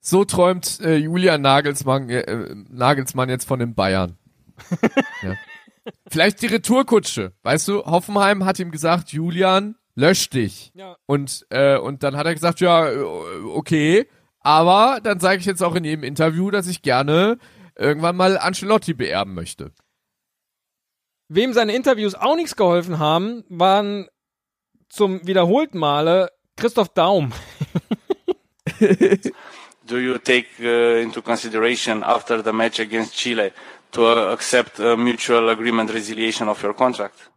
So 0.00 0.24
träumt 0.24 0.80
äh, 0.80 0.96
Julian 0.96 1.42
Nagelsmann, 1.42 2.08
äh, 2.10 2.20
äh, 2.20 2.54
Nagelsmann 2.70 3.28
jetzt 3.28 3.46
von 3.46 3.58
den 3.58 3.74
Bayern. 3.74 4.16
ja. 5.22 5.34
Vielleicht 6.08 6.42
die 6.42 6.46
Retourkutsche. 6.46 7.32
Weißt 7.42 7.66
du, 7.68 7.84
Hoffenheim 7.84 8.44
hat 8.44 8.58
ihm 8.58 8.70
gesagt, 8.70 9.12
Julian, 9.12 9.76
lösch 9.96 10.30
dich. 10.30 10.72
Ja. 10.74 10.96
Und, 11.06 11.46
äh, 11.50 11.76
und 11.78 12.02
dann 12.02 12.16
hat 12.16 12.26
er 12.26 12.34
gesagt, 12.34 12.60
ja, 12.60 12.88
äh, 12.88 12.98
okay, 13.54 14.06
aber 14.40 15.00
dann 15.02 15.18
sage 15.18 15.40
ich 15.40 15.44
jetzt 15.44 15.60
auch 15.60 15.74
in 15.74 15.82
jedem 15.82 16.04
Interview, 16.04 16.52
dass 16.52 16.68
ich 16.68 16.82
gerne 16.82 17.38
irgendwann 17.76 18.16
mal 18.16 18.38
Ancelotti 18.38 18.94
beerben 18.94 19.34
möchte. 19.34 19.72
wem 21.28 21.52
seine 21.52 21.74
Interviews 21.74 22.14
auch 22.14 22.36
nichts 22.36 22.56
geholfen 22.56 22.98
haben, 22.98 23.44
waren 23.48 24.08
zum 24.88 25.26
wiederholten 25.26 25.78
Male 25.78 26.30
Christoph 26.56 26.88
Daum. 26.90 27.32
do 29.86 29.98
you 29.98 30.18
take 30.18 30.46
uh, 30.60 31.00
into 31.02 31.22
consideration 31.22 32.02
after 32.02 32.42
the 32.42 32.52
match 32.52 32.80
against 32.80 33.14
Chile 33.14 33.52
to 33.92 34.06
uh, 34.06 34.32
accept 34.32 34.78
a 34.80 34.96
mutual 34.96 35.48
agreement 35.50 35.92
resiliation 35.92 36.48
of 36.48 36.62
your 36.62 36.74
contract? 36.74 37.30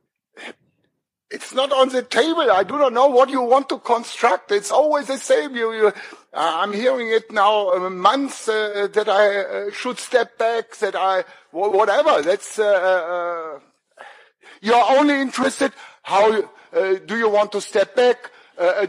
It's 1.32 1.54
not 1.54 1.72
on 1.72 1.90
the 1.90 2.02
table. 2.02 2.50
I 2.52 2.64
do 2.64 2.78
not 2.80 2.92
know 2.92 3.08
what 3.08 3.30
you 3.30 3.42
want 3.42 3.70
to 3.70 3.78
construct. 3.78 4.52
It's 4.52 4.72
always 4.72 5.08
the 5.08 5.18
same. 5.18 5.56
You, 5.56 5.74
you 5.74 5.88
uh, 5.88 5.92
I'm 6.34 6.74
hearing 6.74 7.10
it 7.12 7.32
now 7.32 7.70
uh, 7.70 7.90
months 7.92 8.48
uh, 8.48 8.88
that 8.94 9.08
I 9.08 9.38
uh, 9.38 9.72
should 9.72 10.00
step 10.00 10.40
back, 10.40 10.76
that 10.78 10.96
I 10.96 11.24
whatever. 11.52 12.24
That's 12.24 12.58
uh, 12.58 13.60
you're 14.62 14.86
only 14.90 15.22
interested 15.22 15.72
how 16.02 16.44
do 16.72 17.18
you 17.18 17.30
want 17.30 17.52
to 17.52 17.62
step 17.62 17.96
back? 17.96 18.32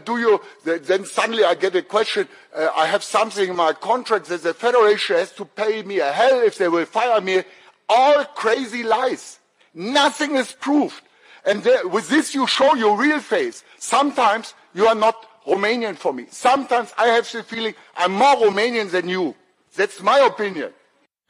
Do 0.03 0.17
you 0.17 0.41
then 0.63 1.05
suddenly 1.05 1.43
I 1.43 1.55
get 1.55 1.75
a 1.75 1.81
question? 1.83 2.27
I 2.55 2.87
have 2.87 3.03
something 3.03 3.49
in 3.49 3.55
my 3.55 3.73
contract 3.73 4.25
that 4.27 4.43
the 4.43 4.53
federation 4.53 5.15
has 5.15 5.31
to 5.33 5.45
pay 5.45 5.83
me 5.83 5.99
a 5.99 6.11
hell 6.11 6.41
if 6.41 6.57
they 6.57 6.67
will 6.67 6.85
fire 6.85 7.21
me. 7.21 7.43
All 7.87 8.25
crazy 8.25 8.83
lies. 8.83 9.39
Nothing 9.73 10.35
is 10.35 10.51
proved. 10.51 11.01
And 11.45 11.63
there, 11.63 11.87
with 11.87 12.09
this, 12.09 12.35
you 12.35 12.47
show 12.47 12.75
your 12.75 12.97
real 12.97 13.19
face. 13.19 13.63
Sometimes 13.77 14.53
you 14.73 14.87
are 14.87 14.95
not 14.95 15.15
Romanian 15.45 15.95
for 15.95 16.13
me. 16.13 16.27
Sometimes 16.29 16.93
I 16.97 17.07
have 17.07 17.29
the 17.31 17.43
feeling 17.43 17.73
I'm 17.95 18.11
more 18.11 18.35
Romanian 18.35 18.91
than 18.91 19.09
you. 19.09 19.35
That's 19.75 20.01
my 20.01 20.19
opinion. 20.19 20.73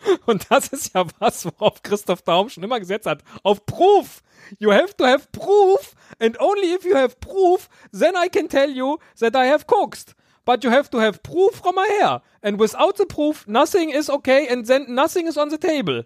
Und 0.25 0.49
das 0.49 0.69
ist 0.69 0.93
ja 0.93 1.05
was, 1.19 1.45
worauf 1.45 1.83
Christoph 1.83 2.23
Daum 2.23 2.49
schon 2.49 2.63
immer 2.63 2.79
gesetzt 2.79 3.05
hat. 3.05 3.23
Auf 3.43 3.65
Proof. 3.65 4.21
You 4.59 4.71
have 4.71 4.95
to 4.97 5.05
have 5.05 5.31
proof, 5.31 5.93
and 6.19 6.39
only 6.41 6.73
if 6.73 6.83
you 6.83 6.95
have 6.95 7.19
proof, 7.19 7.69
then 7.91 8.15
I 8.17 8.27
can 8.27 8.49
tell 8.49 8.69
you 8.69 8.97
that 9.19 9.35
I 9.35 9.45
have 9.45 9.65
coaxed. 9.65 10.15
But 10.43 10.63
you 10.63 10.71
have 10.71 10.89
to 10.89 10.99
have 10.99 11.21
proof 11.21 11.61
from 11.61 11.75
my 11.75 11.87
hair. 11.87 12.21
And 12.41 12.59
without 12.59 12.97
the 12.97 13.05
proof, 13.05 13.47
nothing 13.47 13.91
is 13.91 14.09
okay, 14.09 14.47
and 14.47 14.65
then 14.65 14.87
nothing 14.89 15.27
is 15.27 15.37
on 15.37 15.49
the 15.49 15.57
table. 15.57 16.03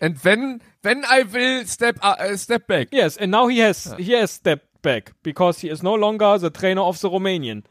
And 0.00 0.16
when, 0.18 0.60
when 0.82 1.04
I 1.04 1.22
will 1.22 1.64
step, 1.64 1.98
uh, 2.02 2.36
step 2.36 2.66
back. 2.66 2.88
Yes, 2.92 3.16
and 3.16 3.30
now 3.30 3.48
he 3.48 3.58
has 3.58 3.94
he 3.98 4.12
has 4.12 4.30
stepped 4.30 4.82
back 4.82 5.12
because 5.22 5.60
he 5.60 5.68
is 5.68 5.82
no 5.82 5.94
longer 5.94 6.38
the 6.38 6.50
trainer 6.50 6.82
of 6.82 7.00
the 7.00 7.10
Romanian. 7.10 7.64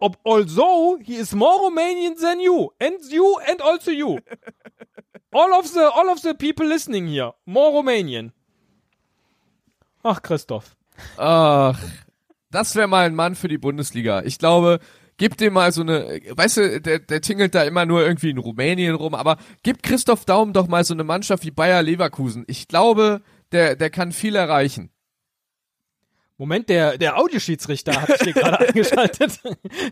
Ob, 0.00 0.16
although 0.24 0.98
he 1.02 1.16
is 1.16 1.34
more 1.34 1.70
Romanian 1.70 2.18
than 2.18 2.40
you, 2.40 2.70
and 2.80 2.98
you, 3.10 3.38
and 3.48 3.60
also 3.60 3.90
you. 3.90 4.18
all 5.32 5.54
of 5.54 5.72
the 5.72 5.90
all 5.90 6.08
of 6.10 6.22
the 6.22 6.34
people 6.34 6.66
listening 6.66 7.06
here, 7.06 7.32
more 7.46 7.82
Romanian. 7.82 8.32
Ach, 10.04 10.20
Christoph. 10.20 10.74
Ach, 11.16 11.78
das 12.50 12.74
wäre 12.74 12.88
mal 12.88 13.06
ein 13.06 13.14
Mann 13.14 13.34
für 13.34 13.48
die 13.48 13.58
Bundesliga. 13.58 14.22
Ich 14.24 14.38
glaube, 14.38 14.80
gib 15.16 15.36
dem 15.36 15.54
mal 15.54 15.72
so 15.72 15.82
eine, 15.82 16.20
weißt 16.30 16.56
du, 16.56 16.80
der, 16.80 16.98
der 16.98 17.20
tingelt 17.20 17.54
da 17.54 17.62
immer 17.64 17.86
nur 17.86 18.02
irgendwie 18.02 18.30
in 18.30 18.38
Rumänien 18.38 18.94
rum, 18.94 19.14
aber 19.14 19.36
gib 19.62 19.82
Christoph 19.82 20.24
Daum 20.24 20.52
doch 20.52 20.68
mal 20.68 20.84
so 20.84 20.94
eine 20.94 21.04
Mannschaft 21.04 21.44
wie 21.44 21.50
Bayer 21.50 21.82
Leverkusen. 21.82 22.44
Ich 22.46 22.68
glaube, 22.68 23.22
der, 23.52 23.76
der 23.76 23.90
kann 23.90 24.12
viel 24.12 24.36
erreichen. 24.36 24.90
Moment, 26.38 26.68
der, 26.68 26.98
der 26.98 27.18
Audioschiedsrichter 27.18 28.00
hat 28.00 28.08
sich 28.08 28.22
hier 28.22 28.32
gerade 28.32 28.58
eingeschaltet. 28.66 29.38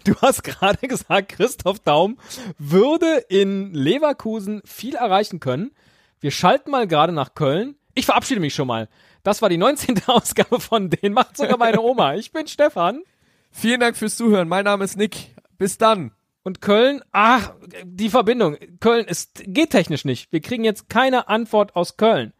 Du 0.04 0.16
hast 0.16 0.42
gerade 0.42 0.88
gesagt, 0.88 1.28
Christoph 1.28 1.78
Daum 1.78 2.18
würde 2.58 3.24
in 3.28 3.72
Leverkusen 3.72 4.62
viel 4.64 4.96
erreichen 4.96 5.38
können. 5.38 5.70
Wir 6.18 6.32
schalten 6.32 6.70
mal 6.70 6.88
gerade 6.88 7.12
nach 7.12 7.34
Köln. 7.34 7.76
Ich 7.94 8.06
verabschiede 8.06 8.40
mich 8.40 8.54
schon 8.54 8.66
mal. 8.66 8.88
Das 9.22 9.42
war 9.42 9.48
die 9.48 9.58
19. 9.58 10.02
Ausgabe 10.06 10.60
von 10.60 10.90
Den 10.90 11.12
macht 11.12 11.36
sogar 11.36 11.56
meine 11.56 11.80
Oma. 11.80 12.14
Ich 12.14 12.32
bin 12.32 12.48
Stefan. 12.48 13.02
Vielen 13.50 13.80
Dank 13.80 13.96
fürs 13.96 14.16
Zuhören. 14.16 14.48
Mein 14.48 14.64
Name 14.64 14.84
ist 14.84 14.96
Nick. 14.96 15.34
Bis 15.58 15.78
dann. 15.78 16.12
Und 16.42 16.62
Köln, 16.62 17.02
ach, 17.12 17.52
die 17.84 18.08
Verbindung. 18.08 18.56
Köln 18.80 19.04
ist, 19.06 19.42
geht 19.44 19.70
technisch 19.70 20.04
nicht. 20.04 20.32
Wir 20.32 20.40
kriegen 20.40 20.64
jetzt 20.64 20.88
keine 20.88 21.28
Antwort 21.28 21.76
aus 21.76 21.96
Köln. 21.98 22.32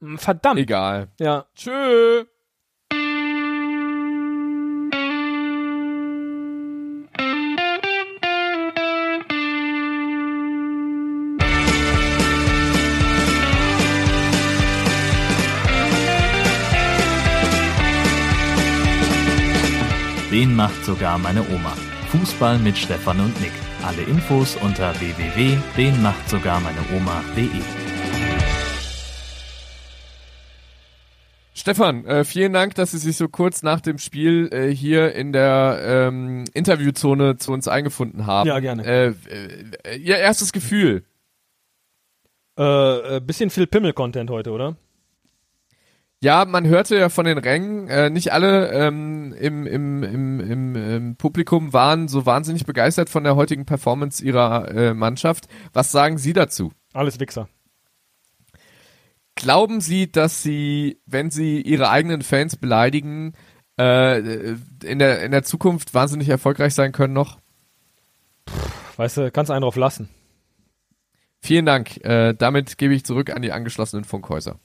Hm, 0.00 0.18
Verdammt. 0.18 0.58
Egal. 0.58 1.08
Ja. 1.20 1.46
Tschö. 1.54 2.24
Den 20.32 20.56
macht 20.56 20.84
sogar 20.86 21.18
meine 21.18 21.42
Oma. 21.42 21.76
Fußball 22.08 22.58
mit 22.58 22.78
Stefan 22.78 23.20
und 23.20 23.38
Nick. 23.42 23.52
Alle 23.84 24.00
Infos 24.00 24.56
unter 24.56 24.98
www.denmachtsogarmeineoma.de. 24.98 27.48
Stefan, 31.52 32.06
äh, 32.06 32.24
vielen 32.24 32.54
Dank, 32.54 32.74
dass 32.76 32.92
Sie 32.92 32.98
sich 32.98 33.18
so 33.18 33.28
kurz 33.28 33.62
nach 33.62 33.82
dem 33.82 33.98
Spiel 33.98 34.48
äh, 34.52 34.74
hier 34.74 35.14
in 35.14 35.34
der 35.34 35.82
ähm, 35.84 36.44
Interviewzone 36.54 37.36
zu 37.36 37.52
uns 37.52 37.68
eingefunden 37.68 38.26
haben. 38.26 38.48
Ja, 38.48 38.58
gerne. 38.60 38.86
Äh, 38.86 39.12
äh, 39.84 39.98
Ihr 39.98 40.16
erstes 40.16 40.54
Gefühl. 40.54 41.04
Äh, 42.58 43.16
äh, 43.16 43.20
bisschen 43.20 43.50
viel 43.50 43.66
Pimmel-Content 43.66 44.30
heute, 44.30 44.52
oder? 44.52 44.78
Ja, 46.22 46.44
man 46.44 46.68
hörte 46.68 46.96
ja 46.96 47.08
von 47.08 47.24
den 47.24 47.38
Rängen, 47.38 47.88
äh, 47.88 48.08
nicht 48.08 48.32
alle 48.32 48.70
ähm, 48.70 49.32
im, 49.32 49.66
im, 49.66 50.04
im, 50.04 50.40
im, 50.40 50.76
im 50.76 51.16
Publikum 51.16 51.72
waren 51.72 52.06
so 52.06 52.26
wahnsinnig 52.26 52.64
begeistert 52.64 53.10
von 53.10 53.24
der 53.24 53.34
heutigen 53.34 53.66
Performance 53.66 54.24
ihrer 54.24 54.68
äh, 54.70 54.94
Mannschaft. 54.94 55.48
Was 55.72 55.90
sagen 55.90 56.18
Sie 56.18 56.32
dazu? 56.32 56.70
Alles 56.92 57.18
Wichser. 57.18 57.48
Glauben 59.34 59.80
Sie, 59.80 60.12
dass 60.12 60.44
Sie, 60.44 61.00
wenn 61.06 61.32
Sie 61.32 61.60
Ihre 61.60 61.90
eigenen 61.90 62.22
Fans 62.22 62.54
beleidigen, 62.54 63.32
äh, 63.76 64.18
in, 64.84 65.00
der, 65.00 65.24
in 65.24 65.32
der 65.32 65.42
Zukunft 65.42 65.92
wahnsinnig 65.92 66.28
erfolgreich 66.28 66.74
sein 66.74 66.92
können 66.92 67.14
noch? 67.14 67.40
Weißt 68.96 69.16
du, 69.16 69.32
kannst 69.32 69.50
einen 69.50 69.62
drauf 69.62 69.74
lassen. 69.74 70.08
Vielen 71.40 71.66
Dank. 71.66 71.96
Äh, 72.04 72.34
damit 72.34 72.78
gebe 72.78 72.94
ich 72.94 73.04
zurück 73.04 73.30
an 73.30 73.42
die 73.42 73.50
angeschlossenen 73.50 74.04
Funkhäuser. 74.04 74.60